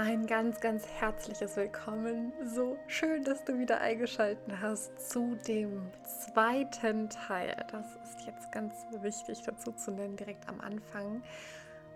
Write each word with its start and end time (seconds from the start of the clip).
ein 0.00 0.26
ganz, 0.26 0.60
ganz 0.60 0.86
herzliches 0.86 1.56
Willkommen. 1.56 2.32
So 2.42 2.78
schön, 2.86 3.22
dass 3.22 3.44
du 3.44 3.58
wieder 3.58 3.82
eingeschaltet 3.82 4.42
hast 4.60 4.98
zu 5.10 5.36
dem 5.46 5.90
zweiten 6.04 7.10
Teil. 7.10 7.54
Das 7.70 7.86
ist 8.04 8.26
jetzt 8.26 8.50
ganz 8.50 8.74
wichtig 9.02 9.42
dazu 9.44 9.72
zu 9.72 9.90
nennen, 9.90 10.16
direkt 10.16 10.48
am 10.48 10.58
Anfang 10.60 11.22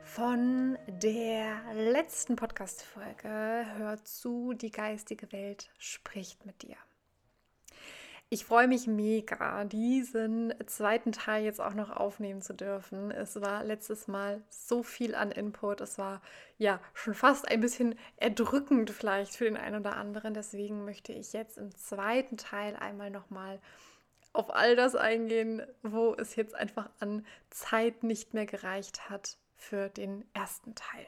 von 0.02 0.76
der 0.86 1.56
letzten 1.72 2.36
Podcast-Folge. 2.36 3.64
Hör 3.78 4.04
zu, 4.04 4.52
die 4.52 4.70
geistige 4.70 5.32
Welt 5.32 5.70
spricht 5.78 6.44
mit 6.44 6.60
dir. 6.60 6.76
Ich 8.34 8.46
freue 8.46 8.66
mich 8.66 8.88
mega, 8.88 9.62
diesen 9.62 10.52
zweiten 10.66 11.12
Teil 11.12 11.44
jetzt 11.44 11.60
auch 11.60 11.74
noch 11.74 11.90
aufnehmen 11.90 12.42
zu 12.42 12.52
dürfen. 12.52 13.12
Es 13.12 13.40
war 13.40 13.62
letztes 13.62 14.08
Mal 14.08 14.42
so 14.50 14.82
viel 14.82 15.14
an 15.14 15.30
Input. 15.30 15.80
Es 15.80 15.98
war 15.98 16.20
ja 16.58 16.80
schon 16.94 17.14
fast 17.14 17.46
ein 17.46 17.60
bisschen 17.60 17.96
erdrückend 18.16 18.90
vielleicht 18.90 19.36
für 19.36 19.44
den 19.44 19.56
einen 19.56 19.78
oder 19.78 19.94
anderen. 19.94 20.34
Deswegen 20.34 20.84
möchte 20.84 21.12
ich 21.12 21.32
jetzt 21.32 21.58
im 21.58 21.76
zweiten 21.76 22.36
Teil 22.36 22.74
einmal 22.74 23.08
nochmal 23.08 23.60
auf 24.32 24.52
all 24.52 24.74
das 24.74 24.96
eingehen, 24.96 25.62
wo 25.84 26.12
es 26.14 26.34
jetzt 26.34 26.56
einfach 26.56 26.90
an 26.98 27.24
Zeit 27.50 28.02
nicht 28.02 28.34
mehr 28.34 28.46
gereicht 28.46 29.08
hat 29.10 29.38
für 29.54 29.88
den 29.90 30.24
ersten 30.34 30.74
Teil. 30.74 31.06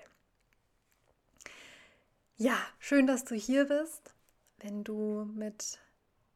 Ja, 2.36 2.56
schön, 2.78 3.08
dass 3.08 3.24
du 3.24 3.34
hier 3.34 3.64
bist. 3.64 4.14
Wenn 4.58 4.84
du 4.84 5.28
mit 5.34 5.80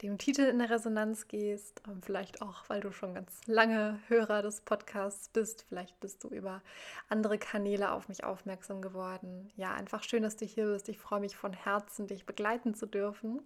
dem 0.02 0.18
Titel 0.18 0.42
in 0.42 0.58
der 0.58 0.70
Resonanz 0.70 1.28
gehst, 1.28 1.82
ähm, 1.86 2.02
vielleicht 2.02 2.42
auch, 2.42 2.64
weil 2.68 2.80
du 2.80 2.90
schon 2.92 3.14
ganz 3.14 3.40
lange 3.46 3.98
Hörer 4.08 4.42
des 4.42 4.62
Podcasts 4.62 5.28
bist, 5.28 5.64
vielleicht 5.68 6.00
bist 6.00 6.24
du 6.24 6.28
über 6.28 6.62
andere 7.08 7.38
Kanäle 7.38 7.92
auf 7.92 8.08
mich 8.08 8.24
aufmerksam 8.24 8.80
geworden. 8.80 9.50
Ja, 9.56 9.74
einfach 9.74 10.02
schön, 10.02 10.22
dass 10.22 10.36
du 10.36 10.46
hier 10.46 10.66
bist. 10.66 10.88
Ich 10.88 10.98
freue 10.98 11.20
mich 11.20 11.36
von 11.36 11.52
Herzen, 11.52 12.06
dich 12.06 12.24
begleiten 12.26 12.74
zu 12.74 12.86
dürfen. 12.86 13.42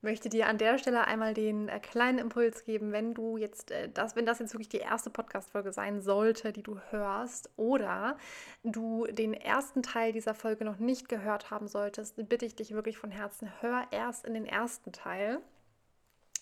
Möchte 0.00 0.28
dir 0.28 0.46
an 0.46 0.58
der 0.58 0.78
Stelle 0.78 1.08
einmal 1.08 1.34
den 1.34 1.68
äh, 1.68 1.80
kleinen 1.80 2.20
Impuls 2.20 2.64
geben, 2.64 2.92
wenn 2.92 3.14
du 3.14 3.36
jetzt 3.36 3.72
äh, 3.72 3.88
das, 3.92 4.14
wenn 4.14 4.26
das 4.26 4.38
jetzt 4.38 4.54
wirklich 4.54 4.68
die 4.68 4.78
erste 4.78 5.10
Podcast-Folge 5.10 5.72
sein 5.72 6.02
sollte, 6.02 6.52
die 6.52 6.62
du 6.62 6.78
hörst, 6.90 7.50
oder 7.56 8.16
du 8.62 9.06
den 9.06 9.34
ersten 9.34 9.82
Teil 9.82 10.12
dieser 10.12 10.34
Folge 10.34 10.64
noch 10.64 10.78
nicht 10.78 11.08
gehört 11.08 11.50
haben 11.50 11.66
solltest, 11.66 12.14
bitte 12.28 12.46
ich 12.46 12.54
dich 12.54 12.74
wirklich 12.74 12.96
von 12.96 13.10
Herzen, 13.10 13.50
hör 13.60 13.88
erst 13.90 14.24
in 14.24 14.34
den 14.34 14.46
ersten 14.46 14.92
Teil 14.92 15.40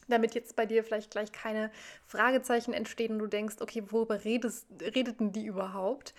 damit 0.09 0.35
jetzt 0.35 0.57
bei 0.57 0.67
dir 0.67 0.85
vielleicht 0.85 1.11
gleich 1.11 1.33
keine 1.33 1.71
Fragezeichen 2.07 2.73
entstehen 2.73 3.13
und 3.13 3.19
du 3.19 3.27
denkst, 3.27 3.57
okay, 3.61 3.83
worüber 3.89 4.25
redest, 4.25 4.67
redeten 4.81 5.33
die 5.33 5.47
überhaupt? 5.47 6.15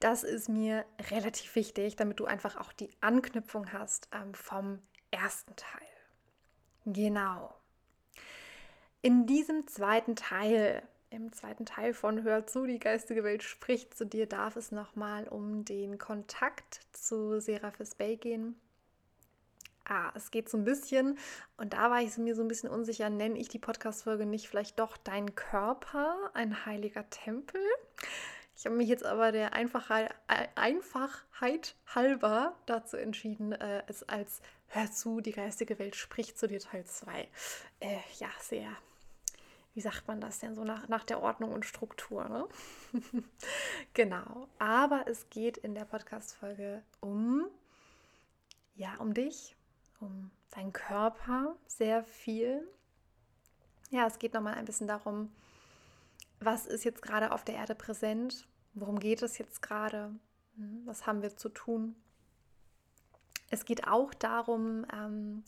Das 0.00 0.22
ist 0.22 0.48
mir 0.48 0.84
relativ 1.10 1.54
wichtig, 1.56 1.96
damit 1.96 2.20
du 2.20 2.26
einfach 2.26 2.56
auch 2.56 2.72
die 2.72 2.90
Anknüpfung 3.00 3.72
hast 3.72 4.08
ähm, 4.12 4.34
vom 4.34 4.80
ersten 5.10 5.54
Teil. 5.56 5.88
Genau. 6.86 7.54
In 9.02 9.26
diesem 9.26 9.66
zweiten 9.66 10.16
Teil, 10.16 10.82
im 11.10 11.32
zweiten 11.32 11.66
Teil 11.66 11.94
von 11.94 12.22
Hör 12.22 12.46
zu, 12.46 12.66
die 12.66 12.78
geistige 12.78 13.24
Welt 13.24 13.42
spricht 13.42 13.96
zu 13.96 14.04
dir, 14.04 14.26
darf 14.26 14.56
es 14.56 14.72
nochmal 14.72 15.28
um 15.28 15.64
den 15.64 15.98
Kontakt 15.98 16.80
zu 16.92 17.40
Seraphis 17.40 17.94
Bay 17.94 18.16
gehen 18.16 18.56
ah, 19.88 20.12
es 20.14 20.30
geht 20.30 20.48
so 20.48 20.56
ein 20.56 20.64
bisschen, 20.64 21.18
und 21.56 21.72
da 21.72 21.90
war 21.90 22.00
ich 22.00 22.16
mir 22.18 22.34
so 22.34 22.42
ein 22.42 22.48
bisschen 22.48 22.70
unsicher, 22.70 23.10
nenne 23.10 23.38
ich 23.38 23.48
die 23.48 23.58
Podcast-Folge 23.58 24.26
nicht 24.26 24.48
vielleicht 24.48 24.78
doch 24.78 24.96
dein 24.96 25.34
Körper, 25.34 26.30
ein 26.34 26.66
heiliger 26.66 27.08
Tempel? 27.10 27.60
Ich 28.56 28.66
habe 28.66 28.74
mich 28.74 28.88
jetzt 28.88 29.04
aber 29.04 29.30
der 29.30 29.52
Einfachheit, 29.52 30.12
Einfachheit 30.56 31.76
halber 31.94 32.56
dazu 32.66 32.96
entschieden, 32.96 33.52
äh, 33.52 33.84
es 33.86 34.02
als 34.02 34.42
Hör 34.66 34.90
zu, 34.90 35.20
die 35.20 35.32
geistige 35.32 35.78
Welt 35.78 35.96
spricht 35.96 36.38
zu 36.38 36.48
dir 36.48 36.60
Teil 36.60 36.84
2. 36.84 37.28
Äh, 37.80 37.98
ja, 38.18 38.28
sehr, 38.40 38.68
wie 39.74 39.80
sagt 39.80 40.08
man 40.08 40.20
das 40.20 40.40
denn 40.40 40.56
so 40.56 40.64
nach, 40.64 40.88
nach 40.88 41.04
der 41.04 41.22
Ordnung 41.22 41.52
und 41.52 41.64
Struktur? 41.64 42.28
Ne? 42.28 42.48
genau, 43.94 44.48
aber 44.58 45.06
es 45.06 45.30
geht 45.30 45.56
in 45.56 45.76
der 45.76 45.84
Podcast-Folge 45.84 46.82
um, 47.00 47.46
ja, 48.74 48.96
um 48.96 49.14
dich, 49.14 49.56
um 50.00 50.30
deinen 50.50 50.72
Körper 50.72 51.56
sehr 51.66 52.02
viel. 52.04 52.66
Ja, 53.90 54.06
es 54.06 54.18
geht 54.18 54.34
nochmal 54.34 54.54
ein 54.54 54.64
bisschen 54.64 54.86
darum, 54.86 55.30
was 56.40 56.66
ist 56.66 56.84
jetzt 56.84 57.02
gerade 57.02 57.32
auf 57.32 57.44
der 57.44 57.56
Erde 57.56 57.74
präsent, 57.74 58.46
worum 58.74 58.98
geht 58.98 59.22
es 59.22 59.38
jetzt 59.38 59.62
gerade, 59.62 60.14
hm, 60.56 60.82
was 60.84 61.06
haben 61.06 61.22
wir 61.22 61.36
zu 61.36 61.48
tun. 61.48 61.96
Es 63.50 63.64
geht 63.64 63.88
auch 63.88 64.12
darum, 64.14 64.86
ähm, 64.92 65.42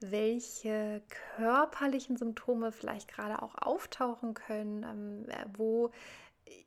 welche 0.00 1.02
körperlichen 1.36 2.16
Symptome 2.16 2.72
vielleicht 2.72 3.08
gerade 3.08 3.40
auch 3.42 3.54
auftauchen 3.54 4.34
können, 4.34 4.82
ähm, 4.82 5.48
wo 5.56 5.90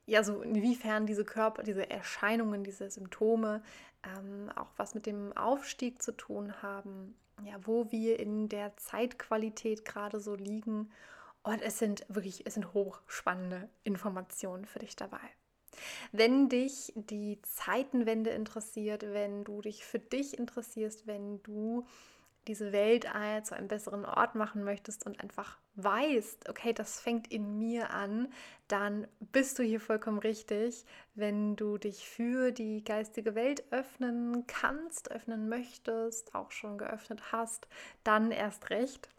ja, 0.06 0.24
so 0.24 0.42
inwiefern 0.42 1.06
diese 1.06 1.26
Körper, 1.26 1.64
diese 1.64 1.90
Erscheinungen, 1.90 2.64
diese 2.64 2.90
Symptome 2.90 3.62
ähm, 4.04 4.50
auch 4.56 4.70
was 4.78 4.96
mit 4.96 5.06
dem 5.06 5.36
Aufstieg 5.36 6.02
zu 6.02 6.12
tun 6.12 6.62
haben, 6.62 7.16
ja, 7.44 7.56
wo 7.64 7.92
wir 7.92 8.20
in 8.20 8.50
der 8.50 8.76
Zeitqualität 8.78 9.86
gerade 9.86 10.20
so 10.20 10.36
liegen. 10.36 10.92
Und 11.44 11.62
es 11.62 11.80
sind 11.80 12.06
wirklich, 12.10 12.46
es 12.46 12.56
sind 12.56 12.74
hochspannende 12.74 13.70
Informationen 13.84 14.66
für 14.66 14.80
dich 14.80 14.96
dabei. 14.96 15.22
Wenn 16.12 16.50
dich 16.50 16.92
die 16.96 17.42
Zeitenwende 17.44 18.32
interessiert, 18.32 19.04
wenn 19.04 19.44
du 19.44 19.62
dich 19.62 19.86
für 19.86 20.00
dich 20.00 20.38
interessierst, 20.38 21.08
wenn 21.08 21.42
du 21.44 21.86
diese 22.50 22.72
Welt 22.72 23.06
zu 23.44 23.56
einem 23.56 23.68
besseren 23.68 24.06
Ort 24.06 24.34
machen 24.34 24.64
möchtest 24.64 25.06
und 25.06 25.20
einfach 25.22 25.60
weißt, 25.76 26.50
okay, 26.50 26.74
das 26.74 27.00
fängt 27.00 27.32
in 27.32 27.60
mir 27.60 27.92
an, 27.92 28.28
dann 28.68 29.08
bist 29.20 29.60
du 29.60 29.64
hier 29.64 29.80
vollkommen 29.80 30.18
richtig. 30.18 30.84
Wenn 31.14 31.56
du 31.56 31.78
dich 31.78 32.10
für 32.10 32.52
die 32.52 32.84
geistige 32.84 33.36
Welt 33.36 33.64
öffnen 33.72 34.48
kannst, 34.48 35.12
öffnen 35.12 35.48
möchtest, 35.48 36.34
auch 36.34 36.50
schon 36.50 36.80
geöffnet 36.80 37.32
hast, 37.32 37.68
dann 38.04 38.32
erst 38.32 38.72
recht 38.72 39.10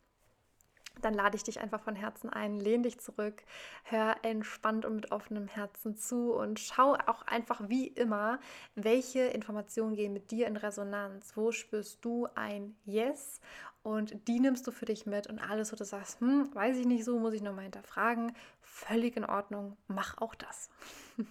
dann 1.05 1.15
lade 1.15 1.37
ich 1.37 1.43
dich 1.43 1.61
einfach 1.61 1.81
von 1.81 1.97
Herzen 1.97 2.31
ein, 2.31 2.59
lehn 2.59 2.83
dich 2.83 3.01
zurück, 3.01 3.43
hör 3.85 4.17
entspannt 4.23 4.85
und 4.85 4.97
mit 4.97 5.13
offenem 5.13 5.49
Herzen 5.49 5.97
zu 5.97 6.35
und 6.35 6.61
schau 6.61 6.95
auch 7.07 7.23
einfach 7.23 7.69
wie 7.69 7.87
immer, 7.87 8.39
welche 8.75 9.21
Informationen 9.21 9.95
gehen 9.95 10.13
mit 10.13 10.31
dir 10.31 10.47
in 10.47 10.57
Resonanz. 10.57 11.37
Wo 11.37 11.53
spürst 11.53 12.05
du 12.05 12.29
ein 12.35 12.77
Yes 12.85 13.41
und 13.83 14.29
die 14.29 14.41
nimmst 14.41 14.67
du 14.67 14.73
für 14.73 14.85
dich 14.85 15.07
mit 15.07 15.27
und 15.27 15.39
alles, 15.39 15.73
wo 15.73 15.77
du 15.77 15.85
sagst, 15.85 16.21
hm, 16.21 16.55
weiß 16.55 16.77
ich 16.77 16.87
nicht 16.87 17.05
so, 17.05 17.19
muss 17.19 17.35
ich 17.35 17.43
nochmal 17.43 17.65
hinterfragen, 17.65 18.33
völlig 18.61 19.17
in 19.17 19.25
Ordnung, 19.25 19.77
mach 19.87 20.19
auch 20.19 20.35
das. 20.35 20.71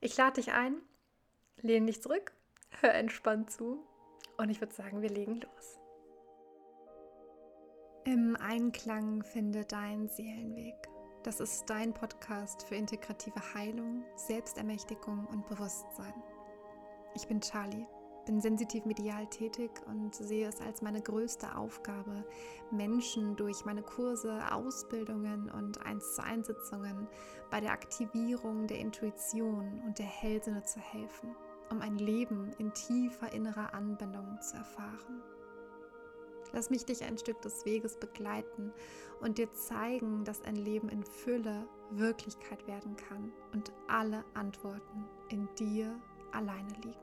Ich 0.00 0.18
lade 0.18 0.34
dich 0.34 0.52
ein, 0.52 0.76
lehn 1.62 1.86
dich 1.86 2.02
zurück, 2.02 2.32
hör 2.82 2.92
entspannt 2.92 3.50
zu 3.50 3.82
und 4.36 4.50
ich 4.50 4.60
würde 4.60 4.74
sagen, 4.74 5.00
wir 5.00 5.08
legen 5.08 5.40
los. 5.40 5.78
Im 8.06 8.36
Einklang 8.36 9.22
finde 9.22 9.64
dein 9.64 10.10
Seelenweg. 10.10 10.76
Das 11.22 11.40
ist 11.40 11.70
dein 11.70 11.94
Podcast 11.94 12.62
für 12.68 12.74
integrative 12.74 13.40
Heilung, 13.54 14.04
Selbstermächtigung 14.14 15.26
und 15.32 15.46
Bewusstsein. 15.48 16.12
Ich 17.14 17.26
bin 17.26 17.40
Charlie, 17.40 17.86
bin 18.26 18.42
sensitiv 18.42 18.84
medial 18.84 19.26
tätig 19.28 19.70
und 19.86 20.14
sehe 20.14 20.46
es 20.46 20.60
als 20.60 20.82
meine 20.82 21.00
größte 21.00 21.56
Aufgabe, 21.56 22.26
Menschen 22.70 23.36
durch 23.36 23.64
meine 23.64 23.82
Kurse, 23.82 24.38
Ausbildungen 24.52 25.50
und 25.50 25.86
1 25.86 26.16
zu 26.16 26.22
1 26.22 26.46
Sitzungen 26.46 27.08
bei 27.50 27.62
der 27.62 27.72
Aktivierung 27.72 28.66
der 28.66 28.80
Intuition 28.80 29.80
und 29.86 29.98
der 29.98 30.04
Hellsinne 30.04 30.62
zu 30.62 30.78
helfen, 30.78 31.34
um 31.70 31.80
ein 31.80 31.96
Leben 31.96 32.52
in 32.58 32.70
tiefer 32.74 33.32
innerer 33.32 33.72
Anbindung 33.72 34.38
zu 34.42 34.58
erfahren. 34.58 35.22
Lass 36.54 36.70
mich 36.70 36.84
dich 36.84 37.02
ein 37.02 37.18
Stück 37.18 37.42
des 37.42 37.64
Weges 37.64 37.98
begleiten 37.98 38.72
und 39.20 39.38
dir 39.38 39.52
zeigen, 39.52 40.24
dass 40.24 40.40
ein 40.42 40.54
Leben 40.54 40.88
in 40.88 41.02
Fülle 41.02 41.66
Wirklichkeit 41.90 42.64
werden 42.68 42.94
kann 42.94 43.32
und 43.52 43.72
alle 43.88 44.24
Antworten 44.34 45.04
in 45.30 45.48
dir 45.56 46.00
alleine 46.30 46.72
liegen. 46.84 46.94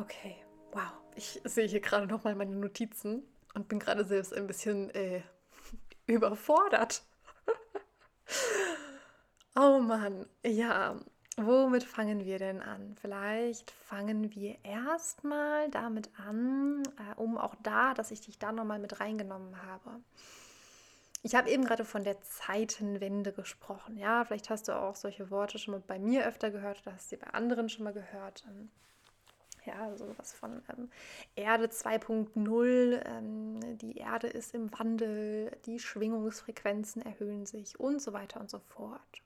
Okay, 0.00 0.36
wow. 0.72 0.92
Ich 1.14 1.42
sehe 1.44 1.68
hier 1.68 1.80
gerade 1.80 2.06
noch 2.06 2.24
mal 2.24 2.34
meine 2.34 2.56
Notizen 2.56 3.22
und 3.52 3.68
bin 3.68 3.78
gerade 3.78 4.06
selbst 4.06 4.32
ein 4.32 4.46
bisschen 4.46 4.88
äh, 4.94 5.20
überfordert. 6.06 7.04
oh 9.56 9.78
Mann, 9.78 10.26
ja. 10.42 10.98
Womit 11.36 11.82
fangen 11.84 12.24
wir 12.24 12.38
denn 12.38 12.62
an? 12.62 12.94
Vielleicht 13.00 13.70
fangen 13.72 14.34
wir 14.34 14.56
erstmal 14.64 15.68
damit 15.70 16.08
an, 16.18 16.82
äh, 16.98 17.14
um 17.16 17.38
auch 17.38 17.56
da, 17.62 17.92
dass 17.94 18.12
ich 18.12 18.20
dich 18.20 18.38
da 18.38 18.52
nochmal 18.52 18.78
mit 18.78 19.00
reingenommen 19.00 19.60
habe. 19.62 20.00
Ich 21.22 21.34
habe 21.34 21.50
eben 21.50 21.64
gerade 21.64 21.84
von 21.84 22.04
der 22.04 22.20
Zeitenwende 22.20 23.32
gesprochen. 23.32 23.96
Ja, 23.96 24.24
vielleicht 24.24 24.50
hast 24.50 24.68
du 24.68 24.72
auch 24.78 24.94
solche 24.94 25.30
Worte 25.30 25.58
schon 25.58 25.72
mal 25.72 25.82
bei 25.84 25.98
mir 25.98 26.26
öfter 26.26 26.50
gehört 26.50 26.82
oder 26.82 26.94
hast 26.94 27.08
sie 27.08 27.16
bei 27.16 27.28
anderen 27.28 27.68
schon 27.68 27.84
mal 27.84 27.92
gehört. 27.94 28.44
Ähm, 28.48 28.70
Ja, 29.64 29.96
so 29.96 30.14
was 30.18 30.32
von 30.34 30.62
ähm, 30.68 30.90
Erde 31.36 31.66
2.0, 31.66 33.02
ähm, 33.06 33.78
die 33.78 33.96
Erde 33.96 34.26
ist 34.28 34.54
im 34.54 34.70
Wandel, 34.78 35.50
die 35.66 35.78
Schwingungsfrequenzen 35.78 37.02
erhöhen 37.02 37.46
sich 37.46 37.80
und 37.80 38.00
so 38.02 38.12
weiter 38.12 38.40
und 38.40 38.50
so 38.50 38.58
fort. 38.58 39.22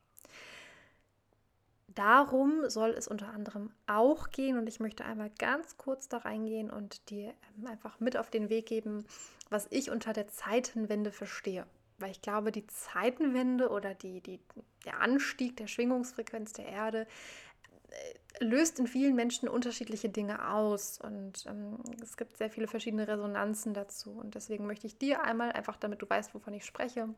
Darum 1.94 2.68
soll 2.68 2.90
es 2.90 3.08
unter 3.08 3.28
anderem 3.28 3.70
auch 3.86 4.30
gehen 4.30 4.58
und 4.58 4.66
ich 4.66 4.78
möchte 4.78 5.04
einmal 5.04 5.30
ganz 5.38 5.78
kurz 5.78 6.08
da 6.08 6.18
reingehen 6.18 6.70
und 6.70 7.08
dir 7.08 7.32
ähm, 7.56 7.66
einfach 7.66 7.98
mit 7.98 8.16
auf 8.16 8.30
den 8.30 8.50
Weg 8.50 8.66
geben, 8.66 9.06
was 9.48 9.66
ich 9.70 9.90
unter 9.90 10.12
der 10.12 10.28
Zeitenwende 10.28 11.10
verstehe. 11.10 11.66
Weil 11.98 12.10
ich 12.10 12.20
glaube, 12.20 12.52
die 12.52 12.66
Zeitenwende 12.66 13.70
oder 13.70 13.94
die, 13.94 14.20
die, 14.20 14.38
der 14.84 15.00
Anstieg 15.00 15.56
der 15.56 15.66
Schwingungsfrequenz 15.66 16.52
der 16.52 16.66
Erde 16.66 17.06
äh, 17.88 18.44
löst 18.44 18.78
in 18.78 18.86
vielen 18.86 19.16
Menschen 19.16 19.48
unterschiedliche 19.48 20.10
Dinge 20.10 20.50
aus 20.50 21.00
und 21.00 21.46
ähm, 21.46 21.78
es 22.02 22.18
gibt 22.18 22.36
sehr 22.36 22.50
viele 22.50 22.68
verschiedene 22.68 23.08
Resonanzen 23.08 23.72
dazu. 23.72 24.12
Und 24.12 24.34
deswegen 24.34 24.66
möchte 24.66 24.86
ich 24.86 24.98
dir 24.98 25.22
einmal, 25.22 25.52
einfach 25.52 25.76
damit 25.76 26.02
du 26.02 26.08
weißt, 26.08 26.34
wovon 26.34 26.52
ich 26.52 26.66
spreche, 26.66 27.08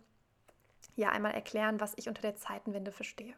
ja 0.94 1.10
einmal 1.10 1.32
erklären, 1.32 1.80
was 1.80 1.92
ich 1.96 2.08
unter 2.08 2.22
der 2.22 2.36
Zeitenwende 2.36 2.92
verstehe. 2.92 3.34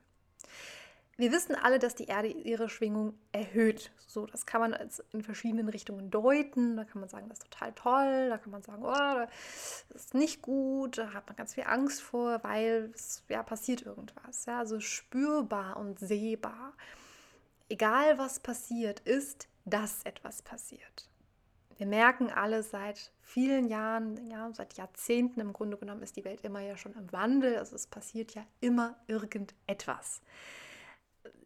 Wir 1.19 1.31
wissen 1.31 1.55
alle, 1.55 1.79
dass 1.79 1.95
die 1.95 2.07
Erde 2.07 2.29
ihre 2.29 2.71
Schwingung 2.71 3.15
erhöht. 3.33 3.93
So, 4.07 4.25
das 4.27 4.47
kann 4.47 4.63
man 4.63 4.91
in 5.13 5.23
verschiedenen 5.23 5.69
Richtungen 5.69 6.11
deuten. 6.11 6.77
Da 6.77 6.85
kann 6.85 7.01
man 7.01 7.09
sagen, 7.09 7.29
das 7.29 7.39
ist 7.39 7.51
total 7.51 7.73
toll. 7.75 8.29
Da 8.31 8.39
kann 8.39 8.51
man 8.51 8.63
sagen, 8.63 8.83
oh, 8.83 9.27
das 9.91 10.05
ist 10.05 10.15
nicht 10.15 10.41
gut. 10.41 10.97
Da 10.97 11.13
hat 11.13 11.27
man 11.27 11.37
ganz 11.37 11.55
viel 11.55 11.65
Angst 11.65 12.01
vor, 12.01 12.43
weil 12.43 12.91
es 12.95 13.25
ja 13.29 13.43
passiert 13.43 13.83
irgendwas. 13.83 14.47
Ja, 14.47 14.59
also 14.59 14.81
spürbar 14.81 15.77
und 15.77 15.99
sehbar. 15.99 16.73
Egal 17.69 18.17
was 18.17 18.41
passiert, 18.41 19.01
ist, 19.01 19.49
dass 19.67 20.03
etwas 20.05 20.41
passiert. 20.41 21.09
Wir 21.77 21.87
merken 21.87 22.31
alle 22.31 22.63
seit 22.63 23.13
vielen 23.23 23.67
Jahren, 23.67 24.27
ja, 24.31 24.51
seit 24.53 24.75
Jahrzehnten 24.75 25.41
im 25.41 25.53
Grunde 25.53 25.77
genommen 25.77 26.03
ist 26.03 26.17
die 26.17 26.25
Welt 26.25 26.41
immer 26.43 26.61
ja 26.61 26.77
schon 26.77 26.95
im 26.95 27.13
Wandel. 27.13 27.59
Also 27.59 27.77
es 27.77 27.87
passiert 27.87 28.35
ja 28.35 28.45
immer 28.61 28.97
irgendetwas 29.09 30.23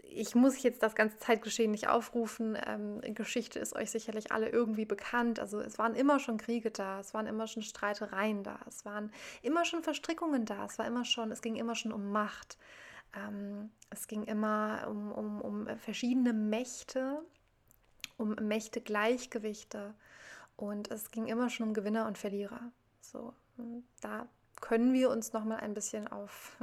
ich 0.08 0.34
muss 0.34 0.62
jetzt 0.62 0.82
das 0.82 0.94
ganze 0.94 1.18
Zeitgeschehen 1.18 1.70
nicht 1.70 1.88
aufrufen. 1.88 2.56
Ähm, 2.66 3.00
Geschichte 3.14 3.58
ist 3.58 3.74
euch 3.74 3.90
sicherlich 3.90 4.32
alle 4.32 4.48
irgendwie 4.48 4.84
bekannt. 4.84 5.40
Also 5.40 5.60
es 5.60 5.78
waren 5.78 5.94
immer 5.94 6.18
schon 6.18 6.38
Kriege 6.38 6.70
da, 6.70 7.00
es 7.00 7.12
waren 7.14 7.26
immer 7.26 7.46
schon 7.46 7.62
Streitereien 7.62 8.42
da, 8.42 8.58
es 8.66 8.84
waren 8.84 9.12
immer 9.42 9.64
schon 9.64 9.82
Verstrickungen 9.82 10.44
da, 10.44 10.64
es 10.64 10.78
war 10.78 10.86
immer 10.86 11.04
schon, 11.04 11.30
es 11.30 11.42
ging 11.42 11.56
immer 11.56 11.74
schon 11.74 11.92
um 11.92 12.10
Macht. 12.10 12.56
Ähm, 13.14 13.70
es 13.90 14.06
ging 14.06 14.24
immer 14.24 14.86
um, 14.88 15.12
um, 15.12 15.40
um 15.40 15.78
verschiedene 15.78 16.32
Mächte, 16.32 17.22
um 18.16 18.34
Mächtegleichgewichte 18.34 19.94
und 20.56 20.90
es 20.90 21.10
ging 21.10 21.26
immer 21.26 21.50
schon 21.50 21.68
um 21.68 21.74
Gewinner 21.74 22.06
und 22.06 22.16
Verlierer. 22.16 22.72
So, 23.00 23.34
da 24.00 24.26
können 24.60 24.92
wir 24.92 25.10
uns 25.10 25.32
noch 25.32 25.44
mal 25.44 25.58
ein 25.58 25.74
bisschen 25.74 26.08
auf, 26.08 26.56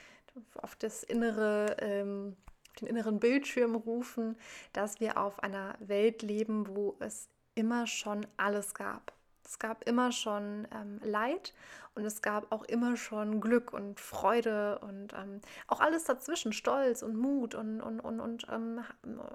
auf 0.62 0.74
das 0.76 1.02
innere 1.02 1.76
ähm, 1.78 2.36
den 2.80 2.88
inneren 2.88 3.20
Bildschirm 3.20 3.74
rufen, 3.74 4.36
dass 4.72 5.00
wir 5.00 5.18
auf 5.18 5.42
einer 5.42 5.74
Welt 5.80 6.22
leben, 6.22 6.66
wo 6.68 6.96
es 7.00 7.28
immer 7.54 7.86
schon 7.86 8.26
alles 8.36 8.74
gab. 8.74 9.12
Es 9.44 9.58
gab 9.58 9.88
immer 9.88 10.10
schon 10.12 10.66
ähm, 10.74 11.00
Leid 11.04 11.54
und 11.94 12.04
es 12.04 12.20
gab 12.20 12.50
auch 12.52 12.64
immer 12.64 12.96
schon 12.96 13.40
Glück 13.40 13.72
und 13.72 14.00
Freude 14.00 14.78
und 14.80 15.12
ähm, 15.14 15.40
auch 15.68 15.80
alles 15.80 16.04
dazwischen, 16.04 16.52
Stolz 16.52 17.02
und 17.02 17.16
Mut 17.16 17.54
und, 17.54 17.80
und, 17.80 18.00
und, 18.00 18.20
und 18.20 18.46
ähm, 18.50 18.80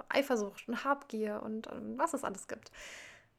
Eifersucht 0.09 0.67
und 0.67 0.83
Habgier 0.83 1.41
und 1.43 1.67
ähm, 1.67 1.97
was 1.97 2.13
es 2.13 2.23
alles 2.23 2.47
gibt. 2.47 2.71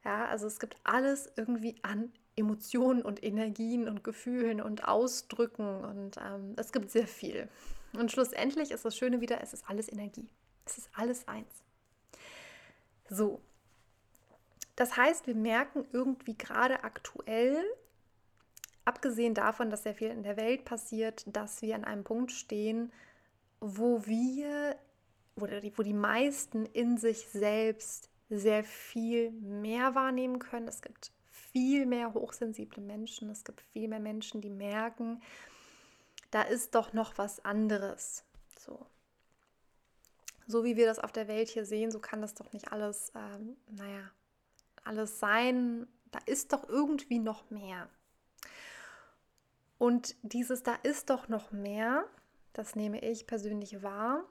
Ja, 0.04 0.24
also 0.24 0.46
es 0.46 0.58
gibt 0.58 0.76
alles 0.82 1.30
irgendwie 1.36 1.76
an 1.82 2.10
Emotionen 2.34 3.02
und 3.02 3.22
Energien 3.22 3.88
und 3.88 4.02
Gefühlen 4.02 4.60
und 4.60 4.88
Ausdrücken 4.88 5.84
und 5.84 6.16
ähm, 6.16 6.54
es 6.56 6.72
gibt 6.72 6.90
sehr 6.90 7.06
viel. 7.06 7.48
Und 7.94 8.10
schlussendlich 8.10 8.70
ist 8.70 8.84
das 8.84 8.96
Schöne 8.96 9.20
wieder, 9.20 9.40
es 9.42 9.52
ist 9.52 9.68
alles 9.68 9.90
Energie. 9.90 10.28
Es 10.64 10.78
ist 10.78 10.88
alles 10.94 11.26
eins. 11.28 11.62
So. 13.08 13.40
Das 14.76 14.96
heißt, 14.96 15.26
wir 15.26 15.34
merken 15.34 15.84
irgendwie 15.92 16.36
gerade 16.36 16.82
aktuell, 16.82 17.62
abgesehen 18.84 19.34
davon, 19.34 19.70
dass 19.70 19.82
sehr 19.82 19.94
viel 19.94 20.08
in 20.08 20.22
der 20.22 20.36
Welt 20.36 20.64
passiert, 20.64 21.24
dass 21.26 21.60
wir 21.62 21.74
an 21.74 21.84
einem 21.84 22.04
Punkt 22.04 22.32
stehen, 22.32 22.90
wo 23.60 24.06
wir, 24.06 24.76
wo 25.36 25.46
die, 25.46 25.72
wo 25.76 25.82
die 25.82 25.92
meisten 25.92 26.64
in 26.66 26.96
sich 26.96 27.28
selbst 27.28 28.08
sehr 28.30 28.64
viel 28.64 29.30
mehr 29.32 29.94
wahrnehmen 29.94 30.38
können. 30.38 30.68
Es 30.68 30.80
gibt 30.80 31.12
viel 31.28 31.84
mehr 31.84 32.14
hochsensible 32.14 32.82
Menschen. 32.82 33.28
Es 33.28 33.44
gibt 33.44 33.60
viel 33.60 33.88
mehr 33.88 34.00
Menschen, 34.00 34.40
die 34.40 34.50
merken, 34.50 35.20
da 36.32 36.42
ist 36.42 36.74
doch 36.74 36.92
noch 36.92 37.18
was 37.18 37.44
anderes. 37.44 38.24
So. 38.58 38.86
So 40.48 40.64
wie 40.64 40.76
wir 40.76 40.86
das 40.86 40.98
auf 40.98 41.12
der 41.12 41.28
Welt 41.28 41.48
hier 41.48 41.64
sehen, 41.64 41.92
so 41.92 42.00
kann 42.00 42.20
das 42.20 42.34
doch 42.34 42.52
nicht 42.52 42.72
alles, 42.72 43.12
ähm, 43.14 43.56
naja, 43.70 44.10
alles 44.82 45.20
sein. 45.20 45.86
Da 46.10 46.18
ist 46.26 46.52
doch 46.52 46.68
irgendwie 46.68 47.20
noch 47.20 47.50
mehr. 47.50 47.88
Und 49.78 50.16
dieses 50.22 50.62
Da 50.62 50.74
ist 50.82 51.10
doch 51.10 51.28
noch 51.28 51.52
mehr, 51.52 52.04
das 52.54 52.76
nehme 52.76 53.00
ich 53.02 53.26
persönlich 53.26 53.82
wahr, 53.82 54.24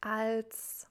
als 0.00 0.86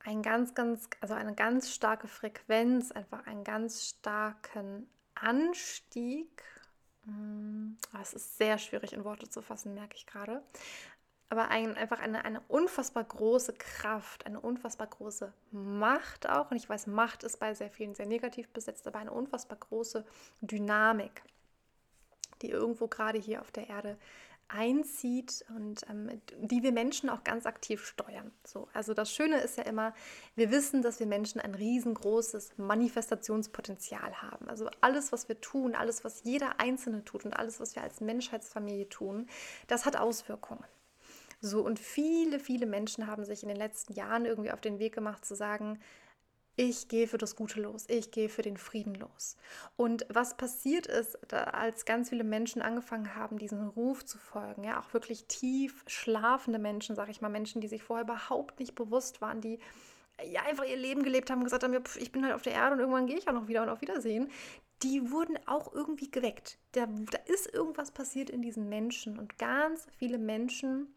ein 0.00 0.22
ganz, 0.22 0.54
ganz, 0.54 0.88
also 1.00 1.14
eine 1.14 1.34
ganz 1.34 1.70
starke 1.72 2.08
Frequenz, 2.08 2.92
einfach 2.92 3.26
einen 3.26 3.44
ganz 3.44 3.86
starken 3.86 4.88
Anstieg 5.14 6.42
es 8.00 8.14
ist 8.14 8.36
sehr 8.38 8.58
schwierig 8.58 8.92
in 8.92 9.04
Worte 9.04 9.28
zu 9.28 9.42
fassen, 9.42 9.74
merke 9.74 9.96
ich 9.96 10.06
gerade. 10.06 10.42
Aber 11.28 11.48
ein, 11.48 11.76
einfach 11.76 11.98
eine, 11.98 12.24
eine 12.24 12.40
unfassbar 12.48 13.02
große 13.02 13.54
Kraft, 13.54 14.26
eine 14.26 14.40
unfassbar 14.40 14.86
große 14.86 15.32
Macht 15.50 16.28
auch. 16.28 16.50
Und 16.50 16.56
ich 16.56 16.68
weiß, 16.68 16.86
Macht 16.86 17.24
ist 17.24 17.40
bei 17.40 17.52
sehr 17.54 17.70
vielen 17.70 17.94
sehr 17.94 18.06
negativ 18.06 18.48
besetzt, 18.50 18.86
aber 18.86 19.00
eine 19.00 19.10
unfassbar 19.10 19.58
große 19.58 20.04
Dynamik, 20.40 21.22
die 22.42 22.50
irgendwo 22.50 22.86
gerade 22.86 23.18
hier 23.18 23.40
auf 23.40 23.50
der 23.50 23.68
Erde 23.68 23.98
einzieht 24.48 25.44
und 25.56 25.82
ähm, 25.88 26.20
die 26.38 26.62
wir 26.62 26.72
Menschen 26.72 27.10
auch 27.10 27.24
ganz 27.24 27.46
aktiv 27.46 27.84
steuern. 27.84 28.30
So, 28.44 28.68
also 28.72 28.94
das 28.94 29.12
Schöne 29.12 29.38
ist 29.40 29.56
ja 29.56 29.64
immer, 29.64 29.92
wir 30.34 30.50
wissen, 30.50 30.82
dass 30.82 31.00
wir 31.00 31.06
Menschen 31.06 31.40
ein 31.40 31.54
riesengroßes 31.54 32.56
Manifestationspotenzial 32.56 34.22
haben. 34.22 34.48
Also 34.48 34.68
alles, 34.80 35.12
was 35.12 35.28
wir 35.28 35.40
tun, 35.40 35.74
alles, 35.74 36.04
was 36.04 36.22
jeder 36.24 36.60
Einzelne 36.60 37.04
tut 37.04 37.24
und 37.24 37.32
alles, 37.32 37.60
was 37.60 37.74
wir 37.74 37.82
als 37.82 38.00
Menschheitsfamilie 38.00 38.88
tun, 38.88 39.28
das 39.66 39.84
hat 39.84 39.96
Auswirkungen. 39.96 40.64
So, 41.40 41.62
und 41.62 41.78
viele, 41.78 42.40
viele 42.40 42.66
Menschen 42.66 43.06
haben 43.06 43.24
sich 43.24 43.42
in 43.42 43.48
den 43.48 43.58
letzten 43.58 43.92
Jahren 43.92 44.24
irgendwie 44.24 44.52
auf 44.52 44.60
den 44.60 44.78
Weg 44.78 44.94
gemacht 44.94 45.24
zu 45.24 45.34
sagen, 45.34 45.78
ich 46.56 46.88
gehe 46.88 47.06
für 47.06 47.18
das 47.18 47.36
Gute 47.36 47.60
los, 47.60 47.84
ich 47.88 48.10
gehe 48.10 48.30
für 48.30 48.40
den 48.40 48.56
Frieden 48.56 48.94
los. 48.94 49.36
Und 49.76 50.06
was 50.08 50.38
passiert 50.38 50.86
ist, 50.86 51.32
als 51.32 51.84
ganz 51.84 52.08
viele 52.08 52.24
Menschen 52.24 52.62
angefangen 52.62 53.14
haben, 53.14 53.38
diesen 53.38 53.68
Ruf 53.68 54.04
zu 54.06 54.16
folgen, 54.18 54.64
ja, 54.64 54.80
auch 54.80 54.94
wirklich 54.94 55.26
tief 55.26 55.84
schlafende 55.86 56.58
Menschen, 56.58 56.96
sage 56.96 57.10
ich 57.10 57.20
mal, 57.20 57.28
Menschen, 57.28 57.60
die 57.60 57.68
sich 57.68 57.82
vorher 57.82 58.04
überhaupt 58.04 58.58
nicht 58.58 58.74
bewusst 58.74 59.20
waren, 59.20 59.42
die 59.42 59.58
ja 60.24 60.42
einfach 60.44 60.64
ihr 60.64 60.78
Leben 60.78 61.02
gelebt 61.02 61.30
haben 61.30 61.38
und 61.38 61.44
gesagt 61.44 61.62
haben, 61.62 61.76
ich 61.98 62.10
bin 62.10 62.24
halt 62.24 62.34
auf 62.34 62.42
der 62.42 62.54
Erde 62.54 62.72
und 62.72 62.80
irgendwann 62.80 63.06
gehe 63.06 63.18
ich 63.18 63.28
auch 63.28 63.34
noch 63.34 63.48
wieder 63.48 63.62
und 63.62 63.68
auf 63.68 63.82
Wiedersehen, 63.82 64.30
die 64.82 65.10
wurden 65.10 65.38
auch 65.46 65.74
irgendwie 65.74 66.10
geweckt. 66.10 66.58
Da, 66.72 66.86
da 66.86 67.18
ist 67.26 67.52
irgendwas 67.52 67.90
passiert 67.90 68.30
in 68.30 68.40
diesen 68.40 68.70
Menschen 68.70 69.18
und 69.18 69.38
ganz 69.38 69.86
viele 69.98 70.16
Menschen 70.16 70.88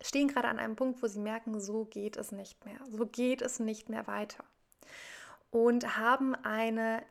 stehen 0.00 0.28
gerade 0.28 0.48
an 0.48 0.58
einem 0.58 0.76
Punkt, 0.76 1.02
wo 1.02 1.06
sie 1.06 1.20
merken, 1.20 1.60
so 1.60 1.84
geht 1.84 2.16
es 2.16 2.32
nicht 2.32 2.64
mehr, 2.64 2.78
so 2.90 3.04
geht 3.06 3.42
es 3.42 3.58
nicht 3.58 3.90
mehr 3.90 4.06
weiter 4.06 4.44
und 5.50 5.96
haben 5.96 6.34
eine 6.34 7.02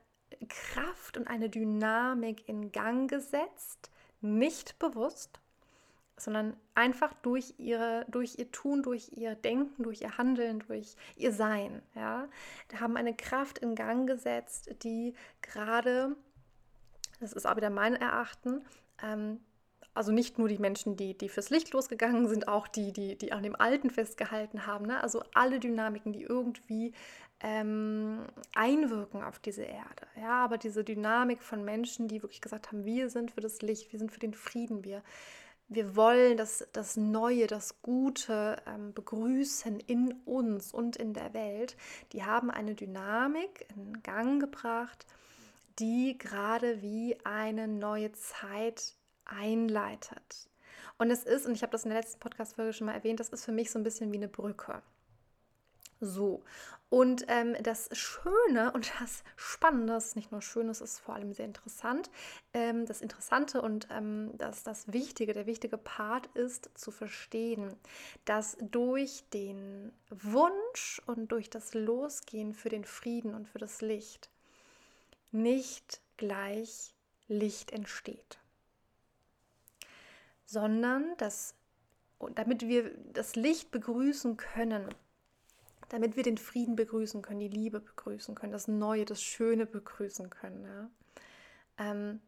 Kraft 0.49 1.17
und 1.17 1.27
eine 1.27 1.49
Dynamik 1.49 2.47
in 2.47 2.71
Gang 2.71 3.09
gesetzt, 3.09 3.91
nicht 4.21 4.79
bewusst, 4.79 5.39
sondern 6.17 6.55
einfach 6.75 7.13
durch, 7.21 7.55
ihre, 7.57 8.05
durch 8.09 8.37
ihr 8.37 8.51
Tun, 8.51 8.83
durch 8.83 9.11
ihr 9.13 9.35
Denken, 9.35 9.83
durch 9.83 10.01
ihr 10.01 10.17
Handeln, 10.17 10.59
durch 10.59 10.95
ihr 11.15 11.33
Sein. 11.33 11.81
Ja? 11.95 12.27
haben 12.79 12.97
eine 12.97 13.15
Kraft 13.15 13.59
in 13.59 13.75
Gang 13.75 14.07
gesetzt, 14.07 14.75
die 14.83 15.13
gerade, 15.41 16.15
das 17.19 17.33
ist 17.33 17.45
auch 17.45 17.55
wieder 17.55 17.69
mein 17.69 17.95
Erachten, 17.95 18.61
ähm, 19.01 19.39
also 19.95 20.11
nicht 20.11 20.39
nur 20.39 20.47
die 20.47 20.57
Menschen, 20.57 20.97
die, 20.97 21.15
die 21.15 21.29
fürs 21.29 21.51
Licht 21.51 21.71
losgegangen 21.71 22.27
sind, 22.27 22.47
auch 22.47 22.67
die, 22.67 22.91
die, 22.93 23.15
die 23.15 23.31
an 23.31 23.43
dem 23.43 23.55
Alten 23.55 23.91
festgehalten 23.91 24.65
haben. 24.65 24.85
Ne? 24.87 25.01
Also 25.03 25.23
alle 25.35 25.59
Dynamiken, 25.59 26.13
die 26.13 26.23
irgendwie 26.23 26.93
ähm, 27.43 28.25
einwirken 28.55 29.21
auf 29.21 29.37
diese 29.37 29.63
Erde. 29.63 30.07
Ja, 30.19 30.45
aber 30.45 30.57
diese 30.57 30.83
Dynamik 30.83 31.43
von 31.43 31.63
Menschen, 31.63 32.07
die 32.07 32.23
wirklich 32.23 32.41
gesagt 32.41 32.71
haben, 32.71 32.85
wir 32.85 33.09
sind 33.09 33.31
für 33.31 33.41
das 33.41 33.61
Licht, 33.61 33.91
wir 33.91 33.99
sind 33.99 34.11
für 34.11 34.19
den 34.19 34.33
Frieden, 34.33 34.83
wir, 34.85 35.03
wir 35.67 35.95
wollen 35.97 36.37
das, 36.37 36.65
das 36.71 36.95
Neue, 36.95 37.47
das 37.47 37.81
Gute 37.81 38.55
ähm, 38.65 38.93
begrüßen 38.93 39.81
in 39.81 40.13
uns 40.25 40.73
und 40.73 40.95
in 40.95 41.13
der 41.13 41.33
Welt, 41.33 41.75
die 42.13 42.23
haben 42.23 42.49
eine 42.49 42.75
Dynamik 42.75 43.67
in 43.75 44.01
Gang 44.01 44.39
gebracht, 44.39 45.05
die 45.79 46.17
gerade 46.17 46.81
wie 46.81 47.17
eine 47.25 47.67
neue 47.67 48.13
Zeit 48.13 48.93
einleitet. 49.25 50.49
Und 50.97 51.11
es 51.11 51.23
ist, 51.25 51.45
und 51.45 51.53
ich 51.53 51.63
habe 51.63 51.71
das 51.71 51.83
in 51.83 51.89
der 51.89 51.99
letzten 51.99 52.19
Podcast-Folge 52.19 52.71
schon 52.71 52.87
mal 52.87 52.93
erwähnt, 52.93 53.19
das 53.19 53.29
ist 53.29 53.43
für 53.43 53.51
mich 53.51 53.69
so 53.69 53.79
ein 53.79 53.83
bisschen 53.83 54.13
wie 54.13 54.17
eine 54.17 54.29
Brücke. 54.29 54.81
So. 55.99 56.43
Und 56.93 57.25
ähm, 57.27 57.55
das 57.63 57.89
Schöne 57.97 58.71
und 58.71 58.93
das 58.99 59.23
Spannende, 59.35 59.95
ist 59.95 60.15
nicht 60.15 60.31
nur 60.31 60.43
schön, 60.43 60.69
es 60.69 60.79
ist 60.79 60.99
vor 60.99 61.15
allem 61.15 61.33
sehr 61.33 61.45
interessant. 61.45 62.11
Ähm, 62.53 62.85
das 62.85 63.01
Interessante 63.01 63.63
und 63.63 63.87
ähm, 63.89 64.29
das, 64.37 64.61
das 64.61 64.93
Wichtige, 64.93 65.33
der 65.33 65.47
wichtige 65.47 65.79
Part 65.79 66.27
ist 66.35 66.69
zu 66.75 66.91
verstehen, 66.91 67.75
dass 68.25 68.57
durch 68.61 69.23
den 69.33 69.91
Wunsch 70.11 71.01
und 71.07 71.31
durch 71.31 71.49
das 71.49 71.73
Losgehen 71.73 72.53
für 72.53 72.69
den 72.69 72.85
Frieden 72.85 73.33
und 73.33 73.49
für 73.49 73.57
das 73.57 73.81
Licht 73.81 74.29
nicht 75.31 75.99
gleich 76.17 76.93
Licht 77.27 77.71
entsteht, 77.71 78.37
sondern 80.45 81.17
dass 81.17 81.55
damit 82.35 82.67
wir 82.67 82.91
das 83.13 83.35
Licht 83.35 83.71
begrüßen 83.71 84.37
können, 84.37 84.87
damit 85.93 86.15
wir 86.15 86.23
den 86.23 86.39
Frieden 86.39 86.75
begrüßen 86.75 87.21
können, 87.21 87.39
die 87.39 87.47
Liebe 87.47 87.79
begrüßen 87.79 88.33
können, 88.33 88.51
das 88.51 88.67
Neue, 88.67 89.05
das 89.05 89.21
Schöne 89.21 89.67
begrüßen 89.67 90.31
können, 90.31 90.65
ja, 90.65 90.89
ähm, 91.77 92.19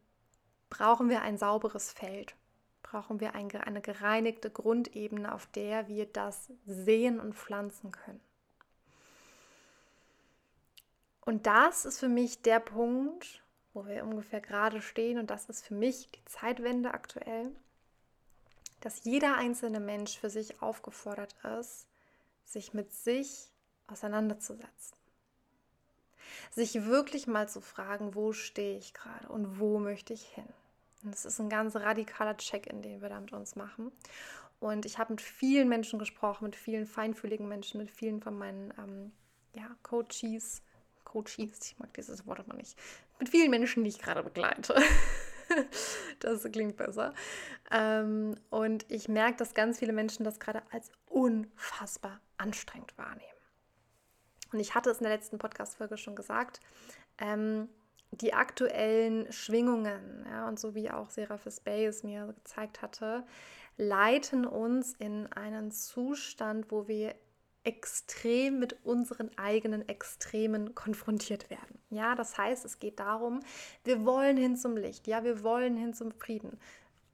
brauchen 0.70 1.10
wir 1.10 1.22
ein 1.22 1.36
sauberes 1.36 1.90
Feld, 1.90 2.36
brauchen 2.84 3.18
wir 3.18 3.34
ein, 3.34 3.50
eine 3.50 3.80
gereinigte 3.80 4.50
Grundebene, 4.50 5.34
auf 5.34 5.46
der 5.46 5.88
wir 5.88 6.06
das 6.06 6.48
sehen 6.64 7.18
und 7.18 7.34
pflanzen 7.34 7.90
können. 7.90 8.20
Und 11.22 11.46
das 11.46 11.86
ist 11.86 11.98
für 11.98 12.08
mich 12.08 12.42
der 12.42 12.60
Punkt, 12.60 13.42
wo 13.74 13.84
wir 13.84 14.04
ungefähr 14.04 14.40
gerade 14.40 14.80
stehen, 14.80 15.18
und 15.18 15.28
das 15.28 15.46
ist 15.46 15.64
für 15.64 15.74
mich 15.74 16.08
die 16.12 16.24
Zeitwende 16.26 16.94
aktuell, 16.94 17.50
dass 18.80 19.02
jeder 19.02 19.36
einzelne 19.36 19.80
Mensch 19.80 20.16
für 20.16 20.30
sich 20.30 20.62
aufgefordert 20.62 21.34
ist, 21.58 21.88
sich 22.44 22.72
mit 22.72 22.92
sich 22.92 23.50
auseinanderzusetzen. 23.86 24.96
Sich 26.50 26.84
wirklich 26.84 27.26
mal 27.26 27.48
zu 27.48 27.60
fragen, 27.60 28.14
wo 28.14 28.32
stehe 28.32 28.78
ich 28.78 28.94
gerade 28.94 29.28
und 29.28 29.58
wo 29.58 29.78
möchte 29.78 30.12
ich 30.12 30.22
hin. 30.22 30.48
Und 31.02 31.14
das 31.14 31.24
ist 31.24 31.38
ein 31.38 31.48
ganz 31.48 31.76
radikaler 31.76 32.36
Check-in, 32.36 32.82
den 32.82 33.00
wir 33.00 33.08
da 33.08 33.20
mit 33.20 33.32
uns 33.32 33.56
machen. 33.56 33.92
Und 34.58 34.86
ich 34.86 34.98
habe 34.98 35.12
mit 35.12 35.20
vielen 35.20 35.68
Menschen 35.68 35.98
gesprochen, 35.98 36.44
mit 36.44 36.56
vielen 36.56 36.86
feinfühligen 36.86 37.46
Menschen, 37.46 37.78
mit 37.78 37.90
vielen 37.90 38.20
von 38.20 38.36
meinen 38.36 38.72
ähm, 38.78 39.12
ja, 39.54 39.68
Coaches, 39.82 40.62
Coaches, 41.04 41.60
ich 41.62 41.78
mag 41.78 41.92
dieses 41.94 42.26
Wort 42.26 42.40
aber 42.40 42.54
nicht, 42.54 42.76
mit 43.18 43.28
vielen 43.28 43.50
Menschen, 43.50 43.84
die 43.84 43.90
ich 43.90 43.98
gerade 43.98 44.22
begleite. 44.22 44.74
das 46.20 46.42
klingt 46.50 46.76
besser. 46.76 47.14
Ähm, 47.70 48.36
und 48.50 48.84
ich 48.90 49.08
merke, 49.08 49.36
dass 49.36 49.54
ganz 49.54 49.78
viele 49.78 49.92
Menschen 49.92 50.24
das 50.24 50.40
gerade 50.40 50.62
als 50.72 50.90
unfassbar 51.06 52.20
anstrengend 52.38 52.96
wahrnehmen. 52.98 53.35
Und 54.56 54.60
ich 54.60 54.74
hatte 54.74 54.88
es 54.88 55.00
in 55.00 55.04
der 55.04 55.12
letzten 55.12 55.36
Podcast-Folge 55.36 55.98
schon 55.98 56.16
gesagt, 56.16 56.60
ähm, 57.18 57.68
die 58.10 58.32
aktuellen 58.32 59.30
Schwingungen, 59.30 60.24
ja, 60.26 60.48
und 60.48 60.58
so 60.58 60.74
wie 60.74 60.90
auch 60.90 61.10
Seraphis 61.10 61.60
Bay 61.60 61.84
es 61.84 62.02
mir 62.02 62.32
gezeigt 62.32 62.80
hatte, 62.80 63.26
leiten 63.76 64.46
uns 64.46 64.94
in 64.94 65.30
einen 65.30 65.72
Zustand, 65.72 66.70
wo 66.70 66.88
wir 66.88 67.14
extrem 67.64 68.58
mit 68.58 68.82
unseren 68.82 69.36
eigenen 69.36 69.86
Extremen 69.86 70.74
konfrontiert 70.74 71.50
werden. 71.50 71.78
Ja, 71.90 72.14
das 72.14 72.38
heißt, 72.38 72.64
es 72.64 72.78
geht 72.78 72.98
darum, 72.98 73.40
wir 73.84 74.06
wollen 74.06 74.38
hin 74.38 74.56
zum 74.56 74.78
Licht, 74.78 75.06
ja, 75.06 75.22
wir 75.22 75.42
wollen 75.42 75.76
hin 75.76 75.92
zum 75.92 76.12
Frieden. 76.12 76.58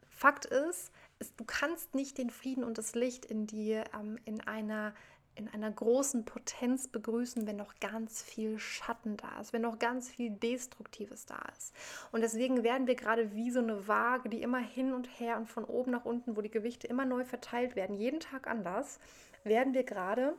Fakt 0.07 0.45
ist, 0.45 0.93
du 1.37 1.45
kannst 1.45 1.97
nicht 1.97 2.19
den 2.19 2.31
Frieden 2.31 2.63
und 2.63 2.79
das 2.79 2.95
Licht 2.95 3.25
in 3.25 3.49
dir 3.49 3.83
ähm, 3.99 4.21
in 4.27 4.41
einer 4.43 4.95
in 5.35 5.49
einer 5.49 5.71
großen 5.71 6.25
Potenz 6.25 6.89
begrüßen, 6.89 7.47
wenn 7.47 7.57
noch 7.57 7.75
ganz 7.81 8.23
viel 8.23 8.59
Schatten 8.59 9.17
da 9.17 9.41
ist, 9.41 9.53
wenn 9.53 9.63
noch 9.63 9.79
ganz 9.79 10.11
viel 10.11 10.31
Destruktives 10.31 11.27
da 11.27 11.41
ist. 11.57 11.75
Und 12.13 12.21
deswegen 12.21 12.63
werden 12.63 12.87
wir 12.87 12.95
gerade 12.95 13.33
wie 13.33 13.51
so 13.51 13.61
eine 13.61 13.89
Waage, 13.89 14.29
die 14.29 14.43
immer 14.43 14.59
hin 14.59 14.93
und 14.93 15.07
her 15.19 15.39
und 15.39 15.49
von 15.49 15.65
oben 15.65 15.91
nach 15.93 16.05
unten, 16.05 16.37
wo 16.37 16.43
die 16.43 16.51
Gewichte 16.51 16.87
immer 16.87 17.07
neu 17.07 17.25
verteilt 17.25 17.77
werden, 17.77 17.97
jeden 17.97 18.21
Tag 18.21 18.47
anders, 18.47 19.01
werden 19.45 19.75
wir 19.75 19.85
gerade 19.85 20.37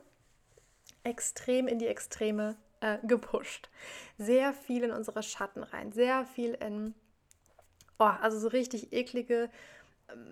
extrem 1.02 1.66
in 1.66 1.78
die 1.78 1.86
Extreme 1.86 2.56
äh, 2.80 2.98
gepusht. 3.02 3.70
Sehr 4.18 4.52
viel 4.52 4.84
in 4.84 4.90
unsere 4.92 5.22
Schatten 5.22 5.62
rein, 5.62 5.92
sehr 5.92 6.24
viel 6.24 6.54
in, 6.54 6.94
oh, 7.98 8.04
also 8.04 8.38
so 8.38 8.48
richtig 8.48 8.92
eklige 8.92 9.50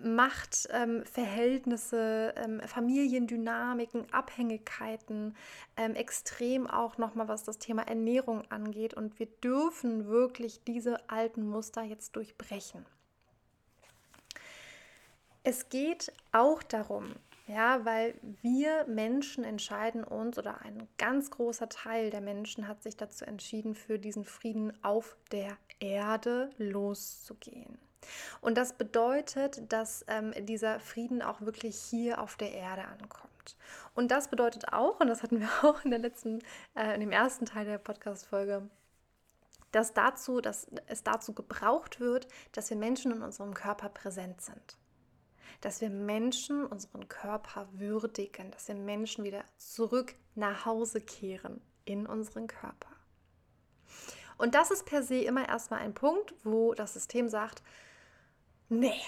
Machtverhältnisse, 0.03 2.33
ähm, 2.37 2.59
ähm, 2.61 2.67
Familiendynamiken, 2.67 4.05
Abhängigkeiten, 4.13 5.35
ähm, 5.77 5.95
extrem 5.95 6.67
auch 6.67 6.97
nochmal, 6.97 7.27
was 7.27 7.43
das 7.43 7.57
Thema 7.57 7.81
Ernährung 7.83 8.43
angeht. 8.49 8.93
Und 8.93 9.19
wir 9.19 9.25
dürfen 9.25 10.07
wirklich 10.07 10.63
diese 10.63 11.09
alten 11.09 11.45
Muster 11.47 11.83
jetzt 11.83 12.15
durchbrechen. 12.15 12.85
Es 15.43 15.69
geht 15.69 16.13
auch 16.31 16.63
darum, 16.63 17.15
ja, 17.47 17.83
weil 17.83 18.13
wir 18.41 18.85
Menschen 18.87 19.43
entscheiden 19.43 20.05
uns 20.05 20.37
oder 20.37 20.61
ein 20.61 20.87
ganz 20.97 21.29
großer 21.31 21.67
Teil 21.67 22.09
der 22.09 22.21
Menschen 22.21 22.69
hat 22.69 22.83
sich 22.83 22.95
dazu 22.95 23.25
entschieden, 23.25 23.75
für 23.75 23.99
diesen 23.99 24.23
Frieden 24.23 24.71
auf 24.83 25.17
der 25.31 25.57
Erde 25.79 26.51
loszugehen. 26.57 27.77
Und 28.41 28.57
das 28.57 28.73
bedeutet, 28.73 29.71
dass 29.71 30.05
ähm, 30.07 30.33
dieser 30.45 30.79
Frieden 30.79 31.21
auch 31.21 31.41
wirklich 31.41 31.77
hier 31.77 32.21
auf 32.21 32.35
der 32.37 32.51
Erde 32.51 32.85
ankommt. 32.85 33.57
Und 33.95 34.11
das 34.11 34.29
bedeutet 34.29 34.71
auch, 34.71 34.99
und 34.99 35.07
das 35.07 35.23
hatten 35.23 35.39
wir 35.39 35.49
auch 35.63 35.83
in 35.83 35.91
der 35.91 35.99
letzten, 35.99 36.39
äh, 36.75 36.93
in 36.95 37.01
dem 37.01 37.11
ersten 37.11 37.45
Teil 37.45 37.65
der 37.65 37.77
Podcast-Folge, 37.77 38.69
dass, 39.71 39.93
dazu, 39.93 40.39
dass 40.39 40.67
es 40.87 41.03
dazu 41.03 41.33
gebraucht 41.33 41.99
wird, 41.99 42.27
dass 42.51 42.69
wir 42.69 42.77
Menschen 42.77 43.11
in 43.11 43.21
unserem 43.21 43.53
Körper 43.53 43.89
präsent 43.89 44.41
sind. 44.41 44.77
Dass 45.61 45.81
wir 45.81 45.89
Menschen 45.89 46.65
unseren 46.65 47.07
Körper 47.07 47.67
würdigen, 47.73 48.51
dass 48.51 48.67
wir 48.67 48.75
Menschen 48.75 49.23
wieder 49.23 49.43
zurück 49.57 50.15
nach 50.35 50.65
Hause 50.65 51.01
kehren 51.01 51.61
in 51.85 52.05
unseren 52.05 52.47
Körper. 52.47 52.89
Und 54.37 54.55
das 54.55 54.71
ist 54.71 54.85
per 54.85 55.03
se 55.03 55.19
immer 55.19 55.47
erstmal 55.47 55.79
ein 55.79 55.93
Punkt, 55.93 56.33
wo 56.43 56.73
das 56.73 56.93
System 56.93 57.29
sagt, 57.29 57.63
Nee, 58.79 59.01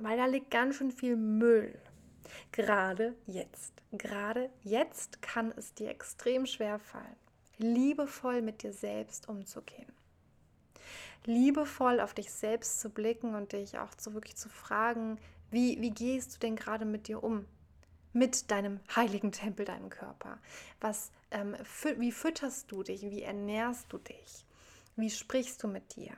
weil 0.00 0.16
da 0.16 0.24
liegt 0.24 0.50
ganz 0.50 0.76
schön 0.76 0.90
viel 0.90 1.16
Müll. 1.16 1.78
Gerade 2.50 3.14
jetzt. 3.26 3.74
Gerade 3.92 4.48
jetzt 4.62 5.20
kann 5.20 5.52
es 5.56 5.74
dir 5.74 5.90
extrem 5.90 6.46
schwer 6.46 6.78
fallen, 6.78 7.16
liebevoll 7.58 8.40
mit 8.40 8.62
dir 8.62 8.72
selbst 8.72 9.28
umzugehen. 9.28 9.92
Liebevoll 11.26 12.00
auf 12.00 12.14
dich 12.14 12.32
selbst 12.32 12.80
zu 12.80 12.88
blicken 12.88 13.34
und 13.34 13.52
dich 13.52 13.78
auch 13.78 13.94
zu 13.94 14.14
wirklich 14.14 14.36
zu 14.36 14.48
fragen, 14.48 15.18
wie, 15.50 15.78
wie 15.82 15.90
gehst 15.90 16.34
du 16.34 16.38
denn 16.38 16.56
gerade 16.56 16.86
mit 16.86 17.06
dir 17.06 17.22
um? 17.22 17.44
Mit 18.14 18.50
deinem 18.50 18.80
heiligen 18.96 19.30
Tempel, 19.30 19.66
deinem 19.66 19.90
Körper. 19.90 20.38
Was, 20.80 21.12
ähm, 21.30 21.54
fü 21.64 22.00
wie 22.00 22.12
fütterst 22.12 22.72
du 22.72 22.82
dich? 22.82 23.02
Wie 23.02 23.22
ernährst 23.22 23.92
du 23.92 23.98
dich? 23.98 24.46
Wie 24.96 25.10
sprichst 25.10 25.62
du 25.62 25.68
mit 25.68 25.96
dir? 25.96 26.12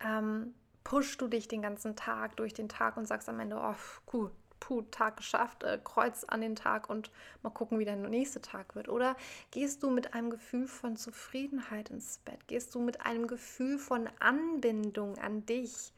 Ähm, 0.00 0.54
pushst 0.84 1.20
du 1.20 1.28
dich 1.28 1.48
den 1.48 1.62
ganzen 1.62 1.96
Tag 1.96 2.36
durch 2.36 2.54
den 2.54 2.68
Tag 2.68 2.96
und 2.96 3.06
sagst 3.06 3.28
am 3.28 3.40
Ende, 3.40 3.56
oh, 3.56 3.74
cool, 4.12 4.30
puh, 4.62 4.82
Tag 4.90 5.16
geschafft, 5.16 5.64
äh, 5.64 5.78
Kreuz 5.82 6.24
an 6.24 6.40
den 6.40 6.54
Tag 6.54 6.88
und 6.88 7.10
mal 7.42 7.50
gucken, 7.50 7.78
wie 7.78 7.84
der 7.84 7.96
nächste 7.96 8.40
Tag 8.40 8.76
wird? 8.76 8.88
Oder 8.88 9.16
gehst 9.50 9.82
du 9.82 9.90
mit 9.90 10.14
einem 10.14 10.30
Gefühl 10.30 10.68
von 10.68 10.96
Zufriedenheit 10.96 11.90
ins 11.90 12.18
Bett? 12.18 12.46
Gehst 12.46 12.74
du 12.74 12.80
mit 12.80 13.04
einem 13.04 13.26
Gefühl 13.26 13.78
von 13.78 14.08
Anbindung 14.20 15.18
an 15.18 15.44
dich 15.46 15.92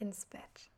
ins 0.00 0.26
Bett? 0.26 0.70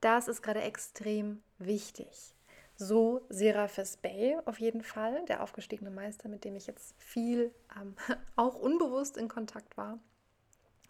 Das 0.00 0.28
ist 0.28 0.42
gerade 0.42 0.60
extrem 0.60 1.42
wichtig. 1.58 2.34
So 2.76 3.26
Seraphis 3.28 3.96
Bay 3.96 4.38
auf 4.44 4.60
jeden 4.60 4.82
Fall, 4.82 5.24
der 5.24 5.42
aufgestiegene 5.42 5.90
Meister, 5.90 6.28
mit 6.28 6.44
dem 6.44 6.54
ich 6.54 6.66
jetzt 6.66 6.94
viel 7.00 7.52
ähm, 7.80 7.96
auch 8.36 8.54
unbewusst 8.54 9.16
in 9.16 9.28
Kontakt 9.28 9.76
war 9.76 9.98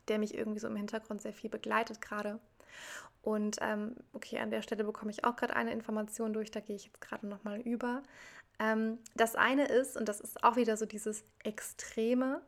der 0.09 0.19
mich 0.19 0.35
irgendwie 0.35 0.61
so 0.61 0.69
im 0.69 0.77
Hintergrund 0.77 1.23
sehr 1.23 1.33
viel 1.33 1.51
begleitet 1.51 2.01
gerade. 2.01 2.41
Und 3.23 3.57
ähm, 3.61 3.97
okay, 4.13 4.39
an 4.39 4.51
der 4.51 4.63
Stelle 4.63 4.85
bekomme 4.85 5.11
ich 5.11 5.25
auch 5.25 5.37
gerade 5.37 5.57
eine 5.57 5.73
Information 5.73 6.33
durch, 6.33 6.51
da 6.51 6.61
gehe 6.61 6.77
ich 6.77 6.87
jetzt 6.87 7.01
gerade 7.01 7.27
nochmal 7.27 7.61
über. 7.61 8.03
Ähm, 8.59 8.99
das 9.15 9.35
eine 9.37 9.67
ist, 9.69 9.97
und 9.97 10.09
das 10.09 10.21
ist 10.21 10.43
auch 10.45 10.57
wieder 10.57 10.77
so 10.77 10.87
dieses 10.87 11.25
Extreme, 11.45 12.41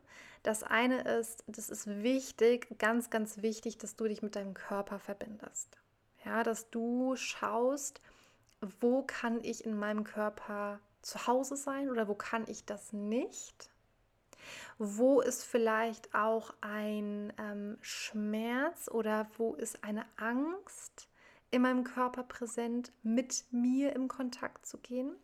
Das 0.43 0.63
eine 0.63 1.01
ist, 1.19 1.43
das 1.47 1.69
ist 1.69 1.87
wichtig, 1.87 2.67
ganz, 2.79 3.09
ganz 3.11 3.41
wichtig, 3.43 3.77
dass 3.77 3.95
du 3.95 4.05
dich 4.05 4.21
mit 4.23 4.35
deinem 4.35 4.53
Körper 4.55 4.97
verbindest. 4.99 5.77
Ja, 6.25 6.43
dass 6.43 6.69
du 6.71 7.15
schaust, 7.15 8.01
wo 8.79 9.03
kann 9.03 9.43
ich 9.43 9.65
in 9.65 9.77
meinem 9.77 10.03
Körper 10.03 10.79
zu 11.01 11.27
Hause 11.27 11.55
sein 11.55 11.89
oder 11.89 12.07
wo 12.07 12.15
kann 12.15 12.45
ich 12.47 12.65
das 12.65 12.93
nicht? 12.93 13.69
Wo 14.77 15.21
ist 15.21 15.43
vielleicht 15.43 16.13
auch 16.15 16.53
ein 16.61 17.33
ähm, 17.37 17.77
Schmerz 17.81 18.89
oder 18.89 19.29
wo 19.37 19.53
ist 19.53 19.83
eine 19.83 20.05
Angst 20.17 21.09
in 21.51 21.61
meinem 21.61 21.83
Körper 21.83 22.23
präsent, 22.23 22.91
mit 23.03 23.45
mir 23.51 23.93
im 23.95 24.07
Kontakt 24.07 24.65
zu 24.65 24.77
gehen? 24.77 25.15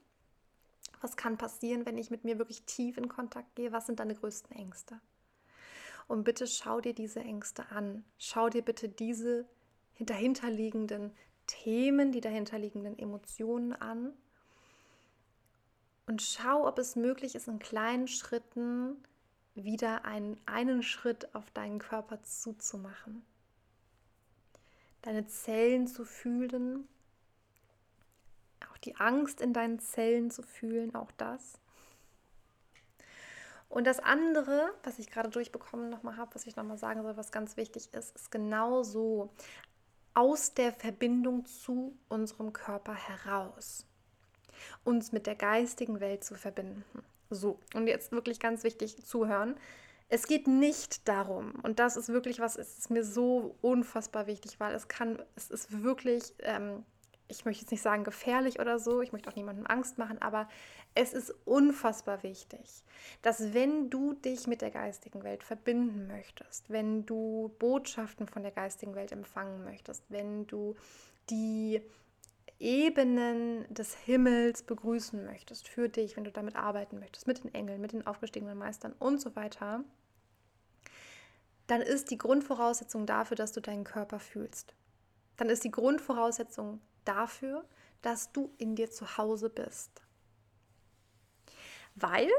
Was 1.02 1.16
kann 1.16 1.38
passieren, 1.38 1.86
wenn 1.86 1.98
ich 1.98 2.12
mit 2.12 2.24
mir 2.24 2.38
wirklich 2.38 2.64
tief 2.64 2.98
in 2.98 3.08
Kontakt 3.08 3.56
gehe? 3.56 3.72
Was 3.72 3.86
sind 3.86 4.00
deine 4.00 4.16
größten 4.16 4.56
Ängste? 4.56 5.00
Und 6.08 6.24
bitte 6.24 6.48
schau 6.48 6.82
dir 6.82 6.94
diese 6.94 7.20
Ängste 7.20 7.70
an. 7.72 8.04
Schau 8.18 8.50
dir 8.50 8.62
bitte 8.62 8.90
diese 8.90 9.46
dahinterliegenden 10.00 11.14
Themen, 11.48 12.12
die 12.12 12.22
dahinterliegenden 12.22 12.98
Emotionen 12.98 13.74
an. 13.74 14.14
Und 16.08 16.22
schau, 16.22 16.66
ob 16.66 16.80
es 16.80 16.96
möglich 16.96 17.36
ist, 17.36 17.50
in 17.50 17.60
kleinen 17.60 18.08
Schritten 18.08 18.96
wieder 19.56 20.06
einen, 20.06 20.40
einen 20.46 20.82
Schritt 20.82 21.36
auf 21.36 21.52
deinen 21.52 21.80
Körper 21.80 22.24
zuzumachen. 22.24 23.26
Deine 25.02 25.28
Zellen 25.28 25.86
zu 25.86 26.06
fühlen, 26.06 26.88
auch 28.72 28.78
die 28.78 28.96
Angst 28.96 29.42
in 29.42 29.52
deinen 29.52 29.80
Zellen 29.80 30.32
zu 30.32 30.44
fühlen, 30.44 30.96
auch 30.96 31.12
das. 31.12 31.60
Und 33.68 33.86
das 33.86 34.00
andere, 34.00 34.74
was 34.84 35.00
ich 35.00 35.12
gerade 35.12 35.30
durchbekommen 35.30 35.90
nochmal 35.90 36.16
habe, 36.16 36.34
was 36.36 36.48
ich 36.48 36.56
nochmal 36.56 36.78
sagen 36.78 37.04
soll, 37.04 37.18
was 37.18 37.34
ganz 37.34 37.58
wichtig 37.58 37.94
ist, 37.94 38.16
ist 38.16 38.32
genau 38.32 38.82
so 38.84 39.34
aus 40.14 40.54
der 40.54 40.72
Verbindung 40.72 41.46
zu 41.46 41.98
unserem 42.08 42.54
Körper 42.54 42.94
heraus 42.94 43.87
uns 44.84 45.12
mit 45.12 45.28
der 45.28 45.36
geistigen 45.36 46.00
Welt 46.00 46.24
zu 46.24 46.36
verbinden. 46.36 46.84
So, 47.30 47.60
und 47.74 47.88
jetzt 47.88 48.12
wirklich 48.12 48.40
ganz 48.40 48.64
wichtig 48.64 49.04
zuhören. 49.06 49.56
Es 50.10 50.28
geht 50.28 50.48
nicht 50.48 51.08
darum, 51.10 51.54
und 51.64 51.80
das 51.80 51.98
ist 51.98 52.08
wirklich 52.08 52.40
was, 52.40 52.56
ist 52.56 52.90
mir 52.90 53.04
so 53.04 53.56
unfassbar 53.62 54.26
wichtig, 54.26 54.58
weil 54.60 54.74
es 54.74 54.88
kann, 54.88 55.22
es 55.36 55.50
ist 55.50 55.84
wirklich 55.84 56.34
ähm, 56.40 56.86
ich 57.28 57.46
möchte 57.46 57.62
jetzt 57.62 57.72
nicht 57.72 57.82
sagen 57.82 58.04
gefährlich 58.04 58.60
oder 58.60 58.80
so, 58.80 59.02
ich 59.02 59.12
möchte 59.12 59.30
auch 59.30 59.36
niemandem 59.36 59.68
Angst 59.68 59.98
machen, 59.98 60.22
aber 60.22 60.48
es 60.96 61.14
ist 61.14 61.34
unfassbar 61.46 62.24
wichtig, 62.24 62.84
dass 63.22 63.54
wenn 63.54 63.90
du 63.90 64.14
dich 64.14 64.48
mit 64.48 64.62
der 64.62 64.72
geistigen 64.72 65.24
Welt 65.24 65.44
verbinden 65.44 66.08
möchtest, 66.08 66.70
wenn 66.70 67.06
du 67.06 67.54
Botschaften 67.60 68.28
von 68.28 68.44
der 68.44 68.52
geistigen 68.52 68.96
Welt 68.96 69.12
empfangen 69.12 69.64
möchtest, 69.64 70.04
wenn 70.10 70.48
du 70.48 70.76
die 71.30 71.82
Ebenen 72.60 73.72
des 73.72 73.96
Himmels 73.96 74.64
begrüßen 74.64 75.26
möchtest 75.26 75.68
für 75.68 75.90
dich, 75.90 76.18
wenn 76.18 76.24
du 76.24 76.32
damit 76.32 76.56
arbeiten 76.56 77.00
möchtest, 77.00 77.28
mit 77.28 77.44
den 77.44 77.54
Engeln, 77.54 77.82
mit 77.82 77.92
den 77.92 78.08
aufgestiegenen 78.08 78.58
Meistern 78.58 78.94
und 78.94 79.22
so 79.22 79.36
weiter, 79.36 79.84
dann 81.68 81.82
ist 81.82 82.10
die 82.10 82.18
Grundvoraussetzung 82.18 83.06
dafür, 83.06 83.36
dass 83.36 83.52
du 83.52 83.62
deinen 83.62 83.84
Körper 83.84 84.20
fühlst. 84.20 84.74
Dann 85.36 85.50
ist 85.50 85.64
die 85.64 85.72
Grundvoraussetzung 85.72 86.82
dafür, 87.06 87.66
dass 88.02 88.32
du 88.32 88.52
in 88.58 88.76
dir 88.76 88.90
zu 88.90 89.18
Hause 89.18 89.50
bist. 89.50 90.02
Weil 92.00 92.30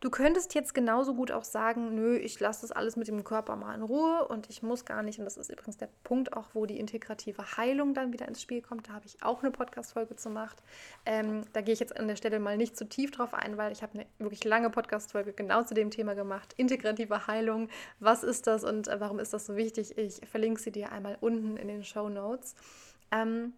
du 0.00 0.10
könntest 0.10 0.54
jetzt 0.54 0.74
genauso 0.74 1.14
gut 1.14 1.32
auch 1.32 1.44
sagen, 1.44 1.94
nö, 1.94 2.16
ich 2.16 2.38
lasse 2.38 2.62
das 2.62 2.72
alles 2.72 2.96
mit 2.96 3.08
dem 3.08 3.24
Körper 3.24 3.56
mal 3.56 3.74
in 3.74 3.82
Ruhe 3.82 4.28
und 4.28 4.48
ich 4.48 4.62
muss 4.62 4.84
gar 4.84 5.02
nicht. 5.02 5.18
Und 5.18 5.24
das 5.24 5.36
ist 5.36 5.50
übrigens 5.50 5.76
der 5.76 5.88
Punkt 6.04 6.34
auch, 6.34 6.48
wo 6.54 6.66
die 6.66 6.78
integrative 6.78 7.56
Heilung 7.56 7.94
dann 7.94 8.12
wieder 8.12 8.28
ins 8.28 8.42
Spiel 8.42 8.62
kommt. 8.62 8.88
Da 8.88 8.92
habe 8.92 9.06
ich 9.06 9.22
auch 9.22 9.42
eine 9.42 9.50
Podcast-Folge 9.50 10.14
zu 10.14 10.30
gemacht. 10.36 10.62
Ähm, 11.06 11.44
da 11.52 11.62
gehe 11.62 11.72
ich 11.72 11.80
jetzt 11.80 11.96
an 11.96 12.08
der 12.08 12.16
Stelle 12.16 12.38
mal 12.38 12.56
nicht 12.56 12.76
zu 12.76 12.86
tief 12.86 13.10
drauf 13.10 13.32
ein, 13.32 13.56
weil 13.56 13.72
ich 13.72 13.82
habe 13.82 13.94
eine 13.94 14.06
wirklich 14.18 14.44
lange 14.44 14.68
Podcast-Folge 14.68 15.32
genau 15.32 15.62
zu 15.62 15.74
dem 15.74 15.90
Thema 15.90 16.14
gemacht. 16.14 16.52
Integrative 16.56 17.26
Heilung, 17.26 17.68
was 18.00 18.22
ist 18.22 18.46
das 18.46 18.64
und 18.64 18.88
äh, 18.88 19.00
warum 19.00 19.18
ist 19.18 19.32
das 19.32 19.46
so 19.46 19.56
wichtig? 19.56 19.96
Ich 19.96 20.20
verlinke 20.28 20.60
sie 20.60 20.72
dir 20.72 20.92
einmal 20.92 21.16
unten 21.20 21.56
in 21.56 21.68
den 21.68 21.84
Show 21.84 22.08
Notes. 22.08 22.54
Ähm, 23.10 23.54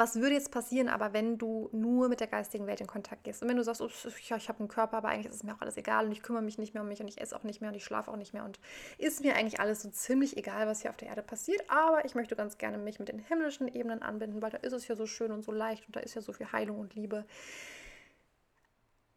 was 0.00 0.16
würde 0.16 0.32
jetzt 0.32 0.50
passieren, 0.50 0.88
aber 0.88 1.12
wenn 1.12 1.36
du 1.36 1.68
nur 1.72 2.08
mit 2.08 2.20
der 2.20 2.26
geistigen 2.26 2.66
Welt 2.66 2.80
in 2.80 2.86
Kontakt 2.86 3.22
gehst? 3.22 3.42
Und 3.42 3.50
wenn 3.50 3.58
du 3.58 3.62
sagst, 3.62 3.82
oh, 3.82 3.90
ja, 4.28 4.36
ich 4.38 4.48
habe 4.48 4.60
einen 4.60 4.68
Körper, 4.68 4.96
aber 4.96 5.08
eigentlich 5.08 5.26
ist 5.26 5.34
es 5.34 5.42
mir 5.42 5.54
auch 5.54 5.60
alles 5.60 5.76
egal 5.76 6.06
und 6.06 6.12
ich 6.12 6.22
kümmere 6.22 6.42
mich 6.42 6.56
nicht 6.56 6.72
mehr 6.72 6.82
um 6.82 6.88
mich 6.88 7.02
und 7.02 7.08
ich 7.08 7.20
esse 7.20 7.36
auch 7.36 7.42
nicht 7.42 7.60
mehr 7.60 7.68
und 7.68 7.76
ich 7.76 7.84
schlafe 7.84 8.10
auch 8.10 8.16
nicht 8.16 8.32
mehr 8.32 8.44
und 8.44 8.58
ist 8.96 9.20
mir 9.20 9.36
eigentlich 9.36 9.60
alles 9.60 9.82
so 9.82 9.90
ziemlich 9.90 10.38
egal, 10.38 10.66
was 10.66 10.80
hier 10.80 10.90
auf 10.90 10.96
der 10.96 11.08
Erde 11.08 11.22
passiert, 11.22 11.62
aber 11.68 12.02
ich 12.06 12.14
möchte 12.14 12.34
ganz 12.34 12.56
gerne 12.56 12.78
mich 12.78 12.98
mit 12.98 13.08
den 13.08 13.18
himmlischen 13.18 13.68
Ebenen 13.68 14.00
anbinden, 14.00 14.40
weil 14.40 14.50
da 14.50 14.56
ist 14.56 14.72
es 14.72 14.88
ja 14.88 14.96
so 14.96 15.04
schön 15.04 15.32
und 15.32 15.44
so 15.44 15.52
leicht 15.52 15.86
und 15.86 15.94
da 15.94 16.00
ist 16.00 16.14
ja 16.14 16.22
so 16.22 16.32
viel 16.32 16.50
Heilung 16.50 16.80
und 16.80 16.94
Liebe. 16.94 17.26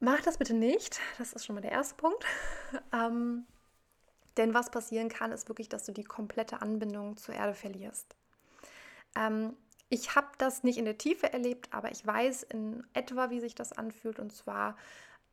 Mach 0.02 0.19
das 0.19 0.38
bitte 0.38 0.54
nicht. 0.54 1.00
Das 1.17 1.32
ist 1.32 1.46
schon 1.46 1.56
mal 1.56 1.62
der 1.62 1.72
erste 1.72 1.96
Punkt. 1.96 2.26
ähm, 2.93 3.46
denn 4.36 4.54
was 4.54 4.69
passieren 4.69 5.08
kann, 5.08 5.32
ist 5.32 5.48
wirklich, 5.48 5.69
dass 5.69 5.86
du 5.86 5.93
die 5.93 6.04
komplette 6.04 6.62
Anbindung 6.62 7.15
zur 7.15 7.36
Erde 7.36 7.54
verlierst. 7.54 8.17
Ähm, 9.15 9.56
ich 9.93 10.15
habe 10.15 10.27
das 10.39 10.63
nicht 10.63 10.79
in 10.79 10.86
der 10.86 10.97
Tiefe 10.97 11.32
erlebt, 11.32 11.67
aber 11.71 11.91
ich 11.91 12.06
weiß 12.06 12.43
in 12.43 12.84
etwa, 12.93 13.29
wie 13.29 13.39
sich 13.39 13.53
das 13.53 13.73
anfühlt. 13.73 14.17
Und 14.17 14.34
zwar 14.34 14.75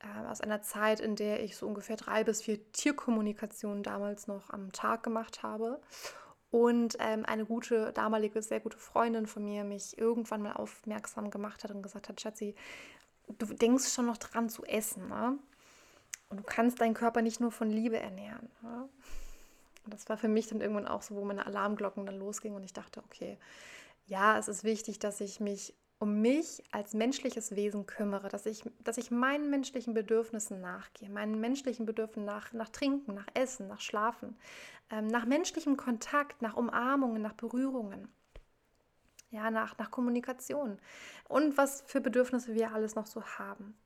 äh, 0.01 0.29
aus 0.29 0.42
einer 0.42 0.61
Zeit, 0.61 1.01
in 1.01 1.16
der 1.16 1.42
ich 1.42 1.57
so 1.57 1.66
ungefähr 1.66 1.96
drei 1.96 2.25
bis 2.25 2.42
vier 2.42 2.70
Tierkommunikationen 2.73 3.83
damals 3.83 4.27
noch 4.27 4.51
am 4.51 4.70
Tag 4.73 5.03
gemacht 5.03 5.42
habe. 5.42 5.81
Und 6.51 6.96
ähm, 6.99 7.25
eine 7.25 7.46
gute, 7.46 7.90
damalige, 7.92 8.42
sehr 8.42 8.61
gute 8.61 8.77
Freundin 8.77 9.27
von 9.27 9.46
mir 9.46 9.64
mich 9.64 9.96
irgendwann 9.96 10.42
mal 10.42 10.53
aufmerksam 10.53 11.31
gemacht 11.31 11.64
hat 11.64 11.70
und 11.70 11.83
gesagt 11.83 12.11
hat, 12.11 12.20
Schatzi, 12.20 12.55
du 13.38 13.46
denkst 13.46 13.94
schon 13.94 14.05
noch 14.05 14.18
dran 14.18 14.51
zu 14.51 14.64
essen. 14.64 15.09
Ne? 15.09 15.38
Und 16.29 16.40
du 16.40 16.42
kannst 16.42 16.83
deinen 16.83 16.92
Körper 16.92 17.23
nicht 17.23 17.40
nur 17.40 17.51
von 17.51 17.70
Liebe 17.70 17.99
ernähren. 17.99 18.51
Ne? 18.61 18.88
Und 19.87 19.94
das 19.94 20.07
war 20.11 20.18
für 20.18 20.29
mich 20.29 20.49
dann 20.49 20.61
irgendwann 20.61 20.87
auch 20.87 21.01
so, 21.01 21.14
wo 21.14 21.25
meine 21.25 21.46
Alarmglocken 21.46 22.05
dann 22.05 22.18
losgingen 22.18 22.59
und 22.59 22.64
ich 22.64 22.75
dachte, 22.75 23.03
okay, 23.07 23.38
ja, 24.11 24.37
es 24.37 24.49
ist 24.49 24.64
wichtig, 24.64 24.99
dass 24.99 25.20
ich 25.20 25.38
mich 25.38 25.73
um 26.01 26.20
mich 26.20 26.64
als 26.73 26.94
menschliches 26.94 27.55
Wesen 27.55 27.87
kümmere, 27.87 28.29
dass 28.29 28.44
ich, 28.44 28.64
dass 28.83 28.99
ich 28.99 29.12
meinen 29.12 29.51
menschlichen 29.51 29.94
Bedürfnissen 29.94 30.61
nachgehe, 30.61 31.09
meinen 31.09 31.38
menschlichen 31.38 31.87
Bedürfnissen 31.87 32.25
nach, 32.25 32.53
nach 32.53 32.70
Trinken, 32.70 33.14
nach 33.14 33.29
Essen, 33.35 33.68
nach 33.68 33.81
Schlafen, 33.81 34.37
ähm, 34.90 35.07
nach 35.07 35.27
menschlichem 35.27 35.77
Kontakt, 35.77 36.42
nach 36.42 36.57
Umarmungen, 36.57 37.23
nach 37.23 37.35
Berührungen, 37.35 38.09
ja, 39.31 39.49
nach, 39.51 39.79
nach 39.79 39.92
Kommunikation 39.92 40.81
und 41.29 41.57
was 41.57 41.83
für 41.83 42.01
Bedürfnisse 42.01 42.55
wir 42.55 42.73
alles 42.73 42.96
noch 42.96 43.07
so 43.07 43.23
haben. 43.23 43.77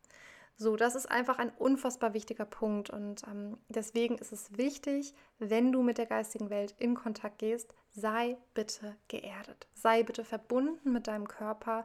So, 0.56 0.76
das 0.76 0.94
ist 0.94 1.10
einfach 1.10 1.38
ein 1.38 1.50
unfassbar 1.50 2.14
wichtiger 2.14 2.44
Punkt 2.44 2.88
und 2.88 3.24
ähm, 3.24 3.58
deswegen 3.68 4.18
ist 4.18 4.32
es 4.32 4.56
wichtig, 4.56 5.12
wenn 5.40 5.72
du 5.72 5.82
mit 5.82 5.98
der 5.98 6.06
geistigen 6.06 6.48
Welt 6.48 6.76
in 6.78 6.94
Kontakt 6.94 7.38
gehst, 7.38 7.74
sei 7.90 8.36
bitte 8.54 8.94
geerdet, 9.08 9.66
sei 9.74 10.04
bitte 10.04 10.24
verbunden 10.24 10.92
mit 10.92 11.08
deinem 11.08 11.26
Körper. 11.26 11.84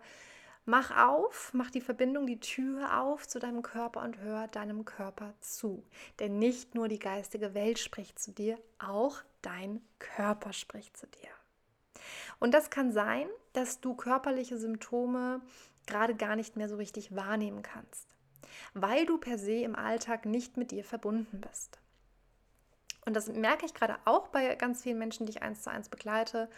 Mach 0.65 0.95
auf, 0.95 1.49
mach 1.53 1.71
die 1.71 1.81
Verbindung, 1.81 2.27
die 2.27 2.39
Tür 2.39 3.01
auf 3.01 3.27
zu 3.27 3.39
deinem 3.39 3.63
Körper 3.63 4.03
und 4.03 4.19
hör 4.19 4.47
deinem 4.47 4.85
Körper 4.85 5.33
zu. 5.41 5.83
Denn 6.19 6.37
nicht 6.37 6.75
nur 6.75 6.87
die 6.87 6.99
geistige 6.99 7.55
Welt 7.55 7.79
spricht 7.79 8.19
zu 8.19 8.31
dir, 8.31 8.59
auch 8.77 9.23
dein 9.41 9.81
Körper 9.97 10.53
spricht 10.53 10.95
zu 10.95 11.07
dir. 11.07 11.29
Und 12.39 12.53
das 12.53 12.69
kann 12.69 12.91
sein, 12.91 13.27
dass 13.53 13.81
du 13.81 13.95
körperliche 13.95 14.59
Symptome 14.59 15.41
gerade 15.87 16.13
gar 16.13 16.35
nicht 16.35 16.55
mehr 16.55 16.69
so 16.69 16.75
richtig 16.75 17.15
wahrnehmen 17.15 17.63
kannst 17.63 18.08
weil 18.73 19.05
du 19.05 19.17
per 19.17 19.37
se 19.37 19.61
im 19.61 19.75
Alltag 19.75 20.25
nicht 20.25 20.57
mit 20.57 20.71
dir 20.71 20.83
verbunden 20.83 21.41
bist. 21.41 21.79
Und 23.05 23.15
das 23.15 23.27
merke 23.27 23.65
ich 23.65 23.73
gerade 23.73 23.97
auch 24.05 24.27
bei 24.27 24.55
ganz 24.55 24.83
vielen 24.83 24.99
Menschen, 24.99 25.25
die 25.25 25.31
ich 25.31 25.41
eins 25.41 25.63
zu 25.63 25.71
eins 25.71 25.89
begleite, 25.89 26.49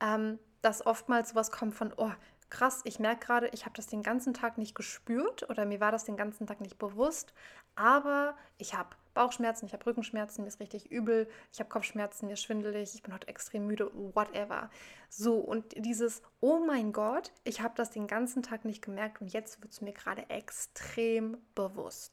ähm, 0.00 0.38
dass 0.62 0.84
oftmals 0.86 1.30
sowas 1.30 1.50
kommt 1.50 1.74
von, 1.74 1.92
oh, 1.96 2.12
krass, 2.50 2.82
ich 2.84 2.98
merke 2.98 3.26
gerade, 3.26 3.48
ich 3.48 3.64
habe 3.64 3.74
das 3.74 3.86
den 3.86 4.02
ganzen 4.02 4.34
Tag 4.34 4.58
nicht 4.58 4.74
gespürt 4.74 5.48
oder 5.48 5.64
mir 5.64 5.80
war 5.80 5.92
das 5.92 6.04
den 6.04 6.16
ganzen 6.16 6.46
Tag 6.46 6.60
nicht 6.60 6.78
bewusst, 6.78 7.32
aber 7.76 8.36
ich 8.58 8.74
habe 8.74 8.90
Bauchschmerzen, 9.14 9.66
ich 9.66 9.72
habe 9.72 9.86
Rückenschmerzen, 9.86 10.42
mir 10.42 10.48
ist 10.48 10.60
richtig 10.60 10.90
übel, 10.90 11.28
ich 11.52 11.60
habe 11.60 11.68
Kopfschmerzen, 11.68 12.26
mir 12.26 12.34
ist 12.34 12.42
schwindelig, 12.42 12.94
ich 12.94 13.02
bin 13.02 13.12
heute 13.12 13.28
extrem 13.28 13.66
müde, 13.66 13.90
whatever. 14.14 14.70
So, 15.08 15.38
und 15.38 15.64
dieses, 15.76 16.22
oh 16.40 16.60
mein 16.64 16.92
Gott, 16.92 17.32
ich 17.44 17.60
habe 17.60 17.74
das 17.76 17.90
den 17.90 18.06
ganzen 18.06 18.42
Tag 18.42 18.64
nicht 18.64 18.82
gemerkt 18.82 19.20
und 19.20 19.32
jetzt 19.32 19.60
wird 19.62 19.72
es 19.72 19.80
mir 19.80 19.92
gerade 19.92 20.28
extrem 20.30 21.38
bewusst. 21.54 22.12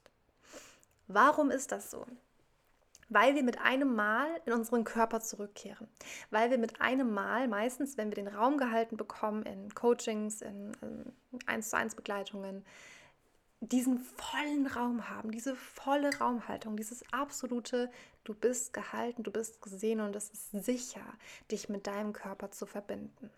Warum 1.08 1.52
ist 1.52 1.72
das 1.72 1.92
so? 1.92 2.06
Weil 3.10 3.36
wir 3.36 3.44
mit 3.44 3.62
einem 3.62 3.96
Mal 3.96 4.28
in 4.46 4.52
unseren 4.52 4.84
Körper 4.84 5.22
zurückkehren. 5.22 5.88
Weil 6.30 6.52
wir 6.52 6.58
mit 6.58 6.82
einem 6.82 7.14
Mal, 7.14 7.48
meistens, 7.48 7.98
wenn 7.98 8.10
wir 8.10 8.16
den 8.16 8.28
Raum 8.28 8.58
gehalten 8.58 8.98
bekommen 8.98 9.44
in 9.44 9.74
Coachings, 9.74 10.42
in, 10.42 10.74
in 10.82 11.14
1 11.46 11.70
zu 11.70 11.78
1 11.78 11.96
Begleitungen, 11.96 12.66
diesen 13.60 14.00
vollen 14.00 14.68
Raum 14.68 15.10
haben, 15.10 15.32
diese 15.32 15.56
volle 15.56 16.16
Raumhaltung, 16.18 16.78
dieses 16.78 17.04
absolute, 17.12 17.90
du 18.24 18.34
bist 18.34 18.74
gehalten, 18.74 19.24
du 19.24 19.32
bist 19.32 19.62
gesehen 19.62 20.00
und 20.00 20.16
es 20.16 20.30
ist 20.30 20.52
sicher, 20.52 21.06
dich 21.52 21.68
mit 21.68 21.88
deinem 21.88 22.14
Körper 22.14 22.52
zu 22.52 22.66
verbinden. 22.66 23.32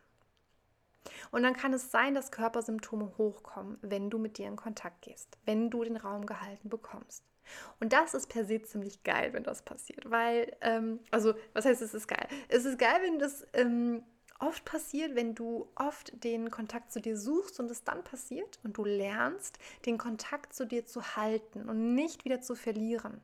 Und 1.31 1.43
dann 1.43 1.55
kann 1.55 1.73
es 1.73 1.91
sein, 1.91 2.13
dass 2.13 2.31
Körpersymptome 2.31 3.13
hochkommen, 3.17 3.77
wenn 3.81 4.09
du 4.09 4.17
mit 4.17 4.37
dir 4.37 4.47
in 4.47 4.57
Kontakt 4.57 5.01
gehst, 5.01 5.37
wenn 5.45 5.69
du 5.69 5.83
den 5.83 5.95
Raum 5.95 6.25
gehalten 6.25 6.69
bekommst. 6.69 7.23
Und 7.79 7.93
das 7.93 8.13
ist 8.13 8.27
per 8.27 8.45
se 8.45 8.61
ziemlich 8.61 9.03
geil, 9.03 9.33
wenn 9.33 9.43
das 9.43 9.63
passiert, 9.63 10.09
weil, 10.09 10.55
ähm, 10.61 10.99
also, 11.09 11.33
was 11.53 11.65
heißt, 11.65 11.81
es 11.81 11.93
ist 11.93 12.07
geil? 12.07 12.27
Es 12.47 12.65
ist 12.65 12.77
geil, 12.77 12.99
wenn 13.01 13.17
das 13.17 13.47
ähm, 13.53 14.03
oft 14.39 14.65
passiert, 14.65 15.15
wenn 15.15 15.35
du 15.35 15.67
oft 15.75 16.23
den 16.23 16.49
Kontakt 16.49 16.91
zu 16.91 17.01
dir 17.01 17.17
suchst 17.17 17.59
und 17.59 17.69
es 17.69 17.83
dann 17.83 18.03
passiert 18.03 18.59
und 18.63 18.77
du 18.77 18.85
lernst, 18.85 19.59
den 19.85 19.97
Kontakt 19.97 20.53
zu 20.53 20.65
dir 20.65 20.85
zu 20.85 21.15
halten 21.15 21.69
und 21.69 21.95
nicht 21.95 22.25
wieder 22.25 22.41
zu 22.41 22.55
verlieren. 22.55 23.21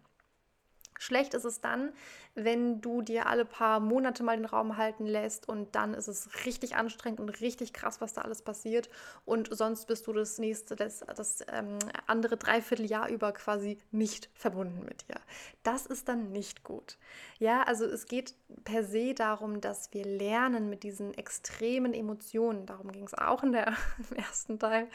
Schlecht 0.99 1.33
ist 1.33 1.45
es 1.45 1.61
dann, 1.61 1.91
wenn 2.35 2.81
du 2.81 3.01
dir 3.01 3.27
alle 3.27 3.45
paar 3.45 3.79
Monate 3.79 4.23
mal 4.23 4.35
den 4.35 4.45
Raum 4.45 4.77
halten 4.77 5.05
lässt 5.05 5.47
und 5.47 5.75
dann 5.75 5.93
ist 5.93 6.07
es 6.07 6.45
richtig 6.45 6.75
anstrengend 6.75 7.19
und 7.19 7.41
richtig 7.41 7.73
krass, 7.73 8.01
was 8.01 8.13
da 8.13 8.21
alles 8.21 8.41
passiert 8.41 8.89
und 9.23 9.55
sonst 9.55 9.87
bist 9.87 10.07
du 10.07 10.13
das 10.13 10.37
nächste, 10.37 10.75
das, 10.75 10.99
das 11.15 11.43
ähm, 11.47 11.79
andere 12.07 12.37
Dreivierteljahr 12.37 13.09
über 13.09 13.31
quasi 13.31 13.77
nicht 13.91 14.29
verbunden 14.33 14.83
mit 14.85 15.07
dir. 15.07 15.19
Das 15.63 15.85
ist 15.85 16.09
dann 16.09 16.31
nicht 16.31 16.63
gut. 16.63 16.97
Ja, 17.39 17.63
also 17.63 17.85
es 17.85 18.05
geht 18.05 18.35
per 18.63 18.83
se 18.83 19.13
darum, 19.13 19.61
dass 19.61 19.93
wir 19.93 20.03
lernen 20.05 20.69
mit 20.69 20.83
diesen 20.83 21.13
extremen 21.13 21.93
Emotionen, 21.93 22.65
darum 22.65 22.91
ging 22.91 23.05
es 23.05 23.13
auch 23.13 23.43
in 23.43 23.53
der, 23.53 23.75
im 24.09 24.17
ersten 24.17 24.59
Teil, 24.59 24.87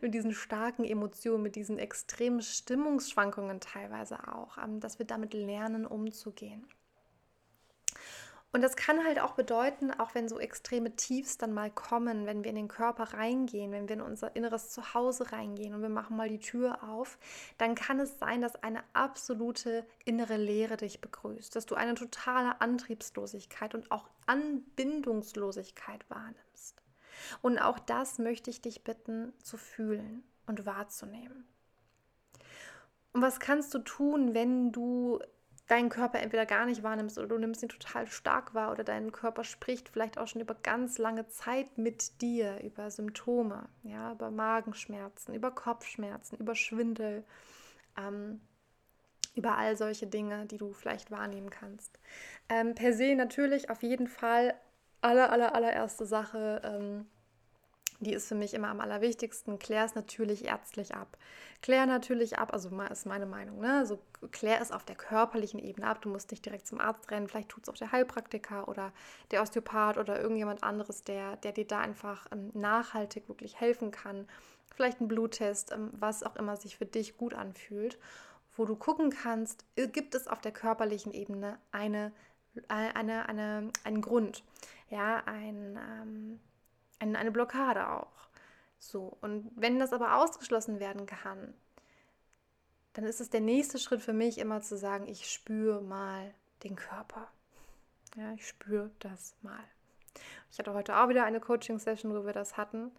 mit 0.00 0.14
diesen 0.14 0.32
starken 0.32 0.84
Emotionen, 0.84 1.42
mit 1.42 1.56
diesen 1.56 1.78
extremen 1.78 2.40
Stimmungsschwankungen 2.40 3.60
teilweise 3.60 4.28
auch, 4.28 4.56
ähm, 4.58 4.80
dass 4.80 4.98
wir 4.98 5.06
damit 5.06 5.34
lernen 5.34 5.45
umzugehen. 5.86 6.66
Und 8.56 8.62
das 8.62 8.74
kann 8.74 9.04
halt 9.04 9.18
auch 9.20 9.32
bedeuten, 9.32 9.90
auch 9.90 10.14
wenn 10.14 10.30
so 10.30 10.38
extreme 10.38 10.96
Tiefs 10.96 11.36
dann 11.36 11.52
mal 11.52 11.70
kommen, 11.70 12.24
wenn 12.24 12.42
wir 12.42 12.48
in 12.48 12.56
den 12.56 12.68
Körper 12.68 13.12
reingehen, 13.12 13.70
wenn 13.70 13.86
wir 13.86 13.96
in 13.96 14.00
unser 14.00 14.34
inneres 14.34 14.70
Zuhause 14.70 15.30
reingehen 15.30 15.74
und 15.74 15.82
wir 15.82 15.90
machen 15.90 16.16
mal 16.16 16.30
die 16.30 16.38
Tür 16.38 16.82
auf, 16.82 17.18
dann 17.58 17.74
kann 17.74 18.00
es 18.00 18.18
sein, 18.18 18.40
dass 18.40 18.56
eine 18.62 18.82
absolute 18.94 19.84
innere 20.06 20.38
Leere 20.38 20.78
dich 20.78 21.02
begrüßt, 21.02 21.54
dass 21.54 21.66
du 21.66 21.74
eine 21.74 21.96
totale 21.96 22.58
Antriebslosigkeit 22.62 23.74
und 23.74 23.90
auch 23.90 24.08
Anbindungslosigkeit 24.24 26.08
wahrnimmst. 26.08 26.82
Und 27.42 27.58
auch 27.58 27.78
das 27.78 28.18
möchte 28.18 28.48
ich 28.48 28.62
dich 28.62 28.84
bitten 28.84 29.34
zu 29.42 29.58
fühlen 29.58 30.22
und 30.46 30.64
wahrzunehmen. 30.64 31.46
Und 33.12 33.20
was 33.20 33.38
kannst 33.38 33.74
du 33.74 33.80
tun, 33.80 34.32
wenn 34.32 34.72
du 34.72 35.20
deinen 35.66 35.88
Körper 35.88 36.20
entweder 36.20 36.46
gar 36.46 36.66
nicht 36.66 36.82
wahrnimmst 36.82 37.18
oder 37.18 37.28
du 37.28 37.38
nimmst 37.38 37.62
ihn 37.62 37.68
total 37.68 38.06
stark 38.06 38.54
wahr 38.54 38.70
oder 38.70 38.84
dein 38.84 39.10
Körper 39.10 39.44
spricht 39.44 39.88
vielleicht 39.88 40.18
auch 40.18 40.28
schon 40.28 40.40
über 40.40 40.54
ganz 40.54 40.98
lange 40.98 41.26
Zeit 41.28 41.76
mit 41.76 42.20
dir 42.20 42.60
über 42.62 42.90
Symptome, 42.90 43.68
ja, 43.82 44.12
über 44.12 44.30
Magenschmerzen, 44.30 45.34
über 45.34 45.50
Kopfschmerzen, 45.50 46.36
über 46.36 46.54
Schwindel, 46.54 47.24
ähm, 47.98 48.40
über 49.34 49.58
all 49.58 49.76
solche 49.76 50.06
Dinge, 50.06 50.46
die 50.46 50.56
du 50.56 50.72
vielleicht 50.72 51.10
wahrnehmen 51.10 51.50
kannst. 51.50 51.98
Ähm, 52.48 52.74
per 52.74 52.92
se 52.92 53.14
natürlich 53.14 53.68
auf 53.68 53.82
jeden 53.82 54.06
Fall 54.06 54.54
aller, 55.00 55.30
aller, 55.30 55.54
allererste 55.54 56.06
Sache. 56.06 56.62
Ähm, 56.64 57.06
die 58.00 58.12
ist 58.12 58.28
für 58.28 58.34
mich 58.34 58.54
immer 58.54 58.68
am 58.68 58.80
allerwichtigsten. 58.80 59.58
Klär 59.58 59.84
es 59.84 59.94
natürlich 59.94 60.44
ärztlich 60.44 60.94
ab. 60.94 61.16
Klär 61.62 61.86
natürlich 61.86 62.38
ab, 62.38 62.52
also 62.52 62.68
ist 62.90 63.06
meine 63.06 63.26
Meinung, 63.26 63.60
ne? 63.60 63.78
Also 63.78 63.98
klär 64.30 64.60
es 64.60 64.72
auf 64.72 64.84
der 64.84 64.96
körperlichen 64.96 65.58
Ebene 65.58 65.86
ab. 65.86 66.02
Du 66.02 66.08
musst 66.08 66.30
nicht 66.30 66.44
direkt 66.44 66.66
zum 66.66 66.80
Arzt 66.80 67.10
rennen. 67.10 67.28
Vielleicht 67.28 67.48
tut 67.48 67.64
es 67.64 67.68
auch 67.68 67.78
der 67.78 67.92
Heilpraktiker 67.92 68.68
oder 68.68 68.92
der 69.30 69.42
Osteopath 69.42 69.96
oder 69.96 70.20
irgendjemand 70.20 70.62
anderes, 70.62 71.04
der, 71.04 71.36
der 71.36 71.52
dir 71.52 71.66
da 71.66 71.80
einfach 71.80 72.26
ähm, 72.32 72.50
nachhaltig 72.54 73.28
wirklich 73.28 73.58
helfen 73.60 73.90
kann. 73.90 74.28
Vielleicht 74.74 75.00
ein 75.00 75.08
Bluttest, 75.08 75.72
ähm, 75.72 75.90
was 75.92 76.22
auch 76.22 76.36
immer 76.36 76.56
sich 76.56 76.76
für 76.76 76.86
dich 76.86 77.16
gut 77.16 77.34
anfühlt, 77.34 77.98
wo 78.56 78.66
du 78.66 78.76
gucken 78.76 79.10
kannst, 79.10 79.64
äh, 79.76 79.88
gibt 79.88 80.14
es 80.14 80.28
auf 80.28 80.40
der 80.40 80.52
körperlichen 80.52 81.12
Ebene 81.14 81.58
eine, 81.72 82.12
äh, 82.68 82.92
eine, 82.94 83.28
eine, 83.28 83.70
einen 83.84 84.02
Grund, 84.02 84.44
ja, 84.90 85.22
ein. 85.24 85.78
Ähm, 85.78 86.40
eine, 86.98 87.18
eine 87.18 87.30
Blockade 87.30 87.88
auch. 87.88 88.28
So, 88.78 89.16
und 89.20 89.50
wenn 89.56 89.78
das 89.78 89.92
aber 89.92 90.16
ausgeschlossen 90.16 90.80
werden 90.80 91.06
kann, 91.06 91.54
dann 92.92 93.04
ist 93.04 93.20
es 93.20 93.30
der 93.30 93.40
nächste 93.40 93.78
Schritt 93.78 94.00
für 94.00 94.12
mich 94.12 94.38
immer 94.38 94.62
zu 94.62 94.76
sagen, 94.76 95.06
ich 95.06 95.30
spüre 95.30 95.82
mal 95.82 96.32
den 96.62 96.76
Körper. 96.76 97.28
Ja, 98.16 98.32
ich 98.32 98.46
spüre 98.48 98.90
das 99.00 99.34
mal. 99.42 99.62
Ich 100.50 100.58
hatte 100.58 100.72
heute 100.72 100.96
auch 100.96 101.08
wieder 101.08 101.24
eine 101.24 101.40
Coaching-Session, 101.40 102.14
wo 102.14 102.24
wir 102.24 102.32
das 102.32 102.56
hatten, 102.56 102.90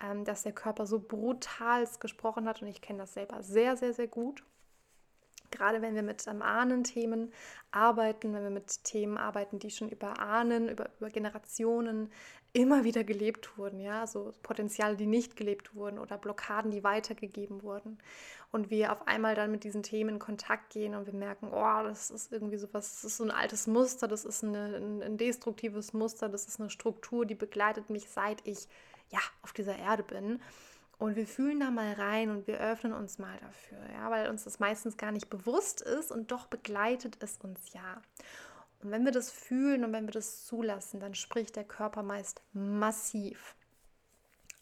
ähm, 0.00 0.24
dass 0.24 0.44
der 0.44 0.52
Körper 0.52 0.86
so 0.86 1.00
brutal 1.00 1.88
gesprochen 1.98 2.46
hat 2.46 2.62
und 2.62 2.68
ich 2.68 2.80
kenne 2.80 3.00
das 3.00 3.14
selber 3.14 3.42
sehr, 3.42 3.76
sehr, 3.76 3.92
sehr 3.92 4.06
gut. 4.06 4.44
Gerade 5.50 5.82
wenn 5.82 5.94
wir 5.94 6.02
mit 6.02 6.26
ähm, 6.26 6.42
Ahnenthemen 6.42 7.32
arbeiten, 7.70 8.32
wenn 8.32 8.42
wir 8.42 8.50
mit 8.50 8.84
Themen 8.84 9.18
arbeiten, 9.18 9.58
die 9.58 9.70
schon 9.70 9.88
über 9.88 10.18
Ahnen, 10.20 10.68
über, 10.68 10.90
über 10.98 11.10
Generationen 11.10 12.10
immer 12.52 12.84
wieder 12.84 13.04
gelebt 13.04 13.56
wurden, 13.56 13.80
ja, 13.80 14.06
so 14.06 14.32
Potenziale, 14.42 14.96
die 14.96 15.06
nicht 15.06 15.36
gelebt 15.36 15.74
wurden 15.74 15.98
oder 15.98 16.18
Blockaden, 16.18 16.70
die 16.70 16.82
weitergegeben 16.82 17.62
wurden. 17.62 17.98
Und 18.50 18.70
wir 18.70 18.90
auf 18.90 19.06
einmal 19.06 19.36
dann 19.36 19.52
mit 19.52 19.62
diesen 19.62 19.84
Themen 19.84 20.16
in 20.16 20.18
Kontakt 20.18 20.70
gehen 20.70 20.96
und 20.96 21.06
wir 21.06 21.14
merken, 21.14 21.50
oh, 21.52 21.82
das 21.84 22.10
ist 22.10 22.32
irgendwie 22.32 22.56
sowas, 22.56 22.90
das 22.94 23.04
ist 23.04 23.16
so 23.18 23.24
ein 23.24 23.30
altes 23.30 23.68
Muster, 23.68 24.08
das 24.08 24.24
ist 24.24 24.42
eine, 24.42 24.76
ein, 24.76 25.02
ein 25.02 25.16
destruktives 25.16 25.92
Muster, 25.92 26.28
das 26.28 26.46
ist 26.46 26.58
eine 26.58 26.70
Struktur, 26.70 27.24
die 27.24 27.36
begleitet 27.36 27.90
mich, 27.90 28.08
seit 28.10 28.44
ich 28.44 28.66
ja 29.10 29.20
auf 29.42 29.52
dieser 29.52 29.78
Erde 29.78 30.02
bin. 30.02 30.40
Und 31.00 31.16
wir 31.16 31.26
fühlen 31.26 31.60
da 31.60 31.70
mal 31.70 31.94
rein 31.94 32.28
und 32.28 32.46
wir 32.46 32.60
öffnen 32.60 32.92
uns 32.92 33.18
mal 33.18 33.38
dafür, 33.40 33.78
ja, 33.94 34.10
weil 34.10 34.28
uns 34.28 34.44
das 34.44 34.58
meistens 34.58 34.98
gar 34.98 35.12
nicht 35.12 35.30
bewusst 35.30 35.80
ist 35.80 36.12
und 36.12 36.30
doch 36.30 36.44
begleitet 36.46 37.16
es 37.20 37.38
uns 37.38 37.72
ja. 37.72 38.02
Und 38.82 38.90
wenn 38.90 39.06
wir 39.06 39.10
das 39.10 39.30
fühlen 39.30 39.82
und 39.82 39.94
wenn 39.94 40.06
wir 40.06 40.12
das 40.12 40.44
zulassen, 40.44 41.00
dann 41.00 41.14
spricht 41.14 41.56
der 41.56 41.64
Körper 41.64 42.02
meist 42.02 42.42
massiv. 42.52 43.54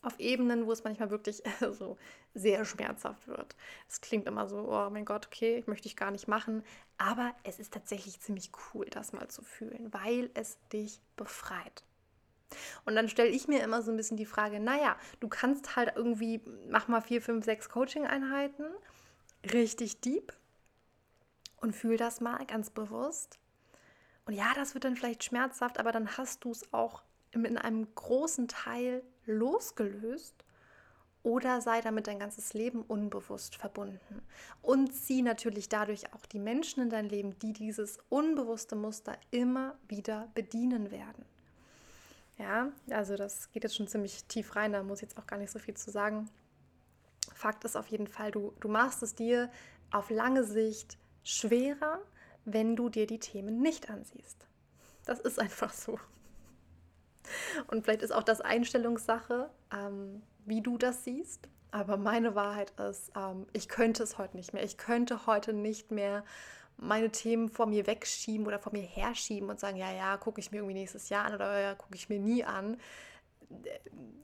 Auf 0.00 0.20
Ebenen, 0.20 0.66
wo 0.66 0.70
es 0.70 0.84
manchmal 0.84 1.10
wirklich 1.10 1.42
so 1.72 1.98
sehr 2.34 2.64
schmerzhaft 2.64 3.26
wird. 3.26 3.56
Es 3.88 4.00
klingt 4.00 4.28
immer 4.28 4.46
so, 4.46 4.58
oh 4.58 4.90
mein 4.90 5.04
Gott, 5.04 5.26
okay, 5.26 5.64
möchte 5.66 5.88
ich 5.88 5.96
gar 5.96 6.12
nicht 6.12 6.28
machen. 6.28 6.62
Aber 6.98 7.34
es 7.42 7.58
ist 7.58 7.72
tatsächlich 7.74 8.20
ziemlich 8.20 8.52
cool, 8.72 8.86
das 8.90 9.12
mal 9.12 9.26
zu 9.26 9.42
fühlen, 9.42 9.92
weil 9.92 10.30
es 10.34 10.56
dich 10.68 11.00
befreit. 11.16 11.82
Und 12.84 12.94
dann 12.96 13.08
stelle 13.08 13.30
ich 13.30 13.48
mir 13.48 13.62
immer 13.62 13.82
so 13.82 13.90
ein 13.90 13.96
bisschen 13.96 14.16
die 14.16 14.26
Frage, 14.26 14.60
naja, 14.60 14.96
du 15.20 15.28
kannst 15.28 15.76
halt 15.76 15.92
irgendwie, 15.96 16.40
mach 16.70 16.88
mal 16.88 17.00
vier, 17.00 17.20
fünf, 17.22 17.44
sechs 17.44 17.68
Coaching-Einheiten, 17.68 18.64
richtig 19.52 20.00
deep 20.00 20.32
und 21.56 21.74
fühl 21.74 21.96
das 21.96 22.20
mal 22.20 22.44
ganz 22.46 22.70
bewusst. 22.70 23.38
Und 24.24 24.34
ja, 24.34 24.52
das 24.54 24.74
wird 24.74 24.84
dann 24.84 24.96
vielleicht 24.96 25.24
schmerzhaft, 25.24 25.78
aber 25.78 25.92
dann 25.92 26.16
hast 26.16 26.44
du 26.44 26.50
es 26.50 26.72
auch 26.72 27.02
in 27.32 27.58
einem 27.58 27.94
großen 27.94 28.48
Teil 28.48 29.02
losgelöst 29.24 30.44
oder 31.22 31.60
sei 31.60 31.80
damit 31.80 32.06
dein 32.06 32.18
ganzes 32.18 32.54
Leben 32.54 32.82
unbewusst 32.82 33.56
verbunden. 33.56 34.22
Und 34.62 34.94
zieh 34.94 35.22
natürlich 35.22 35.68
dadurch 35.68 36.12
auch 36.14 36.24
die 36.26 36.38
Menschen 36.38 36.82
in 36.82 36.90
dein 36.90 37.08
Leben, 37.08 37.38
die 37.38 37.52
dieses 37.52 37.98
unbewusste 38.08 38.76
Muster 38.76 39.18
immer 39.30 39.76
wieder 39.88 40.30
bedienen 40.34 40.90
werden. 40.90 41.24
Ja, 42.38 42.70
also 42.90 43.16
das 43.16 43.50
geht 43.50 43.64
jetzt 43.64 43.76
schon 43.76 43.88
ziemlich 43.88 44.24
tief 44.24 44.54
rein, 44.54 44.72
da 44.72 44.82
muss 44.82 44.98
ich 44.98 45.08
jetzt 45.08 45.18
auch 45.18 45.26
gar 45.26 45.38
nicht 45.38 45.50
so 45.50 45.58
viel 45.58 45.74
zu 45.74 45.90
sagen. 45.90 46.30
Fakt 47.34 47.64
ist 47.64 47.76
auf 47.76 47.88
jeden 47.88 48.06
Fall, 48.06 48.30
du, 48.30 48.54
du 48.60 48.68
machst 48.68 49.02
es 49.02 49.14
dir 49.14 49.50
auf 49.90 50.10
lange 50.10 50.44
Sicht 50.44 50.98
schwerer, 51.24 52.00
wenn 52.44 52.76
du 52.76 52.88
dir 52.88 53.06
die 53.06 53.18
Themen 53.18 53.60
nicht 53.60 53.90
ansiehst. 53.90 54.46
Das 55.04 55.20
ist 55.20 55.38
einfach 55.38 55.72
so. 55.72 55.98
Und 57.66 57.84
vielleicht 57.84 58.02
ist 58.02 58.12
auch 58.12 58.22
das 58.22 58.40
Einstellungssache, 58.40 59.50
ähm, 59.72 60.22
wie 60.46 60.62
du 60.62 60.78
das 60.78 61.04
siehst. 61.04 61.48
Aber 61.70 61.96
meine 61.96 62.34
Wahrheit 62.34 62.72
ist, 62.80 63.10
ähm, 63.16 63.46
ich 63.52 63.68
könnte 63.68 64.02
es 64.02 64.16
heute 64.16 64.36
nicht 64.36 64.52
mehr. 64.54 64.62
Ich 64.62 64.78
könnte 64.78 65.26
heute 65.26 65.52
nicht 65.52 65.90
mehr 65.90 66.24
meine 66.78 67.10
Themen 67.10 67.48
vor 67.48 67.66
mir 67.66 67.86
wegschieben 67.86 68.46
oder 68.46 68.58
vor 68.58 68.72
mir 68.72 68.82
herschieben 68.82 69.50
und 69.50 69.60
sagen, 69.60 69.76
ja, 69.76 69.92
ja, 69.92 70.16
gucke 70.16 70.40
ich 70.40 70.50
mir 70.50 70.58
irgendwie 70.58 70.74
nächstes 70.74 71.08
Jahr 71.08 71.24
an 71.24 71.34
oder 71.34 71.60
ja, 71.60 71.74
gucke 71.74 71.96
ich 71.96 72.08
mir 72.08 72.18
nie 72.18 72.44
an. 72.44 72.78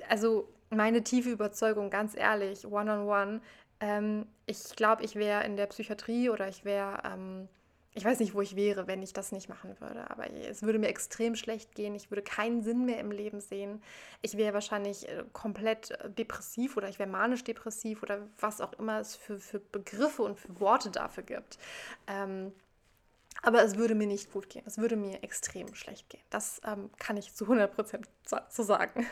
Also 0.09 0.49
meine 0.71 1.03
tiefe 1.03 1.31
Überzeugung, 1.31 1.91
ganz 1.91 2.17
ehrlich, 2.17 2.67
one-on-one, 2.67 3.07
-on 3.07 3.39
-one, 3.39 3.41
ähm, 3.81 4.27
ich 4.47 4.77
glaube, 4.77 5.03
ich 5.03 5.17
wäre 5.17 5.45
in 5.45 5.57
der 5.57 5.67
Psychiatrie 5.67 6.31
oder 6.31 6.49
ich 6.49 6.65
wäre 6.65 7.03
ähm, 7.05 7.49
ich 7.97 8.05
weiß 8.05 8.19
nicht, 8.19 8.35
wo 8.35 8.41
ich 8.41 8.57
wäre, 8.57 8.89
wenn 8.89 9.03
ich 9.03 9.13
das 9.13 9.31
nicht 9.31 9.49
machen 9.49 9.77
würde, 9.79 10.11
aber 10.11 10.29
es 10.33 10.63
würde 10.63 10.81
mir 10.81 10.89
extrem 10.89 11.37
schlecht 11.37 11.75
gehen. 11.77 11.95
Ich 11.95 12.11
würde 12.11 12.23
keinen 12.23 12.63
Sinn 12.63 12.85
mehr 12.85 12.99
im 12.99 13.13
Leben 13.13 13.41
sehen. 13.41 13.83
Ich 14.21 14.37
wäre 14.37 14.53
wahrscheinlich 14.53 15.09
äh, 15.09 15.25
komplett 15.33 15.93
äh, 15.93 16.11
depressiv 16.11 16.77
oder 16.77 16.89
ich 16.89 16.99
wäre 16.99 17.09
manisch-depressiv 17.09 18.03
oder 18.03 18.27
was 18.41 18.61
auch 18.61 18.73
immer 18.75 18.99
es 18.99 19.15
für, 19.15 19.39
für 19.39 19.61
Begriffe 19.61 20.23
und 20.23 20.41
für 20.41 20.59
Worte 20.59 20.91
dafür 20.91 21.23
gibt. 21.23 21.59
Ähm, 22.09 22.53
aber 23.43 23.63
es 23.63 23.77
würde 23.77 23.95
mir 23.95 24.09
nicht 24.09 24.33
gut 24.33 24.49
gehen. 24.49 24.65
Es 24.67 24.79
würde 24.79 24.97
mir 24.97 25.23
extrem 25.23 25.73
schlecht 25.75 26.09
gehen. 26.09 26.23
Das 26.31 26.61
ähm, 26.65 26.91
kann 26.99 27.17
ich 27.17 27.33
zu 27.35 27.45
100 27.45 27.73
Prozent 27.73 28.09
so 28.49 28.63
sagen. 28.65 29.07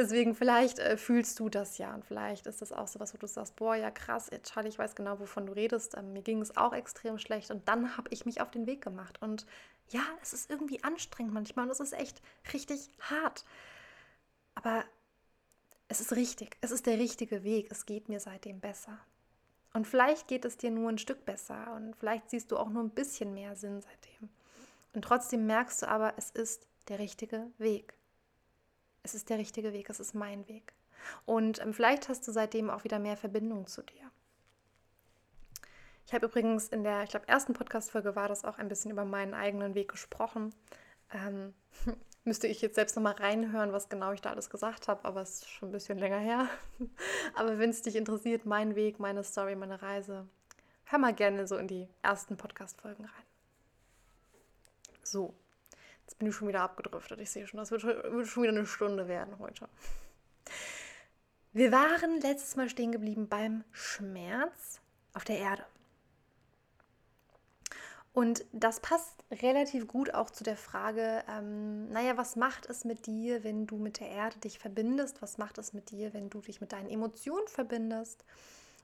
Deswegen, 0.00 0.34
vielleicht 0.34 0.78
äh, 0.78 0.96
fühlst 0.96 1.38
du 1.40 1.50
das 1.50 1.76
ja 1.76 1.94
und 1.94 2.06
vielleicht 2.06 2.46
ist 2.46 2.62
das 2.62 2.72
auch 2.72 2.88
so 2.88 2.98
was, 3.00 3.12
wo 3.12 3.18
du 3.18 3.26
sagst, 3.26 3.54
boah, 3.56 3.74
ja 3.74 3.90
krass, 3.90 4.30
Charlie, 4.44 4.70
ich 4.70 4.78
weiß 4.78 4.94
genau, 4.94 5.20
wovon 5.20 5.44
du 5.44 5.52
redest. 5.52 5.94
Ähm, 5.94 6.14
mir 6.14 6.22
ging 6.22 6.40
es 6.40 6.56
auch 6.56 6.72
extrem 6.72 7.18
schlecht 7.18 7.50
und 7.50 7.68
dann 7.68 7.98
habe 7.98 8.08
ich 8.10 8.24
mich 8.24 8.40
auf 8.40 8.50
den 8.50 8.66
Weg 8.66 8.80
gemacht. 8.80 9.20
Und 9.20 9.44
ja, 9.90 10.00
es 10.22 10.32
ist 10.32 10.50
irgendwie 10.50 10.82
anstrengend 10.82 11.34
manchmal 11.34 11.66
und 11.66 11.72
es 11.72 11.80
ist 11.80 11.92
echt 11.92 12.22
richtig 12.54 12.88
hart. 12.98 13.44
Aber 14.54 14.84
es 15.88 16.00
ist 16.00 16.12
richtig, 16.12 16.56
es 16.62 16.70
ist 16.70 16.86
der 16.86 16.98
richtige 16.98 17.44
Weg. 17.44 17.66
Es 17.70 17.84
geht 17.84 18.08
mir 18.08 18.20
seitdem 18.20 18.58
besser. 18.58 18.98
Und 19.74 19.86
vielleicht 19.86 20.28
geht 20.28 20.46
es 20.46 20.56
dir 20.56 20.70
nur 20.70 20.88
ein 20.88 20.96
Stück 20.96 21.26
besser 21.26 21.74
und 21.76 21.94
vielleicht 21.94 22.30
siehst 22.30 22.50
du 22.52 22.56
auch 22.56 22.70
nur 22.70 22.82
ein 22.82 22.90
bisschen 22.90 23.34
mehr 23.34 23.54
Sinn 23.54 23.82
seitdem. 23.82 24.30
Und 24.94 25.02
trotzdem 25.02 25.44
merkst 25.44 25.82
du 25.82 25.88
aber, 25.88 26.14
es 26.16 26.30
ist 26.30 26.66
der 26.88 26.98
richtige 27.00 27.48
Weg 27.58 27.99
es 29.02 29.14
ist 29.14 29.30
der 29.30 29.38
richtige 29.38 29.72
Weg, 29.72 29.88
es 29.90 30.00
ist 30.00 30.14
mein 30.14 30.46
Weg. 30.48 30.72
Und 31.24 31.60
ähm, 31.60 31.72
vielleicht 31.72 32.08
hast 32.08 32.26
du 32.28 32.32
seitdem 32.32 32.70
auch 32.70 32.84
wieder 32.84 32.98
mehr 32.98 33.16
Verbindung 33.16 33.66
zu 33.66 33.82
dir. 33.82 34.10
Ich 36.06 36.14
habe 36.14 36.26
übrigens 36.26 36.68
in 36.68 36.82
der, 36.82 37.04
ich 37.04 37.10
glaube, 37.10 37.28
ersten 37.28 37.52
Podcast-Folge 37.52 38.16
war 38.16 38.28
das 38.28 38.44
auch 38.44 38.58
ein 38.58 38.68
bisschen 38.68 38.90
über 38.90 39.04
meinen 39.04 39.32
eigenen 39.32 39.74
Weg 39.74 39.90
gesprochen. 39.90 40.52
Ähm, 41.12 41.54
müsste 42.24 42.48
ich 42.48 42.60
jetzt 42.60 42.74
selbst 42.74 42.96
nochmal 42.96 43.14
reinhören, 43.14 43.72
was 43.72 43.88
genau 43.88 44.12
ich 44.12 44.20
da 44.20 44.30
alles 44.30 44.50
gesagt 44.50 44.88
habe, 44.88 45.04
aber 45.04 45.22
es 45.22 45.36
ist 45.36 45.48
schon 45.48 45.68
ein 45.68 45.72
bisschen 45.72 45.98
länger 45.98 46.18
her. 46.18 46.48
aber 47.34 47.58
wenn 47.58 47.70
es 47.70 47.82
dich 47.82 47.96
interessiert, 47.96 48.44
mein 48.44 48.74
Weg, 48.74 48.98
meine 48.98 49.24
Story, 49.24 49.54
meine 49.54 49.80
Reise, 49.82 50.26
hör 50.84 50.98
mal 50.98 51.14
gerne 51.14 51.46
so 51.46 51.56
in 51.56 51.68
die 51.68 51.88
ersten 52.02 52.36
Podcast-Folgen 52.36 53.04
rein. 53.04 53.24
So, 55.02 55.34
Jetzt 56.10 56.18
bin 56.18 56.28
ich 56.28 56.34
schon 56.34 56.48
wieder 56.48 56.62
abgedriftet. 56.62 57.20
Ich 57.20 57.30
sehe 57.30 57.46
schon, 57.46 57.58
das 57.58 57.70
wird 57.70 57.82
schon 57.82 58.42
wieder 58.42 58.52
eine 58.52 58.66
Stunde 58.66 59.06
werden 59.06 59.38
heute. 59.38 59.68
Wir 61.52 61.70
waren 61.70 62.20
letztes 62.20 62.56
Mal 62.56 62.68
stehen 62.68 62.90
geblieben 62.90 63.28
beim 63.28 63.62
Schmerz 63.70 64.80
auf 65.14 65.22
der 65.22 65.38
Erde. 65.38 65.64
Und 68.12 68.44
das 68.50 68.80
passt 68.80 69.22
relativ 69.30 69.86
gut 69.86 70.12
auch 70.12 70.30
zu 70.30 70.42
der 70.42 70.56
Frage, 70.56 71.22
ähm, 71.28 71.88
naja, 71.90 72.16
was 72.16 72.34
macht 72.34 72.66
es 72.66 72.84
mit 72.84 73.06
dir, 73.06 73.44
wenn 73.44 73.68
du 73.68 73.76
mit 73.76 74.00
der 74.00 74.08
Erde 74.08 74.40
dich 74.40 74.58
verbindest? 74.58 75.22
Was 75.22 75.38
macht 75.38 75.58
es 75.58 75.72
mit 75.72 75.92
dir, 75.92 76.12
wenn 76.12 76.28
du 76.28 76.40
dich 76.40 76.60
mit 76.60 76.72
deinen 76.72 76.90
Emotionen 76.90 77.46
verbindest? 77.46 78.24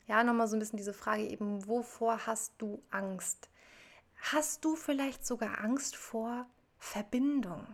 Ja, 0.07 0.23
nochmal 0.23 0.47
so 0.47 0.55
ein 0.55 0.61
bisschen 0.61 0.77
diese 0.77 0.95
Frage 0.95 1.25
eben, 1.25 1.67
wovor 1.67 2.25
hast 2.25 2.53
du 2.59 2.81
Angst? 2.91 3.49
Hast 4.31 4.65
du 4.65 4.77
vielleicht 4.77 5.27
sogar 5.27 5.59
Angst 5.65 5.97
vor 5.97 6.47
Verbindung. 6.79 7.67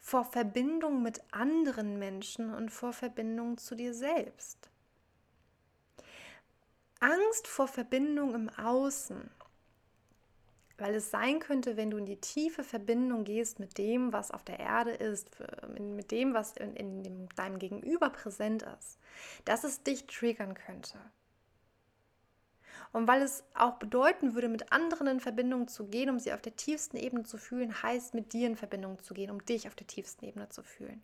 Vor 0.00 0.24
Verbindung 0.24 1.02
mit 1.02 1.20
anderen 1.32 1.98
Menschen 1.98 2.54
und 2.54 2.70
vor 2.70 2.92
Verbindung 2.92 3.58
zu 3.58 3.74
dir 3.74 3.92
selbst. 3.94 4.70
Angst 7.00 7.46
vor 7.46 7.68
Verbindung 7.68 8.34
im 8.34 8.48
Außen. 8.48 9.30
Weil 10.78 10.94
es 10.94 11.10
sein 11.10 11.40
könnte, 11.40 11.76
wenn 11.76 11.90
du 11.90 11.96
in 11.96 12.06
die 12.06 12.20
tiefe 12.20 12.62
Verbindung 12.62 13.24
gehst 13.24 13.58
mit 13.58 13.78
dem, 13.78 14.12
was 14.12 14.30
auf 14.30 14.44
der 14.44 14.60
Erde 14.60 14.92
ist, 14.92 15.30
mit 15.68 16.10
dem, 16.10 16.34
was 16.34 16.56
in, 16.56 16.74
in 16.74 17.28
deinem 17.30 17.58
Gegenüber 17.58 18.10
präsent 18.10 18.62
ist, 18.78 18.98
dass 19.46 19.64
es 19.64 19.82
dich 19.82 20.06
triggern 20.06 20.54
könnte. 20.54 20.98
Und 22.96 23.06
weil 23.06 23.20
es 23.20 23.44
auch 23.52 23.74
bedeuten 23.74 24.34
würde, 24.34 24.48
mit 24.48 24.72
anderen 24.72 25.06
in 25.06 25.20
Verbindung 25.20 25.68
zu 25.68 25.84
gehen, 25.84 26.08
um 26.08 26.18
sie 26.18 26.32
auf 26.32 26.40
der 26.40 26.56
tiefsten 26.56 26.96
Ebene 26.96 27.24
zu 27.24 27.36
fühlen, 27.36 27.82
heißt 27.82 28.14
mit 28.14 28.32
dir 28.32 28.46
in 28.46 28.56
Verbindung 28.56 29.02
zu 29.02 29.12
gehen, 29.12 29.30
um 29.30 29.44
dich 29.44 29.68
auf 29.68 29.74
der 29.74 29.86
tiefsten 29.86 30.24
Ebene 30.24 30.48
zu 30.48 30.62
fühlen. 30.62 31.02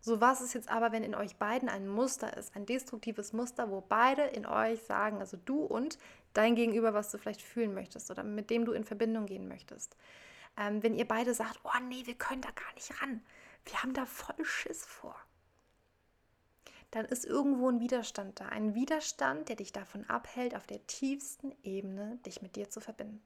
So 0.00 0.20
was 0.20 0.40
ist 0.40 0.54
jetzt 0.54 0.68
aber, 0.68 0.92
wenn 0.92 1.02
in 1.02 1.16
euch 1.16 1.34
beiden 1.34 1.68
ein 1.68 1.88
Muster 1.88 2.36
ist, 2.36 2.54
ein 2.54 2.66
destruktives 2.66 3.32
Muster, 3.32 3.68
wo 3.68 3.80
beide 3.80 4.22
in 4.22 4.46
euch 4.46 4.80
sagen, 4.84 5.18
also 5.18 5.36
du 5.44 5.64
und 5.64 5.98
dein 6.34 6.54
Gegenüber, 6.54 6.94
was 6.94 7.10
du 7.10 7.18
vielleicht 7.18 7.42
fühlen 7.42 7.74
möchtest 7.74 8.12
oder 8.12 8.22
mit 8.22 8.48
dem 8.48 8.64
du 8.64 8.70
in 8.70 8.84
Verbindung 8.84 9.26
gehen 9.26 9.48
möchtest. 9.48 9.96
Ähm, 10.56 10.84
wenn 10.84 10.94
ihr 10.94 11.08
beide 11.08 11.34
sagt, 11.34 11.58
oh 11.64 11.82
nee, 11.88 12.06
wir 12.06 12.14
können 12.14 12.42
da 12.42 12.50
gar 12.50 12.72
nicht 12.74 13.02
ran, 13.02 13.20
wir 13.64 13.82
haben 13.82 13.92
da 13.92 14.06
voll 14.06 14.44
Schiss 14.44 14.86
vor 14.86 15.16
dann 16.94 17.06
ist 17.06 17.24
irgendwo 17.24 17.68
ein 17.68 17.80
Widerstand 17.80 18.38
da. 18.38 18.46
Ein 18.46 18.74
Widerstand, 18.76 19.48
der 19.48 19.56
dich 19.56 19.72
davon 19.72 20.08
abhält, 20.08 20.54
auf 20.54 20.64
der 20.68 20.86
tiefsten 20.86 21.52
Ebene 21.64 22.18
dich 22.24 22.40
mit 22.40 22.54
dir 22.54 22.70
zu 22.70 22.80
verbinden. 22.80 23.20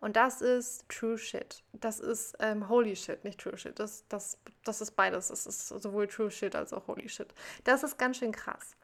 Und 0.00 0.16
das 0.16 0.42
ist 0.42 0.86
True 0.90 1.16
Shit. 1.16 1.64
Das 1.72 1.98
ist 1.98 2.36
ähm, 2.40 2.68
Holy 2.68 2.94
Shit, 2.94 3.24
nicht 3.24 3.40
True 3.40 3.56
Shit. 3.56 3.78
Das, 3.78 4.04
das, 4.10 4.36
das 4.64 4.82
ist 4.82 4.92
beides. 4.92 5.28
Das 5.28 5.46
ist 5.46 5.68
sowohl 5.68 6.08
True 6.08 6.30
Shit 6.30 6.54
als 6.54 6.74
auch 6.74 6.86
Holy 6.88 7.08
Shit. 7.08 7.32
Das 7.64 7.82
ist 7.82 7.96
ganz 7.96 8.18
schön 8.18 8.32
krass. 8.32 8.76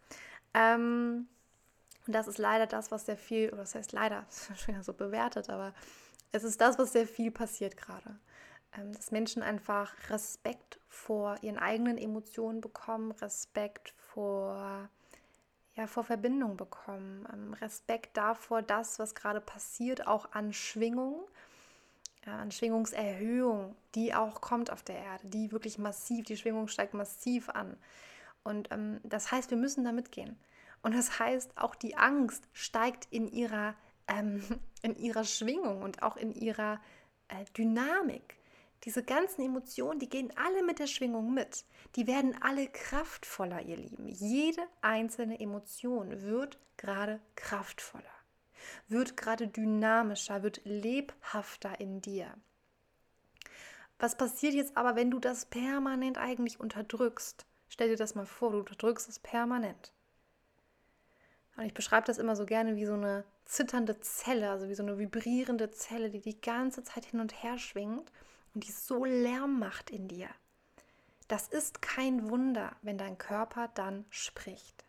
Ähm, 0.54 1.28
und 2.06 2.14
das 2.14 2.26
ist 2.26 2.38
leider 2.38 2.66
das, 2.66 2.90
was 2.90 3.04
sehr 3.04 3.18
viel, 3.18 3.48
oder 3.48 3.58
das 3.58 3.74
heißt 3.74 3.92
leider, 3.92 4.24
das 4.28 4.48
ist 4.48 4.60
schon 4.62 4.82
so 4.82 4.94
bewertet, 4.94 5.50
aber 5.50 5.74
es 6.32 6.42
ist 6.42 6.58
das, 6.58 6.78
was 6.78 6.92
sehr 6.92 7.06
viel 7.06 7.30
passiert 7.30 7.76
gerade. 7.76 8.18
Ähm, 8.76 8.92
dass 8.92 9.10
Menschen 9.10 9.42
einfach 9.42 9.94
Respekt 10.10 10.78
vor 10.88 11.36
ihren 11.42 11.58
eigenen 11.58 11.98
Emotionen 11.98 12.60
bekommen, 12.60 13.12
Respekt 13.12 13.94
vor, 13.96 14.88
ja, 15.74 15.86
vor 15.86 16.04
Verbindung 16.04 16.56
bekommen, 16.56 17.26
ähm, 17.32 17.54
Respekt 17.54 18.16
davor, 18.16 18.62
das, 18.62 18.98
was 18.98 19.14
gerade 19.14 19.40
passiert, 19.40 20.06
auch 20.06 20.32
an 20.32 20.52
Schwingung, 20.52 21.20
an 22.26 22.50
Schwingungserhöhung, 22.50 23.76
die 23.94 24.14
auch 24.14 24.40
kommt 24.40 24.72
auf 24.72 24.82
der 24.82 24.96
Erde, 24.96 25.26
die 25.28 25.52
wirklich 25.52 25.78
massiv, 25.78 26.24
die 26.24 26.38
Schwingung 26.38 26.68
steigt 26.68 26.94
massiv 26.94 27.50
an. 27.50 27.76
Und 28.42 28.70
ähm, 28.72 29.00
das 29.04 29.30
heißt, 29.30 29.50
wir 29.50 29.58
müssen 29.58 29.84
da 29.84 29.92
mitgehen. 29.92 30.38
Und 30.82 30.94
das 30.94 31.18
heißt, 31.18 31.56
auch 31.56 31.74
die 31.74 31.96
Angst 31.96 32.48
steigt 32.52 33.08
in 33.10 33.28
ihrer, 33.28 33.74
ähm, 34.08 34.42
in 34.82 34.96
ihrer 34.96 35.24
Schwingung 35.24 35.82
und 35.82 36.02
auch 36.02 36.16
in 36.16 36.32
ihrer 36.32 36.80
äh, 37.28 37.44
Dynamik. 37.56 38.36
Diese 38.84 39.02
ganzen 39.02 39.42
Emotionen, 39.42 39.98
die 39.98 40.10
gehen 40.10 40.32
alle 40.36 40.62
mit 40.62 40.78
der 40.78 40.86
Schwingung 40.86 41.32
mit. 41.32 41.64
Die 41.96 42.06
werden 42.06 42.36
alle 42.42 42.68
kraftvoller, 42.68 43.62
ihr 43.62 43.76
Lieben. 43.76 44.08
Jede 44.08 44.60
einzelne 44.82 45.40
Emotion 45.40 46.22
wird 46.22 46.58
gerade 46.76 47.20
kraftvoller, 47.34 48.04
wird 48.88 49.16
gerade 49.16 49.48
dynamischer, 49.48 50.42
wird 50.42 50.60
lebhafter 50.64 51.80
in 51.80 52.02
dir. 52.02 52.34
Was 53.98 54.16
passiert 54.18 54.52
jetzt 54.52 54.76
aber, 54.76 54.96
wenn 54.96 55.10
du 55.10 55.18
das 55.18 55.46
permanent 55.46 56.18
eigentlich 56.18 56.60
unterdrückst? 56.60 57.46
Stell 57.68 57.88
dir 57.88 57.96
das 57.96 58.14
mal 58.14 58.26
vor, 58.26 58.52
du 58.52 58.58
unterdrückst 58.58 59.08
es 59.08 59.18
permanent. 59.18 59.92
Und 61.56 61.64
ich 61.64 61.74
beschreibe 61.74 62.06
das 62.06 62.18
immer 62.18 62.36
so 62.36 62.44
gerne 62.44 62.76
wie 62.76 62.84
so 62.84 62.94
eine 62.94 63.24
zitternde 63.46 64.00
Zelle, 64.00 64.50
also 64.50 64.68
wie 64.68 64.74
so 64.74 64.82
eine 64.82 64.98
vibrierende 64.98 65.70
Zelle, 65.70 66.10
die 66.10 66.20
die 66.20 66.40
ganze 66.40 66.82
Zeit 66.82 67.06
hin 67.06 67.20
und 67.20 67.42
her 67.42 67.56
schwingt 67.56 68.10
und 68.54 68.66
die 68.66 68.72
so 68.72 69.04
Lärm 69.04 69.58
macht 69.58 69.90
in 69.90 70.08
dir. 70.08 70.28
Das 71.28 71.48
ist 71.48 71.82
kein 71.82 72.30
Wunder, 72.30 72.76
wenn 72.82 72.98
dein 72.98 73.18
Körper 73.18 73.68
dann 73.74 74.04
spricht. 74.10 74.84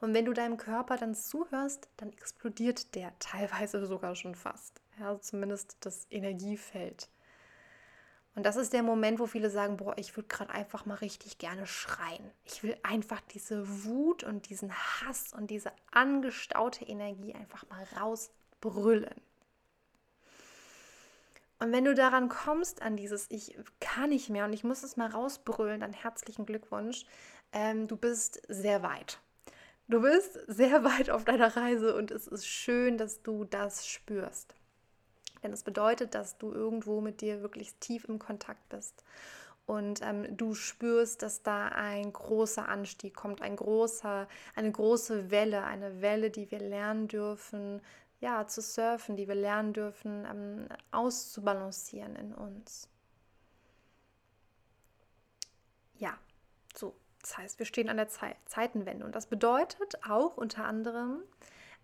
Und 0.00 0.14
wenn 0.14 0.24
du 0.24 0.32
deinem 0.32 0.56
Körper 0.56 0.96
dann 0.96 1.14
zuhörst, 1.14 1.88
dann 1.96 2.12
explodiert 2.12 2.94
der 2.94 3.12
teilweise 3.18 3.86
sogar 3.86 4.14
schon 4.14 4.34
fast. 4.34 4.80
Ja, 4.98 5.18
zumindest 5.20 5.76
das 5.80 6.06
Energiefeld. 6.10 7.08
Und 8.36 8.46
das 8.46 8.56
ist 8.56 8.72
der 8.72 8.82
Moment, 8.82 9.18
wo 9.18 9.26
viele 9.26 9.50
sagen, 9.50 9.76
boah, 9.76 9.98
ich 9.98 10.16
würde 10.16 10.28
gerade 10.28 10.50
einfach 10.50 10.86
mal 10.86 10.94
richtig 10.94 11.38
gerne 11.38 11.66
schreien. 11.66 12.30
Ich 12.44 12.62
will 12.62 12.76
einfach 12.82 13.20
diese 13.22 13.84
Wut 13.84 14.22
und 14.22 14.48
diesen 14.48 14.72
Hass 14.72 15.32
und 15.32 15.50
diese 15.50 15.72
angestaute 15.90 16.84
Energie 16.84 17.34
einfach 17.34 17.68
mal 17.68 17.84
rausbrüllen. 18.00 19.20
Und 21.60 21.72
wenn 21.72 21.84
du 21.84 21.94
daran 21.94 22.30
kommst, 22.30 22.80
an 22.80 22.96
dieses 22.96 23.26
Ich 23.30 23.56
kann 23.80 24.08
nicht 24.08 24.30
mehr 24.30 24.46
und 24.46 24.52
ich 24.54 24.64
muss 24.64 24.82
es 24.82 24.96
mal 24.96 25.10
rausbrüllen, 25.10 25.80
dann 25.80 25.92
herzlichen 25.92 26.46
Glückwunsch. 26.46 27.04
Ähm, 27.52 27.86
du 27.86 27.96
bist 27.96 28.40
sehr 28.48 28.82
weit. 28.82 29.20
Du 29.86 30.00
bist 30.00 30.38
sehr 30.46 30.84
weit 30.84 31.10
auf 31.10 31.24
deiner 31.24 31.54
Reise 31.56 31.94
und 31.94 32.10
es 32.10 32.26
ist 32.26 32.46
schön, 32.46 32.96
dass 32.96 33.22
du 33.22 33.44
das 33.44 33.86
spürst. 33.86 34.54
Denn 35.42 35.52
es 35.52 35.62
bedeutet, 35.62 36.14
dass 36.14 36.38
du 36.38 36.50
irgendwo 36.50 37.02
mit 37.02 37.20
dir 37.20 37.42
wirklich 37.42 37.74
tief 37.74 38.04
im 38.04 38.18
Kontakt 38.18 38.66
bist. 38.70 39.04
Und 39.66 40.00
ähm, 40.02 40.36
du 40.36 40.54
spürst, 40.54 41.22
dass 41.22 41.42
da 41.42 41.68
ein 41.68 42.12
großer 42.12 42.68
Anstieg 42.68 43.14
kommt, 43.14 43.42
ein 43.42 43.54
großer, 43.54 44.26
eine 44.54 44.72
große 44.72 45.30
Welle, 45.30 45.64
eine 45.64 46.00
Welle, 46.00 46.30
die 46.30 46.50
wir 46.50 46.58
lernen 46.58 47.06
dürfen, 47.06 47.80
ja, 48.20 48.46
zu 48.46 48.60
surfen, 48.60 49.16
die 49.16 49.28
wir 49.28 49.34
lernen 49.34 49.72
dürfen, 49.72 50.26
ähm, 50.26 50.68
auszubalancieren 50.90 52.16
in 52.16 52.34
uns. 52.34 52.88
Ja, 55.94 56.18
so. 56.74 56.94
Das 57.22 57.36
heißt, 57.36 57.58
wir 57.58 57.66
stehen 57.66 57.90
an 57.90 57.98
der 57.98 58.08
Ze 58.08 58.34
Zeitenwende 58.46 59.04
und 59.04 59.14
das 59.14 59.26
bedeutet 59.26 60.06
auch 60.08 60.38
unter 60.38 60.64
anderem, 60.64 61.22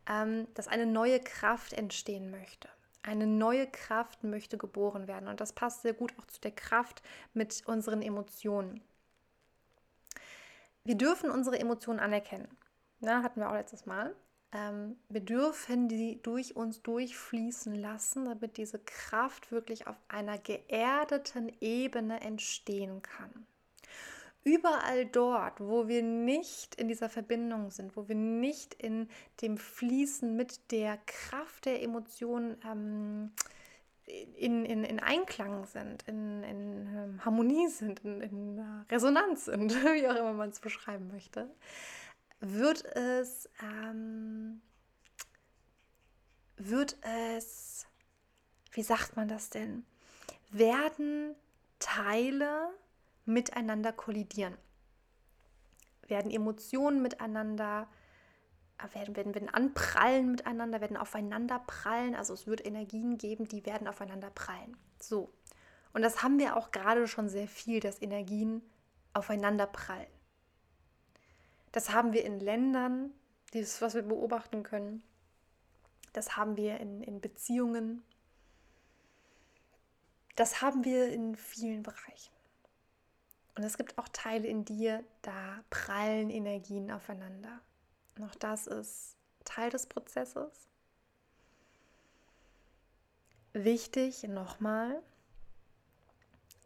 ähm, 0.08 0.46
dass 0.54 0.68
eine 0.68 0.86
neue 0.86 1.20
Kraft 1.20 1.74
entstehen 1.74 2.30
möchte. 2.30 2.68
Eine 3.02 3.26
neue 3.26 3.66
Kraft 3.70 4.24
möchte 4.24 4.56
geboren 4.56 5.06
werden 5.06 5.28
und 5.28 5.40
das 5.40 5.52
passt 5.52 5.82
sehr 5.82 5.92
gut 5.92 6.14
auch 6.18 6.26
zu 6.26 6.40
der 6.40 6.52
Kraft 6.52 7.02
mit 7.34 7.62
unseren 7.66 8.00
Emotionen. 8.02 8.82
Wir 10.84 10.96
dürfen 10.96 11.30
unsere 11.30 11.58
Emotionen 11.58 12.00
anerkennen. 12.00 12.48
Na, 13.00 13.22
hatten 13.22 13.40
wir 13.40 13.50
auch 13.50 13.54
letztes 13.54 13.84
Mal. 13.84 14.14
Ähm, 14.52 14.96
wir 15.08 15.20
dürfen 15.20 15.88
die 15.88 16.20
durch 16.22 16.56
uns 16.56 16.82
durchfließen 16.82 17.74
lassen, 17.74 18.24
damit 18.24 18.56
diese 18.56 18.78
Kraft 18.78 19.50
wirklich 19.50 19.86
auf 19.86 19.96
einer 20.08 20.38
geerdeten 20.38 21.50
Ebene 21.60 22.20
entstehen 22.20 23.02
kann. 23.02 23.46
Überall 24.44 25.06
dort, 25.06 25.60
wo 25.60 25.88
wir 25.88 26.04
nicht 26.04 26.76
in 26.76 26.86
dieser 26.86 27.08
Verbindung 27.08 27.72
sind, 27.72 27.96
wo 27.96 28.06
wir 28.06 28.14
nicht 28.14 28.74
in 28.74 29.08
dem 29.42 29.58
Fließen 29.58 30.36
mit 30.36 30.70
der 30.70 30.98
Kraft 31.06 31.64
der 31.64 31.82
Emotionen 31.82 32.56
ähm, 32.64 33.32
in, 34.36 34.64
in, 34.64 34.84
in 34.84 35.00
Einklang 35.00 35.66
sind, 35.66 36.04
in, 36.06 36.44
in 36.44 36.86
ähm, 36.86 37.24
Harmonie 37.24 37.66
sind, 37.68 38.04
in, 38.04 38.20
in 38.20 38.84
Resonanz 38.88 39.46
sind, 39.46 39.74
wie 39.84 40.06
auch 40.06 40.14
immer 40.14 40.32
man 40.32 40.50
es 40.50 40.60
beschreiben 40.60 41.08
möchte, 41.08 41.50
wird 42.40 42.84
es, 42.84 43.48
ähm, 43.62 44.60
wird 46.56 46.96
es, 47.02 47.86
wie 48.72 48.82
sagt 48.82 49.16
man 49.16 49.28
das 49.28 49.50
denn, 49.50 49.84
werden 50.50 51.34
Teile 51.78 52.70
miteinander 53.24 53.92
kollidieren, 53.92 54.56
werden 56.06 56.30
Emotionen 56.30 57.02
miteinander 57.02 57.88
äh, 58.78 58.94
werden, 58.94 59.16
werden, 59.16 59.34
werden 59.34 59.48
anprallen 59.48 60.30
miteinander, 60.30 60.80
werden 60.80 60.96
aufeinander 60.96 61.58
prallen. 61.60 62.14
Also 62.14 62.34
es 62.34 62.46
wird 62.46 62.64
Energien 62.64 63.16
geben, 63.18 63.48
die 63.48 63.64
werden 63.64 63.88
aufeinander 63.88 64.30
prallen. 64.30 64.76
So. 65.00 65.32
Und 65.92 66.02
das 66.02 66.22
haben 66.22 66.38
wir 66.38 66.56
auch 66.56 66.70
gerade 66.72 67.08
schon 67.08 67.28
sehr 67.28 67.48
viel, 67.48 67.80
dass 67.80 68.02
Energien 68.02 68.62
aufeinander 69.14 69.66
prallen. 69.66 70.06
Das 71.76 71.92
haben 71.92 72.14
wir 72.14 72.24
in 72.24 72.40
Ländern, 72.40 73.12
dieses, 73.52 73.82
was 73.82 73.94
wir 73.94 74.00
beobachten 74.00 74.62
können. 74.62 75.02
Das 76.14 76.34
haben 76.34 76.56
wir 76.56 76.80
in, 76.80 77.02
in 77.02 77.20
Beziehungen. 77.20 78.02
Das 80.36 80.62
haben 80.62 80.86
wir 80.86 81.12
in 81.12 81.36
vielen 81.36 81.82
Bereichen. 81.82 82.32
Und 83.56 83.62
es 83.62 83.76
gibt 83.76 83.98
auch 83.98 84.08
Teile 84.08 84.46
in 84.46 84.64
dir, 84.64 85.04
da 85.20 85.62
prallen 85.68 86.30
Energien 86.30 86.90
aufeinander. 86.90 87.60
Und 88.16 88.24
auch 88.24 88.34
das 88.36 88.66
ist 88.66 89.18
Teil 89.44 89.68
des 89.68 89.86
Prozesses. 89.86 90.70
Wichtig 93.52 94.22
nochmal, 94.22 95.02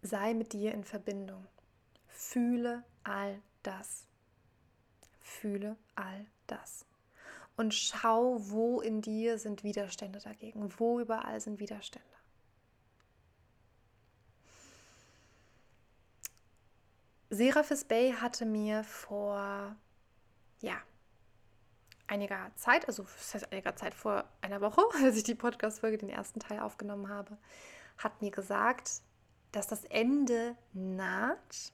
sei 0.02 0.34
mit 0.34 0.52
dir 0.52 0.72
in 0.72 0.84
Verbindung. 0.84 1.44
Fühle 2.06 2.84
all 3.02 3.42
das 3.64 4.06
fühle 5.30 5.76
all 5.94 6.26
das. 6.46 6.84
Und 7.56 7.74
schau, 7.74 8.36
wo 8.50 8.80
in 8.80 9.02
dir 9.02 9.38
sind 9.38 9.64
Widerstände 9.64 10.18
dagegen, 10.18 10.72
wo 10.78 11.00
überall 11.00 11.40
sind 11.40 11.60
Widerstände. 11.60 12.08
Seraphis 17.28 17.84
Bay 17.84 18.12
hatte 18.12 18.44
mir 18.44 18.82
vor, 18.82 19.76
ja, 20.60 20.82
einiger 22.08 22.50
Zeit, 22.56 22.88
also 22.88 23.04
das 23.04 23.34
heißt 23.34 23.52
einiger 23.52 23.76
Zeit 23.76 23.94
vor 23.94 24.24
einer 24.40 24.60
Woche, 24.60 24.82
als 25.04 25.16
ich 25.16 25.22
die 25.22 25.36
Podcast-Folge, 25.36 25.98
den 25.98 26.10
ersten 26.10 26.40
Teil 26.40 26.58
aufgenommen 26.58 27.08
habe, 27.08 27.38
hat 27.98 28.20
mir 28.20 28.30
gesagt, 28.30 29.02
dass 29.52 29.68
das 29.68 29.84
Ende 29.84 30.56
naht, 30.72 31.72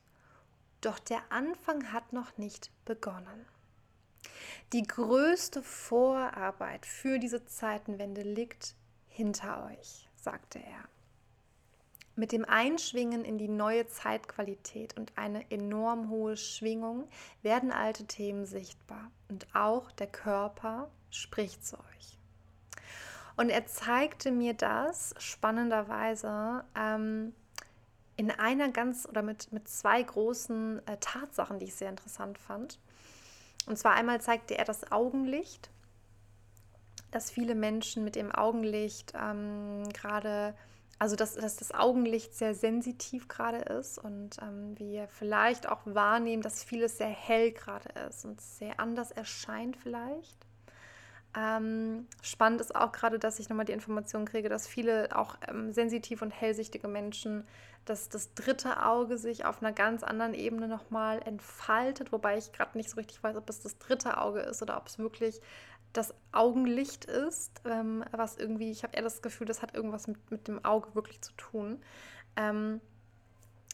doch 0.80 0.98
der 0.98 1.20
Anfang 1.30 1.92
hat 1.92 2.12
noch 2.12 2.36
nicht 2.36 2.70
begonnen. 2.84 3.46
Die 4.72 4.82
größte 4.82 5.62
Vorarbeit 5.62 6.86
für 6.86 7.18
diese 7.18 7.44
Zeitenwende 7.44 8.22
liegt 8.22 8.74
hinter 9.08 9.66
euch, 9.66 10.08
sagte 10.16 10.58
er. 10.58 10.88
Mit 12.18 12.32
dem 12.32 12.46
Einschwingen 12.46 13.24
in 13.24 13.36
die 13.36 13.48
neue 13.48 13.86
Zeitqualität 13.86 14.96
und 14.96 15.12
eine 15.16 15.50
enorm 15.50 16.08
hohe 16.08 16.36
Schwingung 16.36 17.08
werden 17.42 17.70
alte 17.70 18.06
Themen 18.06 18.46
sichtbar 18.46 19.10
und 19.28 19.46
auch 19.54 19.92
der 19.92 20.06
Körper 20.06 20.90
spricht 21.10 21.66
zu 21.66 21.76
euch. 21.76 22.18
Und 23.36 23.50
er 23.50 23.66
zeigte 23.66 24.32
mir 24.32 24.54
das 24.54 25.14
spannenderweise 25.18 26.64
ähm, 26.74 27.34
in 28.16 28.30
einer 28.30 28.70
ganz 28.70 29.06
oder 29.06 29.22
mit, 29.22 29.52
mit 29.52 29.68
zwei 29.68 30.02
großen 30.02 30.86
äh, 30.86 30.96
Tatsachen, 30.98 31.58
die 31.58 31.66
ich 31.66 31.74
sehr 31.74 31.90
interessant 31.90 32.38
fand. 32.38 32.78
Und 33.66 33.78
zwar 33.78 33.94
einmal 33.94 34.20
zeigte 34.20 34.56
er 34.56 34.64
das 34.64 34.90
Augenlicht, 34.90 35.70
dass 37.10 37.30
viele 37.30 37.54
Menschen 37.54 38.04
mit 38.04 38.16
dem 38.16 38.32
Augenlicht 38.32 39.12
ähm, 39.20 39.88
gerade, 39.92 40.54
also 40.98 41.16
dass, 41.16 41.34
dass, 41.34 41.56
das 41.56 41.72
Augenlicht 41.72 42.34
sehr 42.34 42.54
sensitiv 42.54 43.28
gerade 43.28 43.58
ist 43.58 43.98
und 43.98 44.36
ähm, 44.40 44.78
wir 44.78 45.08
vielleicht 45.08 45.68
auch 45.68 45.80
wahrnehmen, 45.84 46.42
dass 46.42 46.64
vieles 46.64 46.98
sehr 46.98 47.08
hell 47.08 47.52
gerade 47.52 47.88
ist 48.08 48.24
und 48.24 48.40
sehr 48.40 48.80
anders 48.80 49.10
erscheint 49.10 49.76
vielleicht. 49.76 50.46
Ähm, 51.36 52.06
spannend 52.22 52.62
ist 52.62 52.74
auch 52.74 52.92
gerade, 52.92 53.18
dass 53.18 53.38
ich 53.38 53.50
nochmal 53.50 53.66
die 53.66 53.72
Information 53.72 54.24
kriege, 54.24 54.48
dass 54.48 54.66
viele 54.66 55.14
auch 55.14 55.36
ähm, 55.46 55.70
sensitiv 55.70 56.22
und 56.22 56.30
hellsichtige 56.30 56.88
Menschen, 56.88 57.46
dass 57.84 58.08
das 58.08 58.32
dritte 58.34 58.82
Auge 58.82 59.18
sich 59.18 59.44
auf 59.44 59.62
einer 59.62 59.72
ganz 59.72 60.02
anderen 60.02 60.32
Ebene 60.32 60.66
nochmal 60.66 61.20
entfaltet, 61.22 62.10
wobei 62.10 62.38
ich 62.38 62.52
gerade 62.52 62.76
nicht 62.78 62.88
so 62.88 62.96
richtig 62.96 63.22
weiß, 63.22 63.36
ob 63.36 63.50
es 63.50 63.60
das 63.60 63.78
dritte 63.78 64.18
Auge 64.18 64.40
ist 64.40 64.62
oder 64.62 64.78
ob 64.78 64.86
es 64.86 64.98
wirklich 64.98 65.42
das 65.92 66.14
Augenlicht 66.32 67.04
ist, 67.04 67.60
ähm, 67.66 68.02
was 68.12 68.38
irgendwie, 68.38 68.70
ich 68.70 68.82
habe 68.82 68.96
eher 68.96 69.02
das 69.02 69.20
Gefühl, 69.20 69.46
das 69.46 69.60
hat 69.60 69.74
irgendwas 69.74 70.06
mit, 70.08 70.30
mit 70.30 70.48
dem 70.48 70.64
Auge 70.64 70.94
wirklich 70.94 71.20
zu 71.20 71.32
tun. 71.36 71.82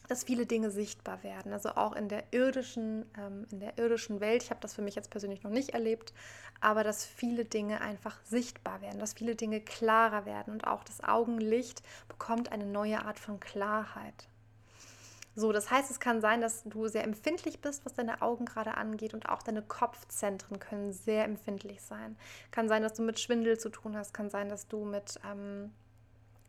Dass 0.09 0.23
viele 0.23 0.45
Dinge 0.45 0.69
sichtbar 0.69 1.23
werden. 1.23 1.53
Also 1.53 1.69
auch 1.69 1.93
in 1.93 2.09
der 2.09 2.25
irdischen, 2.31 3.05
ähm, 3.17 3.45
in 3.51 3.59
der 3.59 3.77
irdischen 3.77 4.19
Welt. 4.19 4.43
Ich 4.43 4.49
habe 4.49 4.59
das 4.61 4.73
für 4.73 4.81
mich 4.81 4.95
jetzt 4.95 5.09
persönlich 5.09 5.43
noch 5.43 5.51
nicht 5.51 5.69
erlebt, 5.69 6.13
aber 6.59 6.83
dass 6.83 7.05
viele 7.05 7.45
Dinge 7.45 7.81
einfach 7.81 8.23
sichtbar 8.25 8.81
werden, 8.81 8.99
dass 8.99 9.13
viele 9.13 9.35
Dinge 9.35 9.61
klarer 9.61 10.25
werden 10.25 10.53
und 10.53 10.67
auch 10.67 10.83
das 10.83 11.03
Augenlicht 11.03 11.81
bekommt 12.07 12.51
eine 12.51 12.65
neue 12.65 13.03
Art 13.03 13.19
von 13.19 13.39
Klarheit. 13.39 14.27
So, 15.35 15.51
das 15.51 15.71
heißt, 15.71 15.89
es 15.89 15.99
kann 15.99 16.21
sein, 16.21 16.41
dass 16.41 16.63
du 16.63 16.87
sehr 16.87 17.03
empfindlich 17.03 17.59
bist, 17.59 17.85
was 17.85 17.93
deine 17.93 18.21
Augen 18.21 18.45
gerade 18.45 18.77
angeht 18.77 19.15
und 19.15 19.29
auch 19.29 19.41
deine 19.41 19.63
Kopfzentren 19.63 20.59
können 20.59 20.93
sehr 20.93 21.25
empfindlich 21.25 21.81
sein. 21.81 22.15
Kann 22.51 22.67
sein, 22.67 22.83
dass 22.83 22.93
du 22.93 23.01
mit 23.01 23.19
Schwindel 23.19 23.57
zu 23.57 23.69
tun 23.69 23.97
hast, 23.97 24.13
kann 24.13 24.29
sein, 24.29 24.47
dass 24.47 24.67
du 24.67 24.85
mit 24.85 25.19
ähm, 25.29 25.71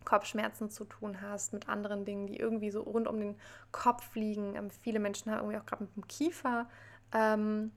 Kopfschmerzen 0.05 0.71
zu 0.71 0.85
tun 0.85 1.21
hast, 1.21 1.53
mit 1.53 1.69
anderen 1.69 2.05
Dingen, 2.05 2.27
die 2.27 2.37
irgendwie 2.37 2.71
so 2.71 2.83
rund 2.83 3.09
um 3.09 3.19
den 3.19 3.37
Kopf 3.73 4.15
liegen. 4.15 4.55
Ähm, 4.57 4.71
viele 4.71 4.99
Menschen 4.99 5.31
haben 5.31 5.41
irgendwie 5.41 5.59
auch 5.59 5.67
gerade 5.67 5.85
mit 5.85 5.97
dem 5.97 6.07
Kiefer, 6.09 6.67
ähm, 7.13 7.73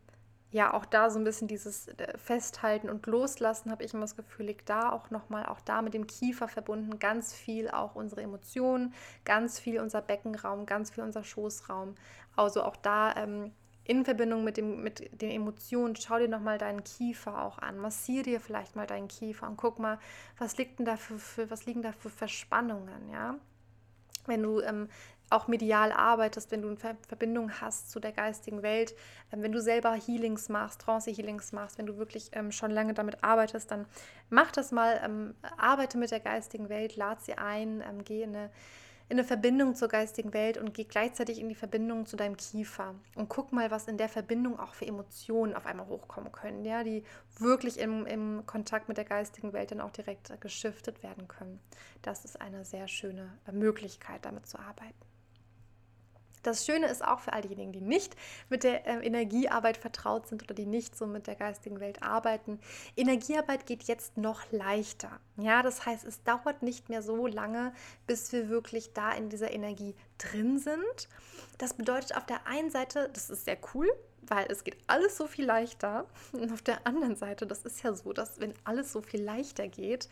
ja, 0.51 0.73
auch 0.73 0.85
da 0.85 1.09
so 1.09 1.19
ein 1.19 1.25
bisschen 1.25 1.47
dieses 1.47 1.89
äh, 1.89 2.17
Festhalten 2.17 2.89
und 2.89 3.05
Loslassen, 3.05 3.69
habe 3.69 3.83
ich 3.83 3.93
immer 3.93 4.01
das 4.01 4.15
Gefühl, 4.15 4.45
liegt 4.45 4.69
da 4.69 4.91
auch 4.91 5.09
nochmal, 5.09 5.45
auch 5.45 5.59
da 5.59 5.81
mit 5.81 5.93
dem 5.93 6.07
Kiefer 6.07 6.47
verbunden, 6.47 6.99
ganz 6.99 7.33
viel 7.33 7.69
auch 7.69 7.95
unsere 7.95 8.21
Emotionen, 8.21 8.93
ganz 9.25 9.59
viel 9.59 9.81
unser 9.81 10.01
Beckenraum, 10.01 10.65
ganz 10.65 10.91
viel 10.91 11.03
unser 11.03 11.23
Schoßraum. 11.23 11.95
Also 12.35 12.63
auch 12.63 12.77
da 12.77 13.15
ähm, 13.17 13.51
in 13.87 14.03
Verbindung 14.03 14.43
mit, 14.43 14.57
dem, 14.57 14.83
mit 14.83 15.21
den 15.21 15.31
Emotionen, 15.31 15.95
schau 15.95 16.19
dir 16.19 16.27
nochmal 16.27 16.57
deinen 16.57 16.83
Kiefer 16.83 17.41
auch 17.41 17.57
an. 17.59 17.77
Massier 17.77 18.23
dir 18.23 18.39
vielleicht 18.39 18.75
mal 18.75 18.85
deinen 18.85 19.07
Kiefer 19.07 19.47
und 19.47 19.57
guck 19.57 19.79
mal, 19.79 19.97
was 20.37 20.57
liegt 20.57 20.79
denn 20.79 20.85
da 20.85 20.97
für, 20.97 21.17
für 21.17 21.49
was 21.49 21.65
liegen 21.65 21.81
da 21.81 21.93
für 21.93 22.09
Verspannungen, 22.09 23.09
ja? 23.09 23.35
Wenn 24.25 24.43
du 24.43 24.59
ähm, 24.59 24.89
auch 25.29 25.47
medial 25.47 25.91
arbeitest, 25.91 26.51
wenn 26.51 26.61
du 26.61 26.69
eine 26.69 26.77
Verbindung 27.07 27.61
hast 27.61 27.89
zu 27.89 27.99
der 27.99 28.11
geistigen 28.11 28.61
Welt, 28.61 28.93
ähm, 29.31 29.41
wenn 29.41 29.53
du 29.53 29.61
selber 29.61 29.93
Healings 29.93 30.49
machst, 30.49 30.81
Trance-Healings 30.81 31.53
machst, 31.53 31.77
wenn 31.77 31.85
du 31.85 31.97
wirklich 31.97 32.31
ähm, 32.33 32.51
schon 32.51 32.71
lange 32.71 32.93
damit 32.93 33.23
arbeitest, 33.23 33.71
dann 33.71 33.85
mach 34.29 34.51
das 34.51 34.71
mal, 34.73 34.99
ähm, 35.03 35.33
arbeite 35.57 35.97
mit 35.97 36.11
der 36.11 36.19
geistigen 36.19 36.67
Welt, 36.67 36.97
lad 36.97 37.21
sie 37.21 37.37
ein, 37.37 37.81
geh 38.03 38.23
in 38.23 38.35
eine 38.35 38.49
in 39.09 39.17
eine 39.17 39.23
Verbindung 39.23 39.73
zur 39.73 39.87
geistigen 39.87 40.33
Welt 40.33 40.57
und 40.57 40.73
geh 40.73 40.83
gleichzeitig 40.83 41.39
in 41.39 41.47
die 41.47 41.55
Verbindung 41.55 42.05
zu 42.05 42.17
deinem 42.17 42.35
Kiefer 42.35 42.95
und 43.15 43.29
guck 43.29 43.53
mal, 43.53 43.71
was 43.71 43.87
in 43.87 43.97
der 43.97 44.09
Verbindung 44.09 44.59
auch 44.59 44.73
für 44.73 44.85
Emotionen 44.85 45.55
auf 45.55 45.65
einmal 45.65 45.87
hochkommen 45.87 46.31
können, 46.31 46.65
ja, 46.65 46.83
die 46.83 47.03
wirklich 47.39 47.79
im, 47.79 48.05
im 48.05 48.45
Kontakt 48.45 48.89
mit 48.89 48.97
der 48.97 49.05
geistigen 49.05 49.53
Welt 49.53 49.71
dann 49.71 49.81
auch 49.81 49.91
direkt 49.91 50.39
geschiftet 50.41 51.03
werden 51.03 51.27
können. 51.27 51.59
Das 52.01 52.25
ist 52.25 52.41
eine 52.41 52.65
sehr 52.65 52.87
schöne 52.89 53.31
Möglichkeit, 53.51 54.25
damit 54.25 54.45
zu 54.45 54.59
arbeiten. 54.59 55.06
Das 56.47 56.65
Schöne 56.65 56.87
ist 56.87 57.03
auch 57.03 57.19
für 57.19 57.33
all 57.33 57.41
diejenigen, 57.41 57.73
die 57.73 57.81
nicht 57.81 58.15
mit 58.47 58.63
der 58.63 58.87
äh, 58.87 59.05
Energiearbeit 59.05 59.75
vertraut 59.75 60.27
sind 60.27 60.43
oder 60.43 60.53
die 60.53 60.65
nicht 60.65 60.95
so 60.97 61.05
mit 61.05 61.27
der 61.27 61.35
geistigen 61.35 61.81
Welt 61.81 62.01
arbeiten. 62.01 62.61
Energiearbeit 62.95 63.65
geht 63.65 63.83
jetzt 63.83 64.15
noch 64.15 64.49
leichter. 64.53 65.19
Ja, 65.35 65.61
das 65.61 65.85
heißt, 65.85 66.05
es 66.05 66.23
dauert 66.23 66.63
nicht 66.63 66.87
mehr 66.87 67.01
so 67.01 67.27
lange, 67.27 67.73
bis 68.05 68.31
wir 68.31 68.47
wirklich 68.47 68.93
da 68.93 69.11
in 69.11 69.27
dieser 69.27 69.51
Energie 69.51 69.93
drin 70.17 70.57
sind. 70.57 71.09
Das 71.57 71.73
bedeutet 71.73 72.15
auf 72.15 72.25
der 72.25 72.47
einen 72.47 72.69
Seite, 72.69 73.09
das 73.11 73.29
ist 73.29 73.43
sehr 73.43 73.57
cool, 73.73 73.89
weil 74.21 74.45
es 74.49 74.63
geht 74.63 74.77
alles 74.87 75.17
so 75.17 75.27
viel 75.27 75.43
leichter. 75.43 76.05
Und 76.31 76.53
auf 76.53 76.61
der 76.61 76.87
anderen 76.87 77.17
Seite, 77.17 77.45
das 77.45 77.63
ist 77.63 77.83
ja 77.83 77.93
so, 77.93 78.13
dass 78.13 78.39
wenn 78.39 78.53
alles 78.63 78.93
so 78.93 79.01
viel 79.01 79.21
leichter 79.21 79.67
geht, 79.67 80.07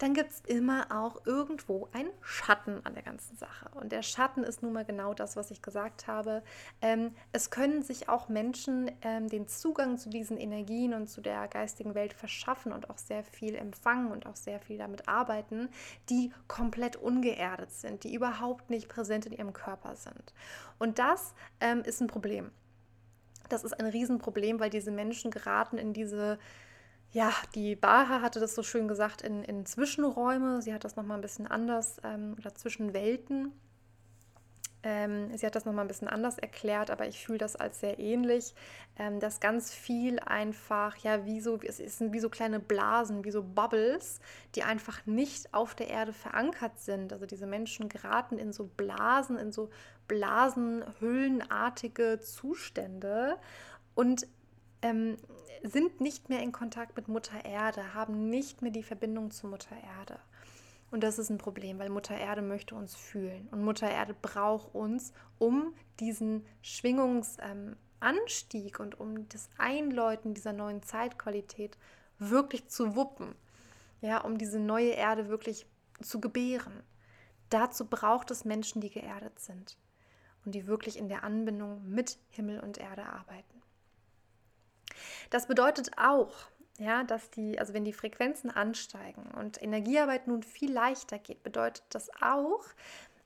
dann 0.00 0.14
gibt 0.14 0.30
es 0.30 0.40
immer 0.46 0.86
auch 0.88 1.26
irgendwo 1.26 1.86
einen 1.92 2.10
Schatten 2.22 2.80
an 2.84 2.94
der 2.94 3.02
ganzen 3.02 3.36
Sache. 3.36 3.68
Und 3.74 3.92
der 3.92 4.02
Schatten 4.02 4.44
ist 4.44 4.62
nun 4.62 4.72
mal 4.72 4.86
genau 4.86 5.12
das, 5.12 5.36
was 5.36 5.50
ich 5.50 5.60
gesagt 5.60 6.06
habe. 6.06 6.42
Ähm, 6.80 7.14
es 7.32 7.50
können 7.50 7.82
sich 7.82 8.08
auch 8.08 8.30
Menschen 8.30 8.90
ähm, 9.02 9.28
den 9.28 9.46
Zugang 9.46 9.98
zu 9.98 10.08
diesen 10.08 10.38
Energien 10.38 10.94
und 10.94 11.08
zu 11.08 11.20
der 11.20 11.46
geistigen 11.48 11.94
Welt 11.94 12.14
verschaffen 12.14 12.72
und 12.72 12.88
auch 12.88 12.96
sehr 12.96 13.22
viel 13.22 13.54
empfangen 13.54 14.10
und 14.10 14.24
auch 14.24 14.36
sehr 14.36 14.58
viel 14.58 14.78
damit 14.78 15.06
arbeiten, 15.06 15.68
die 16.08 16.32
komplett 16.48 16.96
ungeerdet 16.96 17.70
sind, 17.70 18.02
die 18.02 18.14
überhaupt 18.14 18.70
nicht 18.70 18.88
präsent 18.88 19.26
in 19.26 19.32
ihrem 19.32 19.52
Körper 19.52 19.96
sind. 19.96 20.32
Und 20.78 20.98
das 20.98 21.34
ähm, 21.60 21.82
ist 21.84 22.00
ein 22.00 22.06
Problem. 22.06 22.50
Das 23.50 23.64
ist 23.64 23.74
ein 23.74 23.86
Riesenproblem, 23.86 24.60
weil 24.60 24.70
diese 24.70 24.92
Menschen 24.92 25.30
geraten 25.30 25.76
in 25.76 25.92
diese 25.92 26.38
ja, 27.12 27.32
die 27.54 27.74
Baha 27.74 28.22
hatte 28.22 28.38
das 28.38 28.54
so 28.54 28.62
schön 28.62 28.86
gesagt 28.86 29.22
in, 29.22 29.42
in 29.42 29.66
Zwischenräume. 29.66 30.62
Sie 30.62 30.72
hat 30.72 30.84
das 30.84 30.94
nochmal 30.96 31.18
ein 31.18 31.22
bisschen 31.22 31.48
anders 31.48 31.96
ähm, 32.04 32.36
oder 32.38 32.54
Zwischenwelten. 32.54 33.52
Ähm, 34.82 35.36
sie 35.36 35.44
hat 35.44 35.54
das 35.54 35.66
nochmal 35.66 35.84
ein 35.84 35.88
bisschen 35.88 36.08
anders 36.08 36.38
erklärt, 36.38 36.90
aber 36.90 37.06
ich 37.06 37.22
fühle 37.22 37.36
das 37.36 37.54
als 37.54 37.80
sehr 37.80 37.98
ähnlich, 37.98 38.54
ähm, 38.98 39.20
dass 39.20 39.38
ganz 39.40 39.74
viel 39.74 40.18
einfach, 40.20 40.96
ja, 40.98 41.26
wie 41.26 41.40
so, 41.40 41.58
es 41.60 41.98
sind 41.98 42.14
wie 42.14 42.20
so 42.20 42.30
kleine 42.30 42.60
Blasen, 42.60 43.22
wie 43.24 43.30
so 43.30 43.42
Bubbles, 43.42 44.20
die 44.54 44.62
einfach 44.62 45.04
nicht 45.04 45.52
auf 45.52 45.74
der 45.74 45.88
Erde 45.88 46.14
verankert 46.14 46.78
sind. 46.78 47.12
Also 47.12 47.26
diese 47.26 47.46
Menschen 47.46 47.90
geraten 47.90 48.38
in 48.38 48.54
so 48.54 48.70
Blasen, 48.76 49.36
in 49.36 49.52
so 49.52 49.68
blasenhüllenartige 50.08 52.20
Zustände 52.20 53.36
und 53.94 54.26
ähm, 54.82 55.16
sind 55.62 56.00
nicht 56.00 56.28
mehr 56.28 56.42
in 56.42 56.52
Kontakt 56.52 56.96
mit 56.96 57.08
Mutter 57.08 57.44
Erde, 57.44 57.94
haben 57.94 58.30
nicht 58.30 58.62
mehr 58.62 58.70
die 58.70 58.82
Verbindung 58.82 59.30
zu 59.30 59.46
Mutter 59.46 59.76
Erde. 59.98 60.18
Und 60.90 61.04
das 61.04 61.18
ist 61.18 61.30
ein 61.30 61.38
Problem, 61.38 61.78
weil 61.78 61.88
Mutter 61.88 62.16
Erde 62.16 62.42
möchte 62.42 62.74
uns 62.74 62.96
fühlen. 62.96 63.48
Und 63.52 63.62
Mutter 63.62 63.88
Erde 63.88 64.14
braucht 64.20 64.74
uns, 64.74 65.12
um 65.38 65.72
diesen 66.00 66.44
Schwingungsanstieg 66.62 68.80
ähm, 68.80 68.84
und 68.84 68.98
um 68.98 69.28
das 69.28 69.48
Einläuten 69.56 70.34
dieser 70.34 70.52
neuen 70.52 70.82
Zeitqualität 70.82 71.78
wirklich 72.18 72.66
zu 72.68 72.96
wuppen. 72.96 73.36
Ja, 74.00 74.22
um 74.22 74.38
diese 74.38 74.58
neue 74.58 74.90
Erde 74.90 75.28
wirklich 75.28 75.66
zu 76.00 76.20
gebären. 76.20 76.82
Dazu 77.50 77.84
braucht 77.84 78.30
es 78.30 78.44
Menschen, 78.44 78.80
die 78.80 78.90
geerdet 78.90 79.38
sind 79.38 79.76
und 80.44 80.54
die 80.54 80.66
wirklich 80.66 80.98
in 80.98 81.08
der 81.08 81.24
Anbindung 81.24 81.88
mit 81.88 82.18
Himmel 82.30 82.60
und 82.60 82.78
Erde 82.78 83.06
arbeiten. 83.06 83.62
Das 85.30 85.46
bedeutet 85.46 85.90
auch, 85.96 86.32
ja, 86.78 87.04
dass 87.04 87.30
die, 87.30 87.58
also 87.58 87.74
wenn 87.74 87.84
die 87.84 87.92
Frequenzen 87.92 88.50
ansteigen 88.50 89.22
und 89.38 89.62
Energiearbeit 89.62 90.26
nun 90.26 90.42
viel 90.42 90.72
leichter 90.72 91.18
geht, 91.18 91.42
bedeutet 91.42 91.84
das 91.90 92.10
auch, 92.22 92.64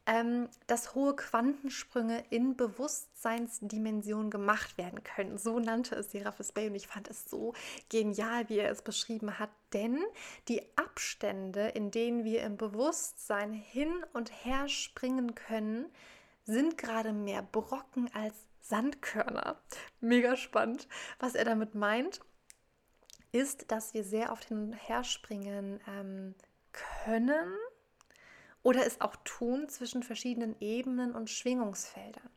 ähm, 0.07 0.49
dass 0.67 0.95
hohe 0.95 1.17
Quantensprünge 1.17 2.25
in 2.31 2.57
Bewusstseinsdimensionen 2.57 4.31
gemacht 4.31 4.77
werden 4.77 5.03
können. 5.03 5.39
So 5.39 5.59
nannte 5.59 5.95
es 5.95 6.11
Serapis 6.11 6.53
Bay 6.53 6.69
und 6.69 6.75
ich 6.75 6.87
fand 6.87 7.09
es 7.09 7.25
so 7.25 7.55
genial, 7.89 8.49
wie 8.49 8.59
er 8.59 8.71
es 8.71 8.83
beschrieben 8.83 9.39
hat, 9.39 9.51
denn 9.73 9.99
die 10.49 10.63
Abstände, 10.77 11.69
in 11.69 11.91
denen 11.91 12.25
wir 12.25 12.43
im 12.43 12.57
Bewusstsein 12.57 13.53
hin 13.53 14.05
und 14.13 14.31
her 14.45 14.69
springen 14.69 15.35
können, 15.35 15.87
sind 16.45 16.79
gerade 16.79 17.13
mehr 17.13 17.43
Brocken 17.43 18.11
als 18.15 18.35
Sandkörner. 18.61 19.61
Mega 20.01 20.37
spannend. 20.37 20.89
Was 21.19 21.35
er 21.35 21.45
damit 21.45 21.75
meint, 21.75 22.21
ist, 23.33 23.71
dass 23.71 23.95
wir 23.95 24.05
sehr 24.05 24.33
oft 24.33 24.45
hin 24.45 24.59
und 24.59 24.73
her 24.73 25.05
springen 25.05 25.81
ähm, 25.89 26.35
können 26.73 27.53
oder 28.63 28.87
es 28.87 29.01
auch 29.01 29.17
tun 29.25 29.69
zwischen 29.69 30.03
verschiedenen 30.03 30.57
Ebenen 30.61 31.15
und 31.15 31.31
Schwingungsfeldern. 31.31 32.31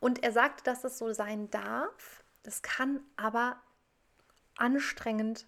Und 0.00 0.22
er 0.22 0.32
sagt, 0.32 0.66
dass 0.66 0.84
es 0.84 0.98
so 0.98 1.12
sein 1.12 1.50
darf. 1.50 2.24
Das 2.42 2.62
kann 2.62 3.00
aber 3.16 3.60
anstrengend 4.56 5.46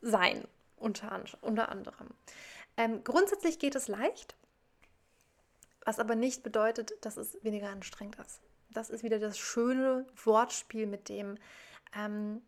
sein, 0.00 0.46
unter, 0.76 1.24
unter 1.40 1.68
anderem. 1.68 2.08
Ähm, 2.76 3.02
grundsätzlich 3.04 3.58
geht 3.58 3.74
es 3.74 3.88
leicht, 3.88 4.36
was 5.88 5.98
aber 5.98 6.14
nicht 6.14 6.42
bedeutet, 6.42 6.92
dass 7.00 7.16
es 7.16 7.42
weniger 7.42 7.70
anstrengend 7.70 8.16
ist 8.16 8.40
das 8.70 8.90
ist 8.90 9.02
wieder 9.02 9.18
das 9.18 9.38
schöne 9.38 10.06
Wortspiel 10.24 10.86
mit 10.86 11.08
dem, 11.08 11.36
ähm, 11.96 12.42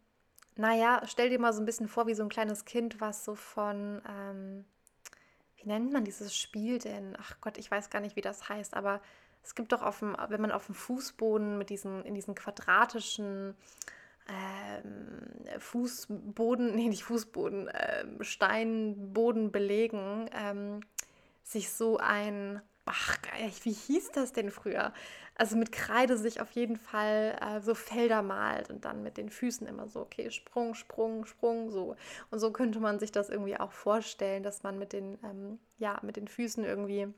naja, 0.56 1.02
stell 1.06 1.30
dir 1.30 1.38
mal 1.38 1.52
so 1.52 1.60
ein 1.60 1.66
bisschen 1.66 1.88
vor, 1.88 2.06
wie 2.06 2.14
so 2.14 2.22
ein 2.22 2.28
kleines 2.28 2.64
Kind, 2.64 3.00
was 3.00 3.24
so 3.24 3.34
von, 3.34 4.02
ähm, 4.08 4.64
wie 5.56 5.66
nennt 5.66 5.92
man 5.92 6.04
dieses 6.04 6.36
Spiel 6.36 6.78
denn? 6.78 7.16
Ach 7.18 7.36
Gott, 7.40 7.58
ich 7.58 7.70
weiß 7.70 7.90
gar 7.90 8.00
nicht, 8.00 8.16
wie 8.16 8.20
das 8.20 8.48
heißt, 8.48 8.74
aber 8.74 9.00
es 9.42 9.54
gibt 9.54 9.72
doch 9.72 9.82
auf 9.82 10.00
dem, 10.00 10.16
wenn 10.28 10.40
man 10.40 10.52
auf 10.52 10.66
dem 10.66 10.74
Fußboden 10.74 11.56
mit 11.56 11.70
diesen, 11.70 12.04
in 12.04 12.14
diesen 12.14 12.34
quadratischen 12.34 13.54
ähm, 14.28 15.58
Fußboden, 15.58 16.74
nee, 16.74 16.88
nicht 16.88 17.04
Fußboden, 17.04 17.70
ähm, 17.72 18.22
Steinboden 18.22 19.50
belegen, 19.50 20.28
ähm, 20.34 20.80
sich 21.42 21.70
so 21.70 21.96
ein 21.96 22.60
ach, 22.86 23.18
wie 23.62 23.72
hieß 23.72 24.10
das 24.12 24.32
denn 24.32 24.50
früher? 24.50 24.92
Also 25.36 25.56
mit 25.56 25.72
Kreide 25.72 26.18
sich 26.18 26.40
auf 26.40 26.50
jeden 26.52 26.76
Fall 26.76 27.38
äh, 27.40 27.60
so 27.60 27.74
Felder 27.74 28.22
malt 28.22 28.68
und 28.70 28.84
dann 28.84 29.02
mit 29.02 29.16
den 29.16 29.30
Füßen 29.30 29.66
immer 29.66 29.88
so, 29.88 30.00
okay, 30.00 30.30
Sprung, 30.30 30.74
Sprung, 30.74 31.24
Sprung, 31.24 31.70
so. 31.70 31.96
Und 32.30 32.40
so 32.40 32.50
könnte 32.50 32.80
man 32.80 32.98
sich 32.98 33.12
das 33.12 33.30
irgendwie 33.30 33.58
auch 33.58 33.72
vorstellen, 33.72 34.42
dass 34.42 34.62
man 34.62 34.78
mit 34.78 34.92
den, 34.92 35.18
ähm, 35.24 35.58
ja, 35.78 35.98
mit 36.02 36.16
den 36.16 36.28
Füßen 36.28 36.64
irgendwie 36.64 37.08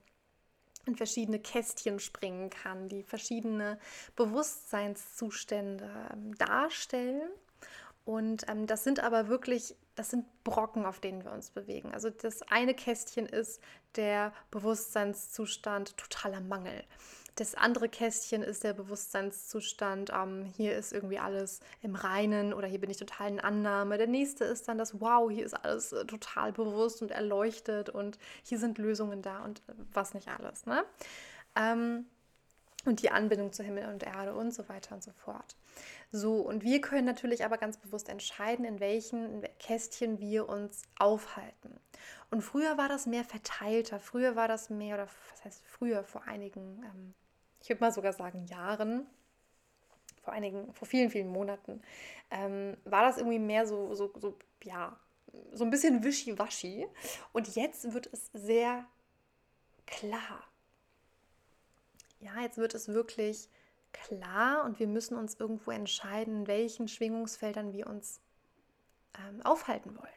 in 0.86 0.96
verschiedene 0.96 1.38
Kästchen 1.38 2.00
springen 2.00 2.50
kann, 2.50 2.88
die 2.88 3.02
verschiedene 3.02 3.78
Bewusstseinszustände 4.16 5.90
ähm, 6.12 6.36
darstellen. 6.38 7.30
Und 8.04 8.48
ähm, 8.48 8.66
das 8.66 8.84
sind 8.84 9.00
aber 9.00 9.28
wirklich, 9.28 9.76
das 9.94 10.10
sind 10.10 10.26
Brocken, 10.44 10.86
auf 10.86 11.00
denen 11.00 11.24
wir 11.24 11.32
uns 11.32 11.50
bewegen. 11.50 11.92
Also 11.92 12.10
das 12.10 12.42
eine 12.42 12.74
Kästchen 12.74 13.26
ist 13.26 13.60
der 13.96 14.32
Bewusstseinszustand 14.50 15.96
totaler 15.96 16.40
Mangel. 16.40 16.84
Das 17.36 17.54
andere 17.54 17.88
Kästchen 17.88 18.42
ist 18.42 18.62
der 18.62 18.74
Bewusstseinszustand, 18.74 20.12
ähm, 20.14 20.44
hier 20.44 20.76
ist 20.76 20.92
irgendwie 20.92 21.18
alles 21.18 21.60
im 21.80 21.94
Reinen 21.94 22.52
oder 22.52 22.68
hier 22.68 22.80
bin 22.80 22.90
ich 22.90 22.98
total 22.98 23.30
in 23.30 23.40
Annahme. 23.40 23.96
Der 23.96 24.06
nächste 24.06 24.44
ist 24.44 24.68
dann 24.68 24.76
das 24.76 25.00
Wow, 25.00 25.30
hier 25.30 25.46
ist 25.46 25.54
alles 25.54 25.92
äh, 25.92 26.04
total 26.04 26.52
bewusst 26.52 27.00
und 27.00 27.10
erleuchtet 27.10 27.88
und 27.88 28.18
hier 28.42 28.58
sind 28.58 28.76
Lösungen 28.76 29.22
da 29.22 29.44
und 29.44 29.60
äh, 29.60 29.72
was 29.94 30.12
nicht 30.12 30.28
alles. 30.28 30.66
Ne? 30.66 30.84
Ähm, 31.56 32.04
und 32.84 33.02
die 33.02 33.10
Anbindung 33.10 33.52
zu 33.52 33.62
Himmel 33.62 33.88
und 33.88 34.02
Erde 34.02 34.34
und 34.34 34.52
so 34.52 34.68
weiter 34.68 34.94
und 34.94 35.02
so 35.02 35.12
fort. 35.12 35.56
So, 36.10 36.36
und 36.36 36.62
wir 36.62 36.80
können 36.80 37.06
natürlich 37.06 37.44
aber 37.44 37.58
ganz 37.58 37.78
bewusst 37.78 38.08
entscheiden, 38.08 38.64
in 38.64 38.80
welchen 38.80 39.42
Kästchen 39.58 40.18
wir 40.18 40.48
uns 40.48 40.82
aufhalten. 40.98 41.78
Und 42.30 42.42
früher 42.42 42.76
war 42.76 42.88
das 42.88 43.06
mehr 43.06 43.24
verteilter, 43.24 44.00
früher 44.00 44.36
war 44.36 44.48
das 44.48 44.68
mehr, 44.70 44.96
oder 44.96 45.08
was 45.30 45.44
heißt 45.44 45.62
früher, 45.66 46.04
vor 46.04 46.24
einigen, 46.24 46.82
ähm, 46.84 47.14
ich 47.62 47.68
würde 47.68 47.80
mal 47.80 47.92
sogar 47.92 48.12
sagen 48.12 48.46
Jahren, 48.46 49.06
vor 50.22 50.32
einigen, 50.32 50.72
vor 50.74 50.86
vielen, 50.86 51.10
vielen 51.10 51.28
Monaten, 51.28 51.82
ähm, 52.30 52.76
war 52.84 53.02
das 53.02 53.18
irgendwie 53.18 53.38
mehr 53.38 53.66
so, 53.66 53.94
so, 53.94 54.12
so, 54.18 54.38
ja, 54.64 54.96
so 55.52 55.64
ein 55.64 55.70
bisschen 55.70 56.02
wischiwaschi. 56.04 56.86
Und 57.32 57.54
jetzt 57.54 57.92
wird 57.92 58.08
es 58.12 58.30
sehr 58.32 58.84
klar. 59.86 60.51
Ja, 62.22 62.40
jetzt 62.40 62.56
wird 62.56 62.74
es 62.74 62.88
wirklich 62.88 63.48
klar 63.92 64.64
und 64.64 64.78
wir 64.78 64.86
müssen 64.86 65.16
uns 65.16 65.34
irgendwo 65.34 65.72
entscheiden, 65.72 66.36
in 66.36 66.46
welchen 66.46 66.86
Schwingungsfeldern 66.88 67.72
wir 67.72 67.88
uns 67.88 68.20
ähm, 69.18 69.42
aufhalten 69.42 69.96
wollen. 69.96 70.08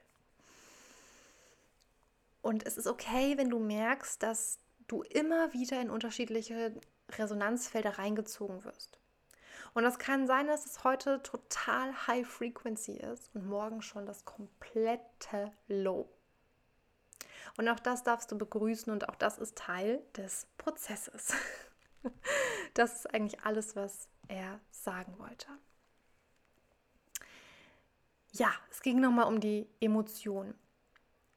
Und 2.43 2.65
es 2.65 2.77
ist 2.77 2.85
okay, 2.85 3.37
wenn 3.37 3.49
du 3.49 3.57
merkst, 3.57 4.21
dass 4.21 4.59
du 4.87 5.01
immer 5.01 5.51
wieder 5.53 5.81
in 5.81 5.89
unterschiedliche 5.89 6.79
Resonanzfelder 7.09 7.97
reingezogen 7.97 8.63
wirst. 8.63 8.99
Und 9.73 9.81
das 9.81 9.97
kann 9.97 10.27
sein, 10.27 10.45
dass 10.45 10.67
es 10.67 10.83
heute 10.83 11.23
total 11.23 12.07
High 12.07 12.27
Frequency 12.27 12.97
ist 12.97 13.33
und 13.33 13.47
morgen 13.47 13.81
schon 13.81 14.05
das 14.05 14.23
komplette 14.25 15.51
Low. 15.67 16.07
Und 17.57 17.67
auch 17.67 17.79
das 17.79 18.03
darfst 18.03 18.31
du 18.31 18.37
begrüßen 18.37 18.93
und 18.93 19.09
auch 19.09 19.15
das 19.15 19.39
ist 19.39 19.57
Teil 19.57 20.03
des 20.15 20.47
Prozesses. 20.57 21.33
Das 22.73 22.93
ist 22.93 23.13
eigentlich 23.13 23.41
alles, 23.41 23.75
was 23.77 24.09
er 24.27 24.59
sagen 24.69 25.17
wollte. 25.17 25.47
Ja, 28.33 28.51
es 28.69 28.81
ging 28.81 28.99
nochmal 28.99 29.27
um 29.27 29.39
die 29.39 29.69
Emotionen. 29.79 30.55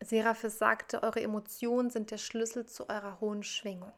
Seraphis 0.01 0.59
sagte, 0.59 1.03
eure 1.03 1.21
Emotionen 1.21 1.91
sind 1.91 2.11
der 2.11 2.19
Schlüssel 2.19 2.67
zu 2.67 2.89
eurer 2.89 3.21
hohen 3.21 3.45
Schwingung. 3.45 3.93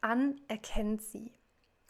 Anerkennt 0.00 1.02
sie. 1.02 1.32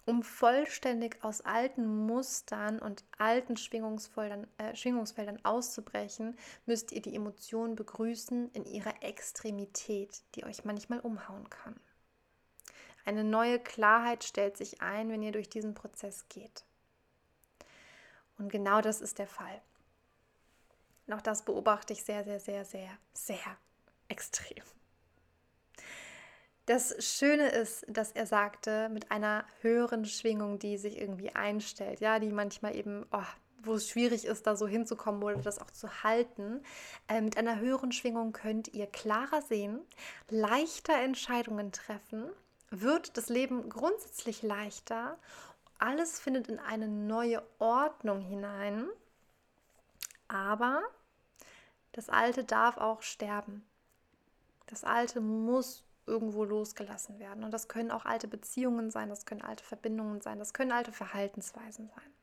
Um 0.06 0.22
vollständig 0.22 1.22
aus 1.22 1.40
alten 1.40 2.06
Mustern 2.06 2.78
und 2.78 3.04
alten 3.18 3.56
Schwingungsfeldern, 3.56 4.46
äh, 4.58 4.76
Schwingungsfeldern 4.76 5.42
auszubrechen, 5.44 6.36
müsst 6.66 6.92
ihr 6.92 7.00
die 7.00 7.14
Emotionen 7.14 7.74
begrüßen 7.74 8.50
in 8.50 8.66
ihrer 8.66 9.02
Extremität, 9.02 10.22
die 10.34 10.44
euch 10.44 10.64
manchmal 10.64 11.00
umhauen 11.00 11.48
kann. 11.48 11.80
Eine 13.04 13.24
neue 13.24 13.58
Klarheit 13.58 14.24
stellt 14.24 14.56
sich 14.56 14.80
ein, 14.80 15.10
wenn 15.10 15.22
ihr 15.22 15.32
durch 15.32 15.48
diesen 15.48 15.74
Prozess 15.74 16.26
geht. 16.28 16.64
Und 18.38 18.50
genau 18.50 18.80
das 18.80 19.00
ist 19.00 19.18
der 19.18 19.28
Fall. 19.28 19.60
Auch 21.10 21.20
das 21.20 21.44
beobachte 21.44 21.92
ich 21.92 22.02
sehr, 22.02 22.24
sehr, 22.24 22.40
sehr, 22.40 22.64
sehr, 22.64 22.90
sehr 23.12 23.56
extrem. 24.08 24.64
Das 26.66 26.96
Schöne 27.04 27.48
ist, 27.50 27.84
dass 27.88 28.12
er 28.12 28.26
sagte, 28.26 28.88
mit 28.88 29.10
einer 29.10 29.44
höheren 29.60 30.06
Schwingung, 30.06 30.58
die 30.58 30.78
sich 30.78 30.98
irgendwie 30.98 31.34
einstellt, 31.34 32.00
ja, 32.00 32.18
die 32.18 32.30
manchmal 32.30 32.74
eben, 32.74 33.04
oh, 33.12 33.22
wo 33.62 33.74
es 33.74 33.88
schwierig 33.88 34.24
ist, 34.24 34.46
da 34.46 34.56
so 34.56 34.66
hinzukommen 34.66 35.22
oder 35.22 35.36
das 35.36 35.58
auch 35.58 35.70
zu 35.70 36.02
halten. 36.02 36.62
Äh, 37.06 37.20
mit 37.20 37.36
einer 37.36 37.60
höheren 37.60 37.92
Schwingung 37.92 38.32
könnt 38.32 38.68
ihr 38.68 38.86
klarer 38.86 39.42
sehen, 39.42 39.80
leichter 40.30 40.94
Entscheidungen 40.94 41.70
treffen, 41.70 42.30
wird 42.70 43.16
das 43.16 43.28
Leben 43.28 43.68
grundsätzlich 43.68 44.42
leichter. 44.42 45.18
Alles 45.78 46.20
findet 46.20 46.48
in 46.48 46.58
eine 46.58 46.88
neue 46.88 47.42
Ordnung 47.58 48.20
hinein. 48.20 48.88
Aber 50.28 50.82
das 51.92 52.08
Alte 52.08 52.44
darf 52.44 52.76
auch 52.76 53.02
sterben. 53.02 53.64
Das 54.66 54.84
Alte 54.84 55.20
muss 55.20 55.84
irgendwo 56.06 56.44
losgelassen 56.44 57.18
werden. 57.18 57.44
Und 57.44 57.50
das 57.50 57.68
können 57.68 57.90
auch 57.90 58.04
alte 58.04 58.28
Beziehungen 58.28 58.90
sein, 58.90 59.08
das 59.08 59.26
können 59.26 59.42
alte 59.42 59.64
Verbindungen 59.64 60.20
sein, 60.20 60.38
das 60.38 60.52
können 60.52 60.72
alte 60.72 60.92
Verhaltensweisen 60.92 61.88
sein. 61.88 62.14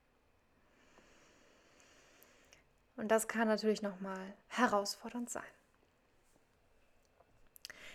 Und 2.97 3.07
das 3.09 3.27
kann 3.27 3.47
natürlich 3.47 3.81
nochmal 3.81 4.33
herausfordernd 4.47 5.29
sein. 5.29 5.43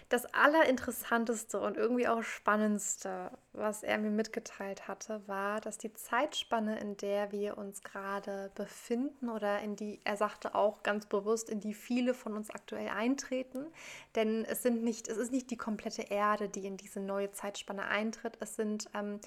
Das 0.09 0.25
Allerinteressanteste 0.27 1.59
und 1.59 1.77
irgendwie 1.77 2.07
auch 2.07 2.23
Spannendste, 2.23 3.33
was 3.53 3.83
er 3.83 3.99
mir 3.99 4.11
mitgeteilt 4.11 4.87
hatte, 4.87 5.27
war, 5.27 5.61
dass 5.61 5.79
die 5.79 5.93
Zeitspanne, 5.93 6.79
in 6.79 6.97
der 6.97 7.33
wir 7.33 7.59
uns 7.59 7.83
gerade 7.83 8.53
befinden 8.55 9.29
oder 9.29 9.61
in 9.61 9.75
die, 9.75 10.01
er 10.05 10.17
sagte 10.17 10.55
auch 10.55 10.85
ganz 10.85 11.07
bewusst, 11.07 11.51
in 11.51 11.59
die 11.59 11.75
viele 11.75 12.15
von 12.15 12.35
uns 12.35 12.51
aktuell 12.51 12.89
eintreten, 12.89 13.67
denn 14.15 14.45
es 14.45 14.63
sind 14.63 14.85
nicht, 14.85 15.09
es 15.09 15.17
ist 15.17 15.33
nicht 15.33 15.51
die 15.51 15.57
komplette 15.57 16.03
Erde, 16.03 16.49
die 16.49 16.67
in 16.67 16.77
diese 16.77 17.01
neue 17.01 17.33
Zeitspanne 17.33 17.87
eintritt, 17.87 18.39
es 18.41 18.55
sind 18.55 18.89
ähm, 18.95 19.19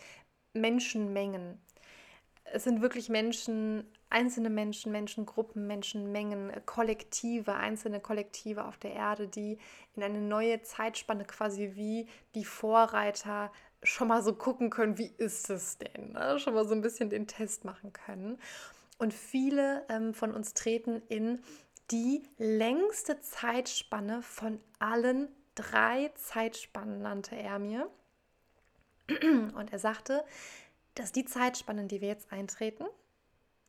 Menschenmengen. 0.54 1.60
Es 2.54 2.64
sind 2.64 2.82
wirklich 2.82 3.10
Menschen, 3.10 3.86
einzelne 4.10 4.50
Menschen, 4.50 4.92
Menschengruppen, 4.92 5.68
Menschenmengen, 5.68 6.52
Kollektive, 6.66 7.56
einzelne 7.56 8.00
Kollektive 8.00 8.66
auf 8.66 8.78
der 8.78 8.94
Erde, 8.94 9.28
die 9.28 9.58
in 9.96 10.04
eine 10.04 10.20
neue 10.20 10.62
Zeitspanne 10.62 11.26
quasi 11.26 11.72
wie 11.76 12.08
die 12.36 12.46
Vorreiter 12.46 13.52
schon 13.84 14.10
mal 14.10 14.24
so 14.24 14.34
gucken 14.34 14.70
können, 14.70 14.98
wie 14.98 15.12
ist 15.18 15.50
es 15.50 15.78
denn? 15.78 16.14
Ne? 16.14 16.40
Schon 16.40 16.54
mal 16.54 16.68
so 16.68 16.74
ein 16.74 16.82
bisschen 16.82 17.10
den 17.10 17.28
Test 17.28 17.66
machen 17.66 17.94
können. 17.94 18.40
Und 18.98 19.14
viele 19.14 19.86
ähm, 19.90 20.14
von 20.14 20.34
uns 20.34 20.54
treten 20.54 21.02
in 21.08 21.42
die 21.92 22.24
längste 22.38 23.20
Zeitspanne 23.22 24.22
von 24.22 24.60
allen 24.80 25.30
drei 25.56 26.12
Zeitspannen, 26.16 27.02
nannte 27.02 27.36
er 27.36 27.60
mir. 27.60 27.90
Und 29.10 29.72
er 29.72 29.80
sagte, 29.80 30.24
dass 30.96 31.12
die 31.12 31.26
Zeitspannen, 31.26 31.88
die 31.88 32.02
wir 32.02 32.08
jetzt 32.08 32.32
eintreten, 32.32 32.86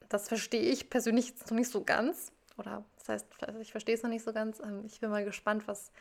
das 0.09 0.29
verstehe 0.29 0.63
ich 0.63 0.91
persönlich 0.91 1.29
jetzt 1.29 1.51
noch 1.51 1.57
nicht 1.57 1.71
so 1.71 1.85
ganz. 1.85 2.33
Oder 2.57 2.85
das 2.99 3.09
heißt, 3.09 3.27
ich 3.61 3.71
verstehe 3.71 3.95
es 3.95 4.03
noch 4.03 4.11
nicht 4.11 4.25
so 4.25 4.33
ganz. 4.33 4.61
Ähm, 4.61 4.85
ich 4.85 5.01
bin 5.01 5.11
mal 5.11 5.25
gespannt, 5.25 5.67
was, 5.67 5.93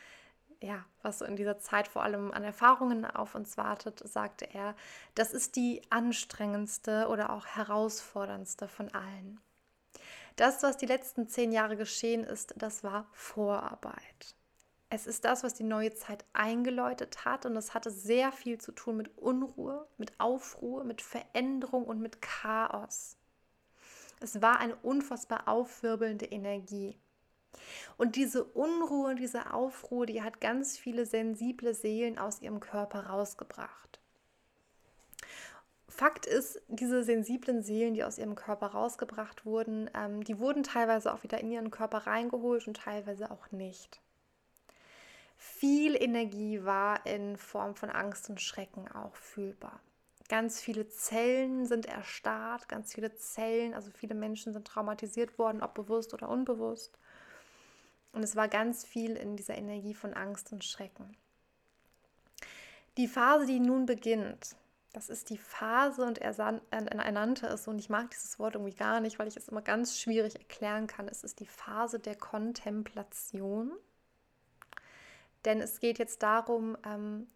ja, 0.60 0.84
was 1.02 1.22
in 1.22 1.36
dieser 1.36 1.58
Zeit 1.58 1.88
vor 1.88 2.02
allem 2.02 2.32
an 2.32 2.44
Erfahrungen 2.44 3.04
auf 3.06 3.34
uns 3.34 3.56
wartet, 3.56 4.00
sagte 4.06 4.52
er. 4.52 4.74
Das 5.14 5.32
ist 5.32 5.56
die 5.56 5.80
anstrengendste 5.90 7.06
oder 7.08 7.30
auch 7.30 7.46
herausforderndste 7.46 8.68
von 8.68 8.92
allen. 8.92 9.40
Das, 10.36 10.62
was 10.62 10.76
die 10.76 10.86
letzten 10.86 11.28
zehn 11.28 11.52
Jahre 11.52 11.76
geschehen 11.76 12.24
ist, 12.24 12.54
das 12.56 12.82
war 12.82 13.06
Vorarbeit. 13.12 14.34
Es 14.92 15.06
ist 15.06 15.24
das, 15.24 15.44
was 15.44 15.54
die 15.54 15.62
neue 15.62 15.94
Zeit 15.94 16.24
eingeläutet 16.32 17.24
hat 17.24 17.46
und 17.46 17.56
es 17.56 17.74
hatte 17.74 17.92
sehr 17.92 18.32
viel 18.32 18.58
zu 18.58 18.72
tun 18.72 18.96
mit 18.96 19.16
Unruhe, 19.16 19.86
mit 19.98 20.18
Aufruhr, 20.18 20.82
mit 20.82 21.00
Veränderung 21.00 21.84
und 21.84 22.00
mit 22.00 22.20
Chaos. 22.20 23.16
Es 24.20 24.42
war 24.42 24.58
eine 24.58 24.74
unfassbar 24.74 25.46
aufwirbelnde 25.46 26.26
Energie. 26.26 26.98
Und 27.98 28.16
diese 28.16 28.42
Unruhe, 28.42 29.14
diese 29.14 29.54
Aufruhr, 29.54 30.06
die 30.06 30.22
hat 30.22 30.40
ganz 30.40 30.76
viele 30.76 31.06
sensible 31.06 31.72
Seelen 31.72 32.18
aus 32.18 32.42
ihrem 32.42 32.58
Körper 32.58 33.06
rausgebracht. 33.06 34.00
Fakt 35.88 36.26
ist, 36.26 36.60
diese 36.66 37.04
sensiblen 37.04 37.62
Seelen, 37.62 37.94
die 37.94 38.02
aus 38.02 38.18
ihrem 38.18 38.34
Körper 38.34 38.68
rausgebracht 38.68 39.44
wurden, 39.44 39.88
ähm, 39.94 40.24
die 40.24 40.38
wurden 40.38 40.64
teilweise 40.64 41.12
auch 41.12 41.22
wieder 41.22 41.38
in 41.38 41.50
ihren 41.50 41.70
Körper 41.70 42.06
reingeholt 42.06 42.66
und 42.66 42.76
teilweise 42.76 43.30
auch 43.30 43.52
nicht. 43.52 44.00
Viel 45.42 45.96
Energie 45.96 46.64
war 46.64 47.06
in 47.06 47.38
Form 47.38 47.74
von 47.74 47.88
Angst 47.88 48.28
und 48.28 48.42
Schrecken 48.42 48.92
auch 48.92 49.14
fühlbar. 49.14 49.80
Ganz 50.28 50.60
viele 50.60 50.86
Zellen 50.90 51.64
sind 51.64 51.86
erstarrt, 51.86 52.68
ganz 52.68 52.92
viele 52.92 53.14
Zellen, 53.14 53.72
also 53.72 53.90
viele 53.90 54.14
Menschen 54.14 54.52
sind 54.52 54.66
traumatisiert 54.66 55.38
worden, 55.38 55.62
ob 55.62 55.72
bewusst 55.72 56.12
oder 56.12 56.28
unbewusst. 56.28 56.98
Und 58.12 58.22
es 58.22 58.36
war 58.36 58.48
ganz 58.48 58.84
viel 58.84 59.16
in 59.16 59.34
dieser 59.34 59.56
Energie 59.56 59.94
von 59.94 60.12
Angst 60.12 60.52
und 60.52 60.62
Schrecken. 60.62 61.16
Die 62.98 63.08
Phase, 63.08 63.46
die 63.46 63.60
nun 63.60 63.86
beginnt, 63.86 64.56
das 64.92 65.08
ist 65.08 65.30
die 65.30 65.38
Phase, 65.38 66.04
und 66.04 66.18
er, 66.18 66.38
er 66.70 67.12
nannte 67.12 67.46
es, 67.46 67.66
und 67.66 67.78
ich 67.78 67.88
mag 67.88 68.10
dieses 68.10 68.38
Wort 68.38 68.56
irgendwie 68.56 68.76
gar 68.76 69.00
nicht, 69.00 69.18
weil 69.18 69.26
ich 69.26 69.38
es 69.38 69.48
immer 69.48 69.62
ganz 69.62 69.98
schwierig 69.98 70.36
erklären 70.36 70.86
kann. 70.86 71.08
Es 71.08 71.24
ist 71.24 71.40
die 71.40 71.46
Phase 71.46 71.98
der 71.98 72.16
Kontemplation. 72.16 73.72
Denn 75.44 75.60
es 75.60 75.80
geht 75.80 75.98
jetzt 75.98 76.22
darum, 76.22 76.76
ähm, 76.84 77.26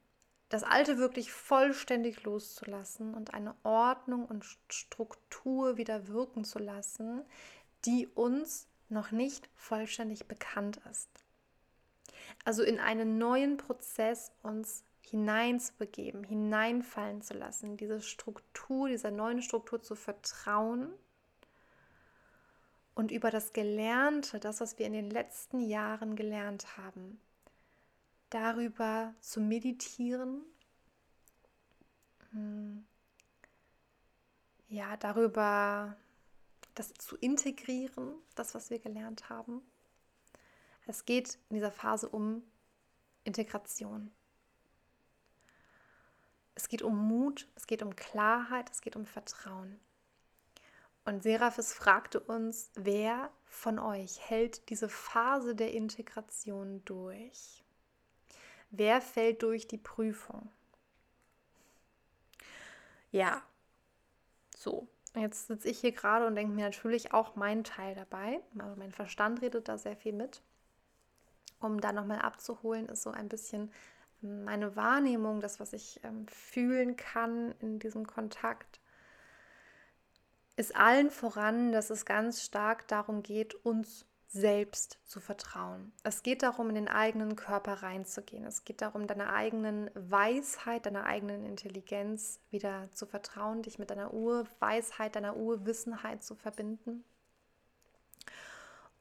das 0.48 0.62
Alte 0.62 0.98
wirklich 0.98 1.32
vollständig 1.32 2.22
loszulassen 2.22 3.14
und 3.14 3.34
eine 3.34 3.54
Ordnung 3.62 4.26
und 4.26 4.44
Struktur 4.68 5.76
wieder 5.76 6.08
wirken 6.08 6.44
zu 6.44 6.58
lassen, 6.58 7.24
die 7.86 8.06
uns 8.06 8.68
noch 8.88 9.10
nicht 9.10 9.48
vollständig 9.56 10.26
bekannt 10.26 10.80
ist. 10.90 11.08
Also 12.44 12.62
in 12.62 12.78
einen 12.78 13.18
neuen 13.18 13.56
Prozess 13.56 14.32
uns 14.42 14.84
hineinzubegeben, 15.00 16.24
hineinfallen 16.24 17.22
zu 17.22 17.34
lassen, 17.34 17.76
diese 17.76 18.00
Struktur, 18.00 18.88
dieser 18.88 19.10
neuen 19.10 19.42
Struktur 19.42 19.82
zu 19.82 19.94
vertrauen 19.94 20.88
und 22.94 23.10
über 23.10 23.30
das 23.30 23.52
Gelernte, 23.52 24.40
das, 24.40 24.60
was 24.60 24.78
wir 24.78 24.86
in 24.86 24.92
den 24.92 25.10
letzten 25.10 25.60
Jahren 25.60 26.16
gelernt 26.16 26.76
haben, 26.76 27.20
darüber 28.34 29.14
zu 29.20 29.40
meditieren, 29.40 30.42
hm. 32.30 32.84
ja, 34.68 34.96
darüber 34.96 35.96
das 36.74 36.92
zu 36.94 37.16
integrieren, 37.16 38.12
das, 38.34 38.56
was 38.56 38.70
wir 38.70 38.80
gelernt 38.80 39.28
haben. 39.28 39.62
Es 40.86 41.04
geht 41.04 41.38
in 41.48 41.54
dieser 41.54 41.70
Phase 41.70 42.08
um 42.08 42.42
Integration. 43.22 44.10
Es 46.56 46.68
geht 46.68 46.82
um 46.82 46.96
Mut, 46.96 47.48
es 47.54 47.68
geht 47.68 47.82
um 47.82 47.94
Klarheit, 47.94 48.68
es 48.68 48.80
geht 48.80 48.96
um 48.96 49.06
Vertrauen. 49.06 49.78
Und 51.04 51.22
Seraphis 51.22 51.72
fragte 51.72 52.18
uns, 52.18 52.72
wer 52.74 53.30
von 53.44 53.78
euch 53.78 54.18
hält 54.28 54.68
diese 54.70 54.88
Phase 54.88 55.54
der 55.54 55.72
Integration 55.72 56.84
durch? 56.84 57.63
Wer 58.76 59.00
fällt 59.00 59.42
durch 59.44 59.68
die 59.68 59.78
Prüfung? 59.78 60.50
Ja, 63.12 63.42
so. 64.56 64.88
Jetzt 65.14 65.46
sitze 65.46 65.68
ich 65.68 65.78
hier 65.78 65.92
gerade 65.92 66.26
und 66.26 66.34
denke 66.34 66.52
mir 66.52 66.64
natürlich 66.64 67.12
auch 67.12 67.36
meinen 67.36 67.62
Teil 67.62 67.94
dabei. 67.94 68.40
Also 68.58 68.74
mein 68.74 68.90
Verstand 68.90 69.42
redet 69.42 69.68
da 69.68 69.78
sehr 69.78 69.96
viel 69.96 70.12
mit. 70.12 70.42
Um 71.60 71.80
da 71.80 71.92
nochmal 71.92 72.18
abzuholen, 72.18 72.86
ist 72.86 73.04
so 73.04 73.12
ein 73.12 73.28
bisschen 73.28 73.72
meine 74.20 74.74
Wahrnehmung, 74.74 75.40
das, 75.40 75.60
was 75.60 75.72
ich 75.72 76.00
ähm, 76.02 76.26
fühlen 76.26 76.96
kann 76.96 77.54
in 77.60 77.78
diesem 77.78 78.08
Kontakt, 78.08 78.80
ist 80.56 80.74
allen 80.74 81.10
voran, 81.10 81.70
dass 81.70 81.90
es 81.90 82.04
ganz 82.04 82.42
stark 82.42 82.88
darum 82.88 83.22
geht, 83.22 83.54
uns 83.54 84.04
selbst 84.34 84.98
zu 85.04 85.20
vertrauen. 85.20 85.92
Es 86.02 86.24
geht 86.24 86.42
darum, 86.42 86.68
in 86.68 86.74
den 86.74 86.88
eigenen 86.88 87.36
Körper 87.36 87.84
reinzugehen. 87.84 88.44
Es 88.44 88.64
geht 88.64 88.82
darum, 88.82 89.06
deiner 89.06 89.32
eigenen 89.32 89.90
Weisheit, 89.94 90.86
deiner 90.86 91.04
eigenen 91.04 91.46
Intelligenz 91.46 92.40
wieder 92.50 92.90
zu 92.90 93.06
vertrauen, 93.06 93.62
dich 93.62 93.78
mit 93.78 93.90
deiner 93.90 94.12
Urweisheit, 94.12 95.14
deiner 95.14 95.36
Urwissenheit 95.36 96.24
zu 96.24 96.34
verbinden. 96.34 97.04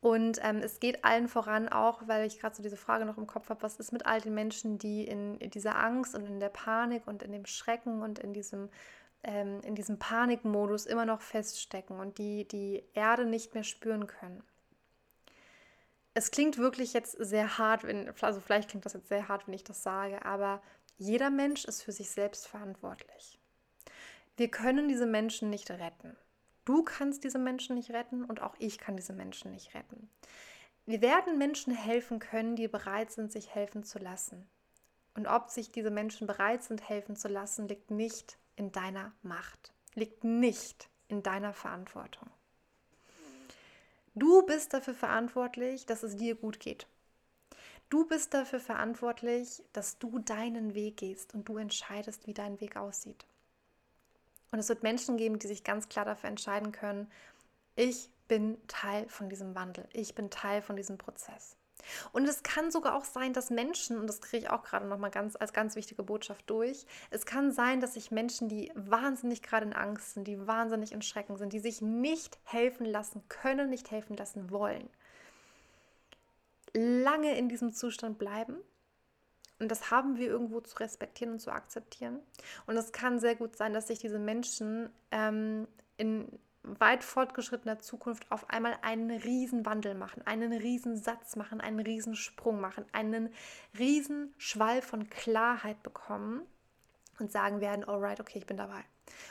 Und 0.02 0.38
ähm, 0.44 0.58
es 0.58 0.80
geht 0.80 1.04
allen 1.04 1.28
voran 1.28 1.68
auch, 1.68 2.08
weil 2.08 2.28
ich 2.28 2.40
gerade 2.40 2.56
so 2.56 2.62
diese 2.62 2.78
Frage 2.78 3.06
noch 3.06 3.18
im 3.18 3.26
Kopf 3.26 3.50
habe, 3.50 3.64
was 3.64 3.80
ist 3.80 3.92
mit 3.92 4.06
all 4.06 4.22
den 4.22 4.36
Menschen, 4.36 4.78
die 4.78 5.04
in, 5.04 5.40
dieser 5.40 5.80
Angst 5.80 6.14
und 6.14 6.28
in 6.28 6.40
der 6.40 6.50
Panik 6.50 7.08
und 7.08 7.24
in 7.24 7.32
dem 7.32 7.48
Schrecken 7.48 8.04
und 8.04 8.20
in 8.20 8.34
diesem, 8.34 8.70
ähm, 9.24 9.62
in 9.62 9.74
diesem 9.74 9.98
Panikmodus 9.98 10.86
immer 10.86 11.06
noch 11.06 11.22
feststecken 11.22 12.00
und 12.00 12.20
die 12.20 12.48
die 12.48 12.84
Erde 12.94 13.26
nicht 13.26 13.56
mehr 13.56 13.64
spüren 13.64 14.06
können 14.06 14.44
es 16.14 16.32
klingt 16.32 16.58
wirklich 16.58 16.94
jetzt 16.94 17.14
sehr 17.20 17.58
hart, 17.58 17.84
wenn, 17.84 18.14
also 18.22 18.40
vielleicht 18.40 18.70
klingt 18.70 18.86
das 18.86 18.94
jetzt 18.94 19.10
sehr 19.10 19.28
hart, 19.28 19.48
wenn 19.48 19.54
ich 19.54 19.64
das 19.64 19.84
sage, 19.84 20.24
aber 20.26 20.62
jeder 20.98 21.30
Mensch 21.30 21.66
ist 21.66 21.82
für 21.82 21.92
sich 21.92 22.12
selbst 22.12 22.48
verantwortlich. 22.48 23.40
Wir 24.38 24.50
können 24.50 24.88
diese 24.88 25.06
Menschen 25.06 25.50
nicht 25.50 25.70
retten. 25.72 26.16
Du 26.66 26.84
kannst 26.84 27.24
diese 27.24 27.40
Menschen 27.40 27.76
nicht 27.76 27.92
retten 27.92 28.24
und 28.24 28.42
auch 28.42 28.56
ich 28.60 28.78
kann 28.78 28.96
diese 28.96 29.14
Menschen 29.14 29.52
nicht 29.52 29.74
retten. 29.74 30.10
Wir 30.86 31.02
werden 31.02 31.38
Menschen 31.38 31.74
helfen 31.74 32.20
können, 32.20 32.56
die 32.56 32.68
bereit 32.68 33.12
sind, 33.12 33.32
sich 33.32 33.54
helfen 33.54 33.84
zu 33.84 34.00
lassen. 34.00 34.48
Und 35.16 35.28
ob 35.28 35.50
sich 35.50 35.72
diese 35.72 35.92
Menschen 35.92 36.28
bereit 36.28 36.64
sind, 36.64 36.88
helfen 36.88 37.16
zu 37.16 37.28
lassen, 37.28 37.68
liegt 37.68 37.92
nicht 37.92 38.38
in 38.56 38.72
deiner 38.72 39.14
Macht, 39.22 39.74
liegt 39.94 40.24
nicht 40.24 40.90
in 41.08 41.22
deiner 41.22 41.54
Verantwortung. 41.54 42.30
Du 44.16 44.44
bist 44.44 44.74
dafür 44.74 44.94
verantwortlich, 44.94 45.86
dass 45.86 46.04
es 46.04 46.16
dir 46.16 46.36
gut 46.36 46.60
geht. 46.60 46.88
Du 47.90 48.06
bist 48.06 48.34
dafür 48.34 48.60
verantwortlich, 48.60 49.64
dass 49.74 49.98
du 49.98 50.20
deinen 50.20 50.74
Weg 50.74 50.98
gehst 50.98 51.34
und 51.34 51.48
du 51.48 51.58
entscheidest, 51.58 52.28
wie 52.28 52.34
dein 52.34 52.60
Weg 52.62 52.76
aussieht. 52.76 53.26
Und 54.52 54.60
es 54.60 54.70
wird 54.70 54.84
Menschen 54.84 55.18
geben, 55.18 55.40
die 55.40 55.48
sich 55.48 55.64
ganz 55.64 55.90
klar 55.90 56.06
dafür 56.06 56.30
entscheiden 56.30 56.72
können, 56.72 57.12
ich 57.76 58.10
bin 58.28 58.58
Teil 58.68 59.10
von 59.10 59.30
diesem 59.30 59.56
Wandel, 59.56 59.88
ich 59.94 60.14
bin 60.14 60.30
Teil 60.30 60.62
von 60.62 60.76
diesem 60.76 61.00
Prozess. 61.00 61.56
Und 62.12 62.28
es 62.28 62.44
kann 62.44 62.72
sogar 62.72 62.96
auch 62.96 63.06
sein, 63.06 63.34
dass 63.34 63.50
Menschen, 63.50 63.98
und 63.98 64.08
das 64.08 64.22
kriege 64.22 64.46
ich 64.46 64.50
auch 64.50 64.64
gerade 64.64 64.86
nochmal 64.88 65.12
ganz 65.12 65.36
als 65.36 65.54
ganz 65.54 65.76
wichtige 65.76 66.04
Botschaft 66.04 66.50
durch, 66.50 66.86
es 67.10 67.26
kann 67.26 67.52
sein, 67.52 67.82
dass 67.82 67.94
sich 67.94 68.12
Menschen, 68.12 68.50
die 68.50 68.72
wahnsinnig 68.76 69.42
gerade 69.42 69.66
in 69.66 69.74
Angst 69.74 70.14
sind, 70.14 70.28
die 70.28 70.48
wahnsinnig 70.48 70.92
in 70.92 71.02
Schrecken 71.02 71.38
sind, 71.38 71.54
die 71.54 71.60
sich 71.60 71.82
nicht 71.82 72.38
helfen 72.44 72.86
lassen 72.86 73.24
können, 73.30 73.70
nicht 73.70 73.92
helfen 73.92 74.18
lassen 74.18 74.52
wollen, 74.52 74.90
lange 76.74 77.38
in 77.38 77.50
diesem 77.50 77.74
Zustand 77.74 78.18
bleiben. 78.18 78.58
Und 79.60 79.70
das 79.70 79.92
haben 79.92 80.18
wir 80.18 80.28
irgendwo 80.28 80.60
zu 80.62 80.78
respektieren 80.80 81.34
und 81.34 81.40
zu 81.40 81.52
akzeptieren. 81.52 82.20
Und 82.66 82.76
es 82.76 82.92
kann 82.92 83.20
sehr 83.20 83.36
gut 83.36 83.56
sein, 83.56 83.74
dass 83.74 83.88
sich 83.88 84.00
diese 84.00 84.20
Menschen 84.20 84.90
ähm, 85.12 85.68
in 85.98 86.28
weit 86.64 87.04
fortgeschrittener 87.04 87.80
Zukunft 87.80 88.32
auf 88.32 88.50
einmal 88.50 88.76
einen 88.82 89.12
riesen 89.12 89.66
Wandel 89.66 89.96
machen, 89.96 90.26
einen 90.26 90.54
riesen 90.54 90.96
Satz 90.98 91.36
machen, 91.36 91.62
einen 91.62 91.80
riesen 91.80 92.16
Sprung 92.16 92.62
machen, 92.62 92.86
einen 92.94 93.30
riesen 93.78 94.34
Schwall 94.38 94.82
von 94.82 95.10
Klarheit 95.10 95.84
bekommen 95.84 96.42
und 97.20 97.32
sagen 97.32 97.62
werden, 97.62 97.88
alright, 97.88 98.20
okay, 98.20 98.40
ich 98.40 98.46
bin 98.46 98.58
dabei. 98.58 98.84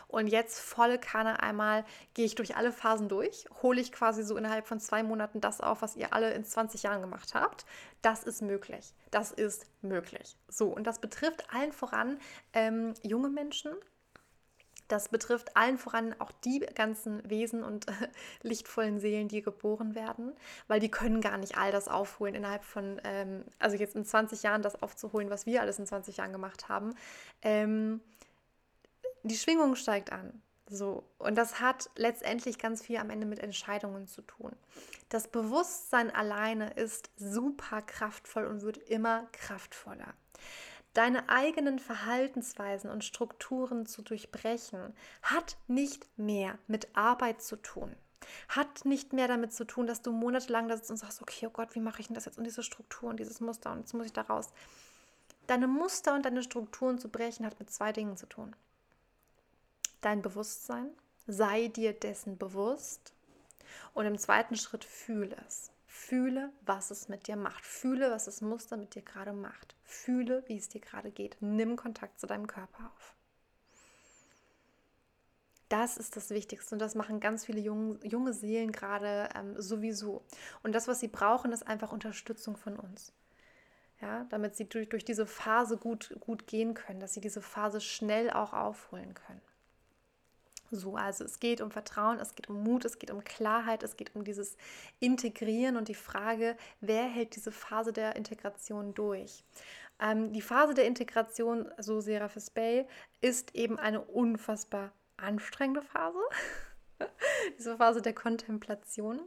Und 0.07 0.27
jetzt 0.27 0.61
volle 0.61 0.99
Kanne 0.99 1.43
einmal 1.43 1.85
gehe 2.15 2.27
ich 2.27 2.35
durch 2.35 2.57
alle 2.57 2.73
Phasen 2.73 3.09
durch, 3.09 3.47
hole 3.63 3.81
ich 3.81 3.93
quasi 3.93 4.23
so 4.23 4.37
innerhalb 4.37 4.67
von 4.67 4.79
zwei 4.79 5.03
Monaten 5.03 5.41
das 5.41 5.61
auf, 5.61 5.83
was 5.83 5.97
ihr 5.97 6.13
alle 6.13 6.33
in 6.35 6.45
20 6.45 6.83
Jahren 6.83 7.01
gemacht 7.01 7.35
habt. 7.35 7.65
Das 8.03 8.23
ist 8.25 8.43
möglich. 8.43 8.95
Das 9.11 9.33
ist 9.33 9.67
möglich. 9.81 10.37
So, 10.49 10.69
und 10.69 10.87
das 10.87 11.01
betrifft 11.01 11.53
allen 11.53 11.73
voran 11.73 12.19
ähm, 12.53 12.95
junge 13.03 13.29
Menschen, 13.29 13.73
das 14.93 15.09
betrifft 15.09 15.57
allen 15.57 15.79
voran 15.79 16.15
auch 16.19 16.31
die 16.45 16.61
ganzen 16.61 17.29
Wesen 17.29 17.65
und 17.65 17.89
äh, 17.89 17.93
lichtvollen 18.43 19.01
Seelen, 19.01 19.29
die 19.29 19.43
geboren 19.43 19.95
werden, 19.95 20.33
weil 20.69 20.81
die 20.81 20.91
können 20.91 21.21
gar 21.21 21.39
nicht 21.39 21.57
all 21.57 21.73
das 21.73 21.89
aufholen 21.89 22.35
innerhalb 22.35 22.63
von, 22.63 23.01
ähm, 23.05 23.45
also 23.59 23.77
jetzt 23.77 23.97
in 23.97 24.05
20 24.05 24.43
Jahren 24.43 24.63
das 24.63 24.83
aufzuholen, 24.83 25.31
was 25.31 25.47
wir 25.47 25.63
alles 25.63 25.79
in 25.79 25.87
20 25.87 26.19
Jahren 26.19 26.33
gemacht 26.33 26.69
haben. 26.69 26.95
Ähm, 27.41 28.01
die 29.23 29.37
Schwingung 29.37 29.77
steigt 29.77 30.13
an. 30.13 30.43
So, 30.69 31.05
und 31.19 31.37
das 31.37 31.61
hat 31.61 31.91
letztendlich 31.97 32.59
ganz 32.59 32.83
viel 32.83 32.97
am 32.97 33.11
Ende 33.11 33.27
mit 33.27 33.39
Entscheidungen 33.39 34.07
zu 34.07 34.23
tun. 34.23 34.53
Das 35.09 35.29
Bewusstsein 35.29 36.11
alleine 36.15 36.71
ist 36.75 37.11
super 37.17 37.83
kraftvoll 37.83 38.47
und 38.47 38.63
wird 38.63 38.79
immer 38.79 39.27
kraftvoller. 39.33 40.15
Deine 40.95 41.29
eigenen 41.31 41.79
Verhaltensweisen 41.79 42.91
und 42.91 43.05
Strukturen 43.05 43.87
zu 43.87 44.03
durchbrechen, 44.03 44.95
hat 45.23 45.57
nicht 45.67 46.07
mehr 46.19 46.59
mit 46.67 46.95
Arbeit 46.95 47.41
zu 47.41 47.57
tun. 47.57 47.97
Hat 48.49 48.85
nicht 48.85 49.13
mehr 49.13 49.27
damit 49.27 49.53
zu 49.53 49.65
tun, 49.65 49.87
dass 49.87 50.03
du 50.03 50.13
monatelang 50.13 50.69
da 50.69 50.77
sitzt 50.77 50.91
und 50.91 50.99
sagst, 50.99 51.23
okay, 51.23 51.47
oh 51.47 51.51
Gott, 51.51 51.75
wie 51.75 51.81
mache 51.81 52.01
ich 52.01 52.09
denn 52.09 52.15
das 52.15 52.27
jetzt 52.27 52.39
und 52.39 52.45
diese 52.45 52.63
Struktur 52.63 53.09
und 53.09 53.19
dieses 53.19 53.41
Muster 53.41 53.73
und 53.73 53.81
jetzt 53.81 53.95
muss 53.95 54.07
ich 54.07 54.13
da 54.13 54.23
raus. 54.23 54.51
Deine 55.47 55.67
Muster 55.67 56.15
und 56.15 56.25
deine 56.25 56.43
Strukturen 56.43 56.99
zu 56.99 57.09
brechen 57.09 57.45
hat 57.45 57.59
mit 57.59 57.71
zwei 57.71 57.93
Dingen 57.93 58.17
zu 58.17 58.27
tun. 58.27 58.55
Dein 60.03 60.23
Bewusstsein, 60.23 60.91
sei 61.27 61.69
dir 61.69 61.93
dessen 61.95 62.39
bewusst 62.39 63.13
und 63.95 64.07
im 64.07 64.19
zweiten 64.19 64.57
Schritt 64.57 64.85
fühle 64.85 65.37
es. 65.47 65.72
Fühle, 65.95 66.51
was 66.65 66.91
es 66.91 67.11
mit 67.11 67.27
dir 67.29 67.37
macht. 67.37 67.67
Fühle, 67.67 68.11
was 68.11 68.25
das 68.25 68.41
Muster 68.41 68.79
mit 68.79 68.95
dir 68.95 69.03
gerade 69.03 69.35
macht. 69.35 69.77
Fühle, 69.85 70.43
wie 70.47 70.57
es 70.57 70.71
dir 70.71 70.81
gerade 70.81 71.11
geht. 71.11 71.37
Nimm 71.41 71.77
Kontakt 71.77 72.19
zu 72.19 72.27
deinem 72.27 72.47
Körper 72.47 72.91
auf. 72.97 73.15
Das 75.69 75.99
ist 75.99 76.17
das 76.17 76.31
Wichtigste 76.31 76.75
und 76.75 76.79
das 76.79 76.95
machen 76.95 77.21
ganz 77.21 77.45
viele 77.45 77.61
junge, 77.61 77.99
junge 78.07 78.33
Seelen 78.33 78.73
gerade 78.73 79.29
ähm, 79.35 79.61
sowieso. 79.61 80.25
Und 80.63 80.75
das, 80.75 80.89
was 80.89 80.99
sie 80.99 81.09
brauchen, 81.09 81.53
ist 81.53 81.67
einfach 81.67 81.93
Unterstützung 81.93 82.57
von 82.57 82.79
uns. 82.79 83.13
Ja, 84.01 84.25
damit 84.31 84.57
sie 84.57 84.67
durch, 84.67 84.89
durch 84.89 85.05
diese 85.05 85.27
Phase 85.27 85.77
gut, 85.77 86.17
gut 86.21 86.47
gehen 86.47 86.73
können, 86.73 87.01
dass 87.01 87.13
sie 87.13 87.21
diese 87.21 87.43
Phase 87.43 87.83
schnell 87.83 88.31
auch 88.31 88.55
aufholen 88.55 89.13
können. 89.13 89.43
So, 90.75 90.97
also 90.97 91.25
es 91.25 91.39
geht 91.39 91.61
um 91.61 91.71
Vertrauen, 91.71 92.19
es 92.19 92.35
geht 92.35 92.49
um 92.49 92.63
Mut, 92.65 92.87
es 92.87 92.99
geht 92.99 93.11
um 93.11 93.23
Klarheit, 93.23 93.83
es 93.83 93.97
geht 93.97 94.17
um 94.17 94.25
dieses 94.25 94.57
Integrieren 95.01 95.77
und 95.77 95.89
die 95.89 95.95
Frage, 95.95 96.57
wer 96.81 97.05
hält 97.05 97.37
diese 97.37 97.53
Phase 97.53 97.93
der 97.93 98.17
Integration 98.17 98.95
durch? 98.95 99.45
Ähm, 100.01 100.33
die 100.33 100.41
Phase 100.41 100.73
der 100.73 100.87
Integration, 100.87 101.71
so 101.79 102.01
Seraphis 102.01 102.49
Bay, 102.49 102.87
ist 103.21 103.55
eben 103.55 103.79
eine 103.79 104.01
unfassbar 104.01 104.93
anstrengende 105.19 105.83
Phase. 105.83 106.19
diese 107.59 107.77
Phase 107.77 108.01
der 108.01 108.15
Kontemplation 108.15 109.21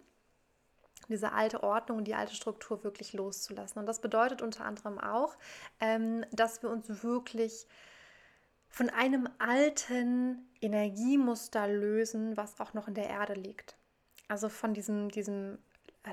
diese 1.07 1.33
alte 1.33 1.61
Ordnung 1.61 1.99
und 1.99 2.05
die 2.05 2.15
alte 2.15 2.33
Struktur 2.33 2.83
wirklich 2.83 3.13
loszulassen. 3.13 3.79
Und 3.79 3.85
das 3.85 4.01
bedeutet 4.01 4.41
unter 4.41 4.65
anderem 4.65 4.99
auch, 4.99 5.37
ähm, 5.79 6.25
dass 6.31 6.63
wir 6.63 6.71
uns 6.71 7.03
wirklich 7.03 7.67
von 8.69 8.89
einem 8.89 9.29
alten 9.37 10.49
Energiemuster 10.65 11.67
lösen, 11.67 12.37
was 12.37 12.59
auch 12.59 12.73
noch 12.73 12.87
in 12.87 12.93
der 12.93 13.09
Erde 13.09 13.33
liegt. 13.33 13.75
Also 14.27 14.49
von 14.49 14.73
diesem, 14.73 15.09
diesem 15.09 15.57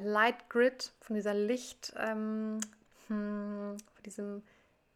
Light 0.00 0.48
Grid, 0.48 0.92
von 1.00 1.14
dieser 1.14 1.34
Licht, 1.34 1.92
ähm, 1.96 2.60
hm, 3.08 3.76
von 3.78 4.02
diesem 4.04 4.42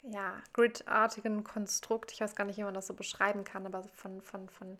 ja, 0.02 0.34
gridartigen 0.52 1.44
Konstrukt, 1.44 2.12
ich 2.12 2.20
weiß 2.20 2.34
gar 2.34 2.44
nicht, 2.44 2.58
wie 2.58 2.64
man 2.64 2.74
das 2.74 2.86
so 2.86 2.94
beschreiben 2.94 3.44
kann, 3.44 3.66
aber 3.66 3.84
von, 3.94 4.20
von, 4.20 4.48
von 4.48 4.78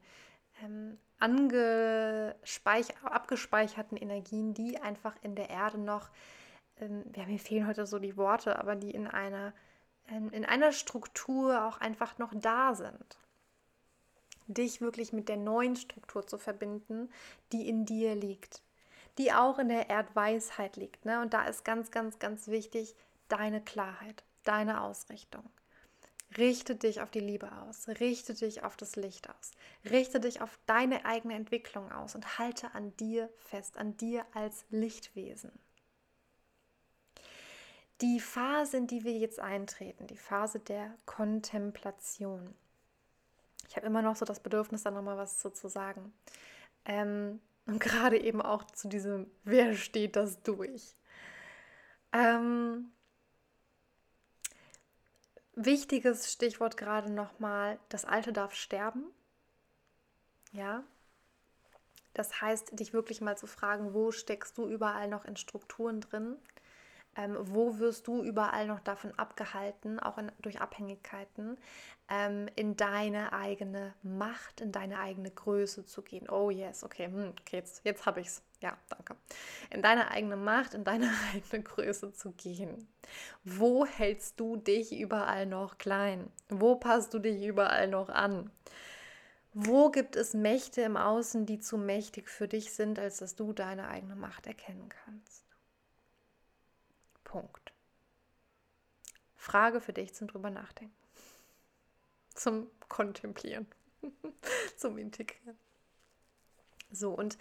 ähm, 0.63 0.99
abgespeicherten 1.19 3.97
Energien, 3.97 4.55
die 4.55 4.79
einfach 4.79 5.15
in 5.23 5.35
der 5.35 5.51
Erde 5.51 5.79
noch, 5.79 6.11
ähm, 6.79 7.05
ja, 7.17 7.27
mir 7.27 7.39
fehlen 7.39 7.67
heute 7.67 7.87
so 7.87 7.99
die 7.99 8.17
Worte, 8.17 8.59
aber 8.59 8.77
die 8.77 8.91
in 8.91 9.07
einer 9.07 9.53
in 10.09 10.45
einer 10.45 10.71
Struktur 10.71 11.67
auch 11.67 11.79
einfach 11.79 12.17
noch 12.19 12.33
da 12.33 12.75
sind. 12.75 13.19
Dich 14.47 14.81
wirklich 14.81 15.13
mit 15.13 15.29
der 15.29 15.37
neuen 15.37 15.77
Struktur 15.77 16.27
zu 16.27 16.39
verbinden, 16.39 17.11
die 17.53 17.69
in 17.69 17.85
dir 17.85 18.15
liegt, 18.15 18.63
die 19.19 19.33
auch 19.33 19.59
in 19.59 19.69
der 19.69 19.91
Erdweisheit 19.91 20.77
liegt. 20.77 21.05
Ne? 21.05 21.21
Und 21.21 21.35
da 21.35 21.47
ist 21.47 21.65
ganz, 21.65 21.91
ganz, 21.91 22.19
ganz 22.19 22.49
wichtig 22.49 22.95
deine 23.29 23.61
Klarheit. 23.61 24.25
deine 24.45 24.83
Ausrichtung. 24.83 25.43
Richte 26.37 26.77
dich 26.77 27.01
auf 27.01 27.11
die 27.11 27.21
Liebe 27.21 27.51
aus, 27.63 27.89
richte 27.89 28.35
dich 28.35 28.63
auf 28.63 28.77
das 28.77 28.97
Licht 28.97 29.29
aus, 29.31 29.53
richte 29.91 30.21
dich 30.21 30.41
auf 30.41 30.59
deine 30.67 31.05
eigene 31.05 31.35
Entwicklung 31.35 31.91
aus 31.93 32.15
und 32.15 32.39
halte 32.39 32.75
an 32.75 32.97
dir 32.97 33.31
fest, 33.39 33.79
an 33.79 33.97
dir 33.97 34.27
als 34.35 34.65
Lichtwesen. 34.71 35.53
Die 38.03 38.21
Phase, 38.21 38.77
in 38.77 38.87
die 38.87 39.05
wir 39.05 39.13
jetzt 39.13 39.41
eintreten, 39.41 40.07
die 40.07 40.19
Phase 40.19 40.61
der 40.61 40.95
Kontemplation. 41.07 42.55
Ich 43.69 43.77
habe 43.77 43.87
immer 43.87 44.03
noch 44.03 44.17
so 44.17 44.25
das 44.25 44.41
Bedürfnis, 44.41 44.83
da 44.83 44.91
nochmal 44.91 45.17
was 45.17 45.39
zu, 45.39 45.51
zu 45.51 45.69
sagen. 45.69 46.13
Ähm, 46.85 47.41
und 47.67 47.81
gerade 47.81 48.19
eben 48.19 48.41
auch 48.41 48.65
zu 48.65 48.89
diesem, 48.89 49.31
wer 49.45 49.75
steht 49.75 50.17
das 50.17 50.43
durch? 50.43 50.97
Ähm, 52.13 52.93
wichtiges 55.55 56.33
Stichwort 56.33 56.77
gerade 56.77 57.11
nochmal, 57.11 57.79
das 57.89 58.05
Alte 58.05 58.33
darf 58.33 58.55
sterben. 58.55 59.05
Ja. 60.53 60.85
Das 62.15 62.41
heißt, 62.41 62.79
dich 62.79 62.93
wirklich 62.95 63.21
mal 63.21 63.37
zu 63.37 63.47
fragen, 63.47 63.93
wo 63.93 64.11
steckst 64.11 64.57
du 64.57 64.67
überall 64.67 65.09
noch 65.09 65.25
in 65.27 65.37
Strukturen 65.37 66.01
drin? 66.01 66.37
Ähm, 67.17 67.37
wo 67.41 67.79
wirst 67.79 68.07
du 68.07 68.23
überall 68.23 68.67
noch 68.67 68.81
davon 68.81 69.13
abgehalten, 69.19 69.99
auch 69.99 70.19
in, 70.19 70.31
durch 70.43 70.61
Abhängigkeiten, 70.61 71.57
ähm, 72.11 72.49
in 72.57 72.77
deine 72.77 73.33
eigene 73.33 73.95
Macht, 74.03 74.61
in 74.61 74.71
deine 74.71 74.99
eigene 74.99 75.31
Größe 75.31 75.87
zu 75.87 76.03
gehen? 76.03 76.29
Oh 76.29 76.51
yes, 76.51 76.85
okay, 76.85 77.07
hm, 77.07 77.33
jetzt, 77.51 77.83
jetzt 77.85 78.05
habe 78.05 78.21
ich 78.21 78.29
es. 78.29 78.43
Ja, 78.61 78.77
danke. 78.89 79.17
In 79.71 79.83
deine 79.83 80.11
eigene 80.11 80.37
Macht, 80.37 80.75
in 80.75 80.85
deine 80.85 81.11
eigene 81.35 81.63
Größe 81.63 82.13
zu 82.13 82.33
gehen. 82.33 82.87
Wo 83.45 83.87
hältst 83.87 84.39
du 84.39 84.57
dich 84.57 84.99
überall 84.99 85.47
noch 85.47 85.79
klein? 85.79 86.31
Wo 86.49 86.77
passt 86.77 87.15
du 87.15 87.19
dich 87.19 87.43
überall 87.45 87.89
noch 87.89 88.11
an? 88.11 88.51
Wo 89.55 89.91
gibt 89.91 90.17
es 90.17 90.35
Mächte 90.35 90.83
im 90.83 90.99
Außen, 90.99 91.47
die 91.47 91.61
zu 91.61 91.79
mächtig 91.79 92.29
für 92.29 92.47
dich 92.47 92.75
sind, 92.75 92.99
als 92.99 93.19
dass 93.19 93.37
du 93.37 93.55
deine 93.55 93.89
eigene 93.89 94.15
Macht 94.15 94.47
erkennen 94.47 94.91
kannst? 94.91 95.46
Punkt. 97.27 97.73
Frage 99.35 99.81
für 99.81 99.93
dich 99.93 100.15
zum 100.15 100.29
drüber 100.29 100.49
nachdenken. 100.49 100.97
Zum 102.35 102.71
Kontemplieren. 102.89 103.67
zum 104.77 104.99
Integrieren. 104.99 105.59
So, 106.91 107.11
und 107.11 107.37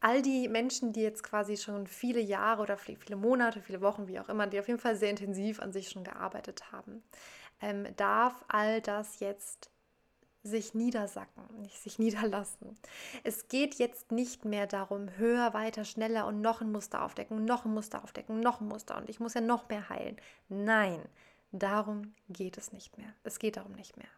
all 0.00 0.22
die 0.22 0.48
Menschen, 0.48 0.92
die 0.92 1.02
jetzt 1.02 1.22
quasi 1.22 1.56
schon 1.56 1.86
viele 1.86 2.20
Jahre 2.20 2.62
oder 2.62 2.76
viele 2.76 3.16
Monate, 3.16 3.60
viele 3.60 3.80
Wochen, 3.80 4.08
wie 4.08 4.18
auch 4.18 4.28
immer, 4.28 4.46
die 4.46 4.58
auf 4.58 4.68
jeden 4.68 4.80
Fall 4.80 4.96
sehr 4.96 5.10
intensiv 5.10 5.60
an 5.60 5.72
sich 5.72 5.90
schon 5.90 6.04
gearbeitet 6.04 6.72
haben, 6.72 7.02
ähm, 7.60 7.86
darf 7.96 8.44
all 8.48 8.80
das 8.80 9.20
jetzt 9.20 9.69
sich 10.42 10.74
niedersacken, 10.74 11.44
nicht 11.60 11.78
sich 11.78 11.98
niederlassen. 11.98 12.78
Es 13.24 13.48
geht 13.48 13.74
jetzt 13.76 14.12
nicht 14.12 14.44
mehr 14.44 14.66
darum, 14.66 15.16
höher, 15.16 15.54
weiter, 15.54 15.84
schneller 15.84 16.26
und 16.26 16.40
noch 16.40 16.60
ein 16.60 16.72
Muster 16.72 17.02
aufdecken, 17.02 17.44
noch 17.44 17.64
ein 17.64 17.74
Muster 17.74 18.02
aufdecken, 18.02 18.40
noch 18.40 18.60
ein 18.60 18.68
Muster 18.68 18.96
und 18.96 19.08
ich 19.08 19.20
muss 19.20 19.34
ja 19.34 19.40
noch 19.40 19.68
mehr 19.68 19.88
heilen. 19.88 20.16
Nein, 20.48 21.00
darum 21.52 22.14
geht 22.28 22.58
es 22.58 22.72
nicht 22.72 22.96
mehr. 22.98 23.12
Es 23.24 23.38
geht 23.38 23.56
darum 23.56 23.72
nicht 23.72 23.96
mehr. 23.96 24.08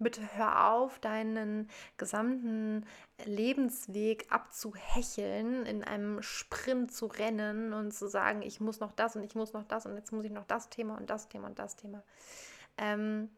Bitte 0.00 0.20
hör 0.34 0.72
auf, 0.72 0.98
deinen 0.98 1.70
gesamten 1.98 2.84
Lebensweg 3.24 4.26
abzuhecheln, 4.28 5.64
in 5.66 5.84
einem 5.84 6.20
Sprint 6.20 6.92
zu 6.92 7.06
rennen 7.06 7.72
und 7.72 7.92
zu 7.94 8.08
sagen, 8.08 8.42
ich 8.42 8.60
muss 8.60 8.80
noch 8.80 8.90
das 8.90 9.14
und 9.14 9.22
ich 9.22 9.36
muss 9.36 9.52
noch 9.52 9.62
das 9.64 9.86
und 9.86 9.94
jetzt 9.94 10.10
muss 10.10 10.24
ich 10.24 10.32
noch 10.32 10.46
das 10.46 10.68
Thema 10.68 10.96
und 10.96 11.10
das 11.10 11.28
Thema 11.28 11.46
und 11.46 11.60
das 11.60 11.76
Thema. 11.76 12.02
Ähm, 12.76 13.30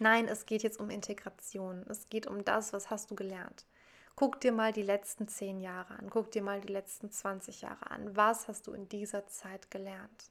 Nein, 0.00 0.28
es 0.28 0.46
geht 0.46 0.62
jetzt 0.62 0.78
um 0.78 0.90
Integration. 0.90 1.84
Es 1.88 2.08
geht 2.08 2.26
um 2.26 2.44
das, 2.44 2.72
was 2.72 2.90
hast 2.90 3.10
du 3.10 3.14
gelernt. 3.14 3.66
Guck 4.14 4.40
dir 4.40 4.52
mal 4.52 4.72
die 4.72 4.82
letzten 4.82 5.28
zehn 5.28 5.60
Jahre 5.60 5.94
an. 5.94 6.10
Guck 6.10 6.30
dir 6.32 6.42
mal 6.42 6.60
die 6.60 6.72
letzten 6.72 7.10
20 7.10 7.62
Jahre 7.62 7.90
an. 7.90 8.16
Was 8.16 8.48
hast 8.48 8.66
du 8.66 8.72
in 8.72 8.88
dieser 8.88 9.26
Zeit 9.28 9.70
gelernt? 9.70 10.30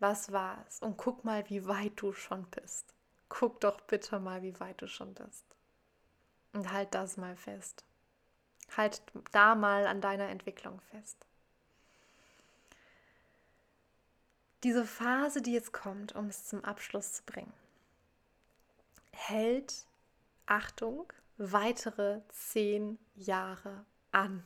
Was 0.00 0.32
war 0.32 0.64
es? 0.66 0.80
Und 0.80 0.96
guck 0.96 1.24
mal, 1.24 1.48
wie 1.48 1.66
weit 1.66 1.92
du 1.96 2.12
schon 2.12 2.44
bist. 2.46 2.94
Guck 3.28 3.60
doch 3.60 3.80
bitte 3.82 4.18
mal, 4.18 4.42
wie 4.42 4.58
weit 4.58 4.80
du 4.82 4.88
schon 4.88 5.14
bist. 5.14 5.44
Und 6.52 6.72
halt 6.72 6.94
das 6.94 7.16
mal 7.16 7.36
fest. 7.36 7.84
Halt 8.76 9.02
da 9.30 9.54
mal 9.54 9.86
an 9.86 10.00
deiner 10.00 10.28
Entwicklung 10.28 10.80
fest. 10.90 11.26
Diese 14.62 14.84
Phase, 14.84 15.42
die 15.42 15.52
jetzt 15.52 15.72
kommt, 15.72 16.14
um 16.14 16.28
es 16.28 16.46
zum 16.46 16.64
Abschluss 16.64 17.12
zu 17.14 17.22
bringen, 17.24 17.52
hält, 19.12 19.86
Achtung, 20.46 21.12
weitere 21.38 22.20
zehn 22.28 22.98
Jahre 23.14 23.84
an. 24.12 24.42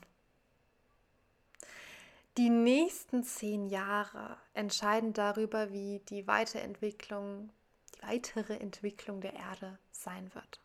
Die 2.36 2.50
nächsten 2.50 3.22
zehn 3.22 3.66
Jahre 3.66 4.36
entscheiden 4.54 5.12
darüber, 5.12 5.72
wie 5.72 6.00
die 6.08 6.26
Weiterentwicklung, 6.26 7.50
die 7.94 8.02
weitere 8.02 8.56
Entwicklung 8.56 9.20
der 9.20 9.34
Erde 9.34 9.78
sein 9.92 10.34
wird. 10.34 10.60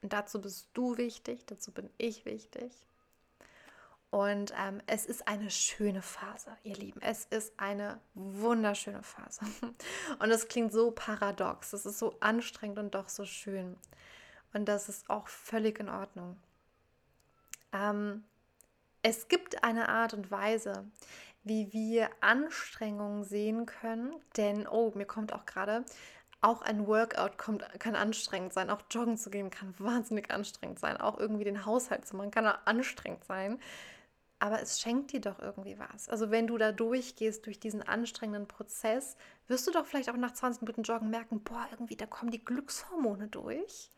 Und 0.00 0.12
dazu 0.12 0.40
bist 0.40 0.68
du 0.74 0.96
wichtig, 0.96 1.44
dazu 1.46 1.72
bin 1.72 1.90
ich 1.98 2.24
wichtig. 2.24 2.72
Und 4.14 4.54
ähm, 4.56 4.80
es 4.86 5.06
ist 5.06 5.26
eine 5.26 5.50
schöne 5.50 6.00
Phase, 6.00 6.56
ihr 6.62 6.76
Lieben. 6.76 7.02
Es 7.02 7.24
ist 7.24 7.52
eine 7.56 7.98
wunderschöne 8.14 9.02
Phase. 9.02 9.40
Und 10.20 10.30
es 10.30 10.46
klingt 10.46 10.72
so 10.72 10.92
paradox. 10.92 11.72
Es 11.72 11.84
ist 11.84 11.98
so 11.98 12.14
anstrengend 12.20 12.78
und 12.78 12.94
doch 12.94 13.08
so 13.08 13.24
schön. 13.24 13.76
Und 14.52 14.66
das 14.66 14.88
ist 14.88 15.10
auch 15.10 15.26
völlig 15.26 15.80
in 15.80 15.88
Ordnung. 15.88 16.36
Ähm, 17.72 18.22
es 19.02 19.26
gibt 19.26 19.64
eine 19.64 19.88
Art 19.88 20.14
und 20.14 20.30
Weise, 20.30 20.84
wie 21.42 21.72
wir 21.72 22.08
Anstrengungen 22.20 23.24
sehen 23.24 23.66
können. 23.66 24.14
Denn, 24.36 24.68
oh, 24.68 24.92
mir 24.94 25.06
kommt 25.06 25.32
auch 25.32 25.44
gerade, 25.44 25.84
auch 26.40 26.62
ein 26.62 26.86
Workout 26.86 27.36
kommt, 27.36 27.64
kann 27.80 27.96
anstrengend 27.96 28.52
sein. 28.52 28.70
Auch 28.70 28.82
joggen 28.92 29.18
zu 29.18 29.30
gehen 29.30 29.50
kann 29.50 29.74
wahnsinnig 29.78 30.30
anstrengend 30.30 30.78
sein. 30.78 30.98
Auch 30.98 31.18
irgendwie 31.18 31.42
den 31.42 31.66
Haushalt 31.66 32.06
zu 32.06 32.14
machen 32.14 32.30
kann 32.30 32.46
anstrengend 32.46 33.24
sein 33.24 33.58
aber 34.44 34.60
es 34.60 34.78
schenkt 34.78 35.12
dir 35.12 35.22
doch 35.22 35.38
irgendwie 35.38 35.78
was. 35.78 36.10
Also 36.10 36.30
wenn 36.30 36.46
du 36.46 36.58
da 36.58 36.70
durchgehst 36.70 37.46
durch 37.46 37.58
diesen 37.58 37.82
anstrengenden 37.82 38.46
Prozess, 38.46 39.16
wirst 39.48 39.66
du 39.66 39.70
doch 39.70 39.86
vielleicht 39.86 40.10
auch 40.10 40.18
nach 40.18 40.34
20 40.34 40.60
Minuten 40.60 40.82
Joggen 40.82 41.08
merken, 41.08 41.42
boah, 41.42 41.66
irgendwie 41.70 41.96
da 41.96 42.04
kommen 42.04 42.30
die 42.30 42.44
Glückshormone 42.44 43.28
durch. 43.28 43.90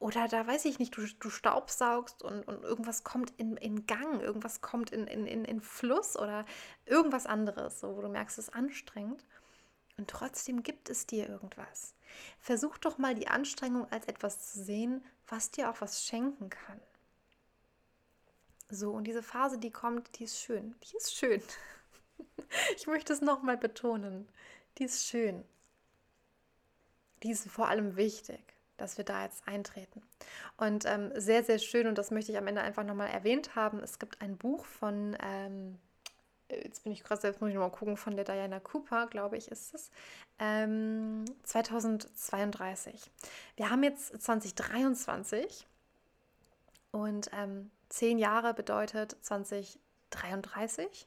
Oder 0.00 0.26
da 0.26 0.44
weiß 0.44 0.64
ich 0.64 0.80
nicht, 0.80 0.96
du, 0.96 1.02
du 1.20 1.30
staubsaugst 1.30 2.24
und, 2.24 2.48
und 2.48 2.64
irgendwas 2.64 3.04
kommt 3.04 3.30
in, 3.36 3.56
in 3.58 3.86
Gang, 3.86 4.20
irgendwas 4.20 4.60
kommt 4.60 4.90
in, 4.90 5.06
in, 5.06 5.24
in, 5.24 5.44
in 5.44 5.60
Fluss 5.60 6.16
oder 6.16 6.46
irgendwas 6.84 7.26
anderes, 7.26 7.78
so, 7.78 7.96
wo 7.96 8.00
du 8.00 8.08
merkst, 8.08 8.38
es 8.38 8.48
ist 8.48 8.54
anstrengend. 8.54 9.24
Und 9.96 10.10
trotzdem 10.10 10.64
gibt 10.64 10.90
es 10.90 11.06
dir 11.06 11.28
irgendwas. 11.28 11.94
Versuch 12.40 12.76
doch 12.78 12.98
mal 12.98 13.14
die 13.14 13.28
Anstrengung 13.28 13.86
als 13.92 14.06
etwas 14.06 14.50
zu 14.50 14.64
sehen, 14.64 15.04
was 15.28 15.52
dir 15.52 15.70
auch 15.70 15.80
was 15.80 16.04
schenken 16.04 16.50
kann. 16.50 16.80
So, 18.70 18.92
und 18.92 19.04
diese 19.04 19.22
Phase, 19.22 19.58
die 19.58 19.70
kommt, 19.70 20.18
die 20.18 20.24
ist 20.24 20.38
schön. 20.40 20.74
Die 20.84 20.96
ist 20.96 21.14
schön. 21.14 21.42
Ich 22.74 22.86
möchte 22.86 23.12
es 23.12 23.20
nochmal 23.20 23.56
betonen. 23.56 24.28
Die 24.78 24.84
ist 24.84 25.06
schön. 25.06 25.44
Die 27.22 27.30
ist 27.30 27.48
vor 27.48 27.68
allem 27.68 27.96
wichtig, 27.96 28.40
dass 28.76 28.98
wir 28.98 29.04
da 29.04 29.22
jetzt 29.24 29.46
eintreten. 29.46 30.02
Und 30.56 30.84
ähm, 30.84 31.12
sehr, 31.14 31.44
sehr 31.44 31.58
schön, 31.58 31.86
und 31.86 31.96
das 31.96 32.10
möchte 32.10 32.32
ich 32.32 32.38
am 32.38 32.46
Ende 32.46 32.62
einfach 32.62 32.82
nochmal 32.82 33.08
erwähnt 33.08 33.54
haben. 33.54 33.80
Es 33.80 33.98
gibt 33.98 34.20
ein 34.20 34.36
Buch 34.36 34.64
von, 34.64 35.16
ähm, 35.22 35.78
jetzt 36.48 36.82
bin 36.84 36.92
ich 36.92 37.04
gerade 37.04 37.20
selbst, 37.20 37.40
muss 37.40 37.50
ich 37.50 37.54
nochmal 37.54 37.70
gucken, 37.70 37.96
von 37.96 38.16
der 38.16 38.24
Diana 38.24 38.58
Cooper, 38.58 39.06
glaube 39.06 39.36
ich, 39.36 39.48
ist 39.48 39.72
es, 39.74 39.90
ähm, 40.38 41.24
2032. 41.44 43.10
Wir 43.56 43.70
haben 43.70 43.84
jetzt 43.84 44.20
2023 44.20 45.66
und 46.90 47.30
ähm, 47.32 47.70
zehn 47.90 48.18
Jahre 48.18 48.54
bedeutet 48.54 49.16
2033, 49.20 51.06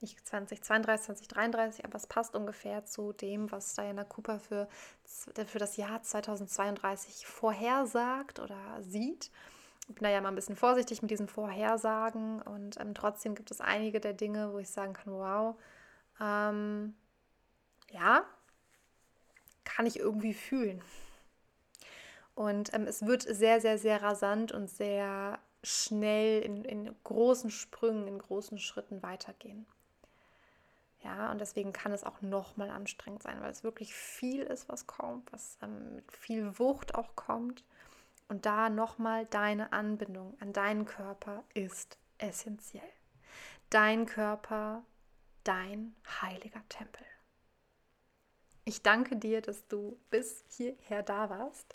nicht 0.00 0.26
2032, 0.26 1.06
2033, 1.28 1.84
aber 1.84 1.96
es 1.96 2.06
passt 2.06 2.34
ungefähr 2.34 2.86
zu 2.86 3.12
dem, 3.12 3.52
was 3.52 3.74
Diana 3.74 4.04
Cooper 4.04 4.38
für, 4.38 4.68
für 5.04 5.58
das 5.58 5.76
Jahr 5.76 6.02
2032 6.02 7.26
vorhersagt 7.26 8.38
oder 8.38 8.82
sieht. 8.82 9.30
Ich 9.88 9.94
bin 9.94 10.04
da 10.04 10.10
ja 10.10 10.20
mal 10.20 10.28
ein 10.28 10.36
bisschen 10.36 10.56
vorsichtig 10.56 11.02
mit 11.02 11.10
diesen 11.10 11.28
Vorhersagen 11.28 12.40
und 12.42 12.80
ähm, 12.80 12.94
trotzdem 12.94 13.34
gibt 13.34 13.50
es 13.50 13.60
einige 13.60 14.00
der 14.00 14.14
Dinge, 14.14 14.52
wo 14.52 14.58
ich 14.58 14.70
sagen 14.70 14.94
kann, 14.94 15.12
wow, 15.12 15.56
ähm, 16.20 16.94
ja, 17.90 18.24
kann 19.64 19.86
ich 19.86 19.98
irgendwie 19.98 20.34
fühlen. 20.34 20.80
Und 22.34 22.72
ähm, 22.72 22.86
es 22.86 23.04
wird 23.04 23.22
sehr, 23.22 23.60
sehr, 23.60 23.78
sehr 23.78 24.00
rasant 24.02 24.52
und 24.52 24.70
sehr 24.70 25.40
schnell 25.62 26.42
in, 26.42 26.64
in 26.64 26.94
großen 27.04 27.50
Sprüngen, 27.50 28.08
in 28.08 28.18
großen 28.18 28.58
Schritten 28.58 29.02
weitergehen. 29.02 29.66
Ja, 31.02 31.30
und 31.30 31.40
deswegen 31.40 31.72
kann 31.72 31.92
es 31.92 32.04
auch 32.04 32.20
nochmal 32.20 32.70
anstrengend 32.70 33.22
sein, 33.22 33.40
weil 33.40 33.50
es 33.50 33.64
wirklich 33.64 33.94
viel 33.94 34.42
ist, 34.42 34.68
was 34.68 34.86
kommt, 34.86 35.32
was 35.32 35.56
ähm, 35.62 35.94
mit 35.96 36.12
viel 36.12 36.58
Wucht 36.58 36.94
auch 36.94 37.16
kommt. 37.16 37.64
Und 38.28 38.46
da 38.46 38.68
nochmal 38.68 39.26
deine 39.26 39.72
Anbindung 39.72 40.36
an 40.40 40.52
deinen 40.52 40.84
Körper 40.84 41.42
ist 41.54 41.98
essentiell. 42.18 42.82
Dein 43.70 44.06
Körper, 44.06 44.84
dein 45.42 45.94
heiliger 46.20 46.62
Tempel. 46.68 47.04
Ich 48.64 48.82
danke 48.82 49.16
dir, 49.16 49.40
dass 49.40 49.66
du 49.68 49.98
bis 50.10 50.44
hierher 50.48 51.02
da 51.02 51.30
warst. 51.30 51.74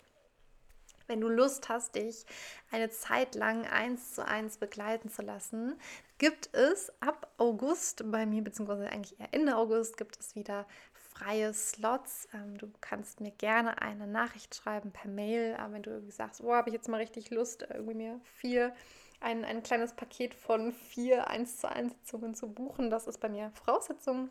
Wenn 1.06 1.20
du 1.20 1.28
Lust 1.28 1.68
hast, 1.68 1.94
dich 1.94 2.24
eine 2.70 2.90
Zeit 2.90 3.34
lang 3.34 3.66
eins 3.66 4.14
zu 4.14 4.26
eins 4.26 4.58
begleiten 4.58 5.08
zu 5.08 5.22
lassen, 5.22 5.78
gibt 6.18 6.54
es 6.54 6.92
ab 7.00 7.32
August 7.38 8.10
bei 8.10 8.26
mir, 8.26 8.42
beziehungsweise 8.42 8.88
eigentlich 8.88 9.18
eher 9.20 9.32
Ende 9.32 9.56
August, 9.56 9.96
gibt 9.96 10.18
es 10.18 10.34
wieder 10.34 10.66
freie 10.94 11.52
Slots. 11.54 12.28
Ähm, 12.34 12.58
du 12.58 12.70
kannst 12.80 13.20
mir 13.20 13.30
gerne 13.32 13.80
eine 13.80 14.06
Nachricht 14.06 14.54
schreiben 14.54 14.92
per 14.92 15.10
Mail, 15.10 15.56
wenn 15.70 15.82
du 15.82 15.90
irgendwie 15.90 16.12
sagst, 16.12 16.42
oh, 16.42 16.52
habe 16.52 16.70
ich 16.70 16.74
jetzt 16.74 16.88
mal 16.88 16.98
richtig 16.98 17.30
Lust, 17.30 17.66
irgendwie 17.70 17.94
mir 17.94 18.20
vier, 18.24 18.74
ein, 19.20 19.44
ein 19.44 19.62
kleines 19.62 19.94
Paket 19.94 20.34
von 20.34 20.72
vier 20.72 21.28
1 21.28 21.58
zu 21.58 21.70
1 21.70 21.92
Sitzungen 21.92 22.34
zu 22.34 22.48
buchen. 22.48 22.90
Das 22.90 23.06
ist 23.06 23.18
bei 23.18 23.28
mir 23.28 23.50
Voraussetzung 23.52 24.30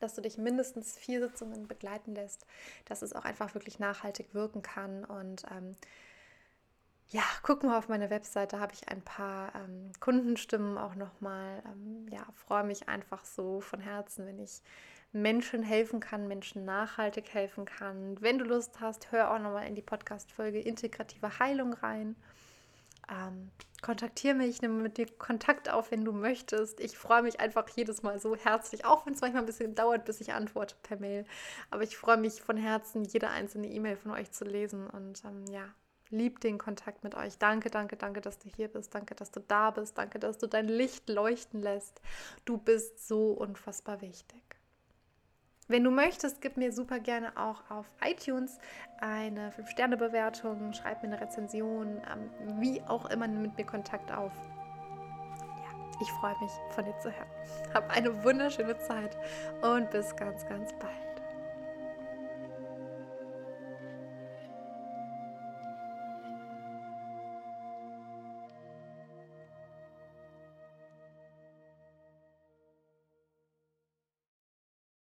dass 0.00 0.14
du 0.14 0.20
dich 0.22 0.38
mindestens 0.38 0.96
vier 0.96 1.20
Sitzungen 1.20 1.66
begleiten 1.66 2.14
lässt, 2.14 2.46
dass 2.84 3.02
es 3.02 3.12
auch 3.12 3.24
einfach 3.24 3.54
wirklich 3.54 3.78
nachhaltig 3.78 4.34
wirken 4.34 4.62
kann. 4.62 5.04
Und 5.04 5.44
ähm, 5.50 5.76
ja, 7.08 7.22
guck 7.42 7.62
mal 7.62 7.78
auf 7.78 7.88
meine 7.88 8.10
Webseite, 8.10 8.58
habe 8.58 8.72
ich 8.74 8.88
ein 8.88 9.02
paar 9.02 9.54
ähm, 9.54 9.92
Kundenstimmen 10.00 10.76
auch 10.76 10.94
nochmal. 10.94 11.62
Ähm, 11.66 12.06
ja, 12.10 12.26
freue 12.34 12.64
mich 12.64 12.88
einfach 12.88 13.24
so 13.24 13.60
von 13.60 13.80
Herzen, 13.80 14.26
wenn 14.26 14.38
ich 14.38 14.62
Menschen 15.12 15.62
helfen 15.62 16.00
kann, 16.00 16.28
Menschen 16.28 16.64
nachhaltig 16.64 17.32
helfen 17.32 17.64
kann. 17.64 18.20
Wenn 18.20 18.38
du 18.38 18.44
Lust 18.44 18.80
hast, 18.80 19.12
hör 19.12 19.32
auch 19.32 19.38
nochmal 19.38 19.66
in 19.66 19.74
die 19.74 19.82
Podcast-Folge 19.82 20.60
Integrative 20.60 21.38
Heilung 21.38 21.72
rein. 21.74 22.16
Ähm, 23.10 23.50
kontaktiere 23.82 24.34
mich, 24.34 24.62
nehme 24.62 24.82
mit 24.82 24.96
dir 24.96 25.06
Kontakt 25.06 25.68
auf, 25.68 25.90
wenn 25.90 26.04
du 26.04 26.12
möchtest. 26.12 26.80
Ich 26.80 26.98
freue 26.98 27.22
mich 27.22 27.40
einfach 27.40 27.68
jedes 27.68 28.02
Mal 28.02 28.20
so 28.20 28.36
herzlich, 28.36 28.84
auch 28.84 29.06
wenn 29.06 29.14
es 29.14 29.20
manchmal 29.20 29.42
ein 29.42 29.46
bisschen 29.46 29.74
dauert, 29.74 30.04
bis 30.04 30.20
ich 30.20 30.32
antworte 30.32 30.74
per 30.82 30.98
Mail. 30.98 31.24
Aber 31.70 31.82
ich 31.82 31.96
freue 31.96 32.16
mich 32.16 32.42
von 32.42 32.56
Herzen, 32.56 33.04
jede 33.04 33.28
einzelne 33.28 33.68
E-Mail 33.68 33.96
von 33.96 34.10
euch 34.10 34.32
zu 34.32 34.44
lesen 34.44 34.88
und 34.88 35.22
ähm, 35.24 35.44
ja, 35.46 35.68
lieb 36.10 36.40
den 36.40 36.58
Kontakt 36.58 37.04
mit 37.04 37.14
euch. 37.14 37.38
Danke, 37.38 37.70
danke, 37.70 37.96
danke, 37.96 38.20
dass 38.20 38.38
du 38.38 38.48
hier 38.48 38.68
bist. 38.68 38.94
Danke, 38.94 39.14
dass 39.14 39.30
du 39.30 39.40
da 39.40 39.70
bist. 39.70 39.96
Danke, 39.98 40.18
dass 40.18 40.38
du 40.38 40.46
dein 40.46 40.66
Licht 40.66 41.08
leuchten 41.08 41.60
lässt. 41.60 42.00
Du 42.44 42.58
bist 42.58 43.06
so 43.06 43.32
unfassbar 43.32 44.00
wichtig. 44.00 44.45
Wenn 45.68 45.82
du 45.82 45.90
möchtest, 45.90 46.40
gib 46.40 46.56
mir 46.56 46.72
super 46.72 47.00
gerne 47.00 47.36
auch 47.36 47.68
auf 47.70 47.90
iTunes 48.00 48.58
eine 49.00 49.50
5-Sterne-Bewertung, 49.50 50.72
schreib 50.72 51.02
mir 51.02 51.08
eine 51.08 51.20
Rezension, 51.20 52.00
ähm, 52.12 52.60
wie 52.60 52.80
auch 52.82 53.06
immer, 53.06 53.26
nimm 53.26 53.42
mit 53.42 53.56
mir 53.58 53.66
Kontakt 53.66 54.12
auf. 54.12 54.32
Ja, 55.40 56.00
ich 56.00 56.08
freue 56.12 56.38
mich, 56.40 56.52
von 56.70 56.84
dir 56.84 56.96
zu 57.00 57.10
hören. 57.10 57.28
Hab 57.74 57.90
eine 57.90 58.22
wunderschöne 58.22 58.78
Zeit 58.78 59.16
und 59.60 59.90
bis 59.90 60.14
ganz, 60.14 60.46
ganz 60.46 60.72
bald. 60.74 61.05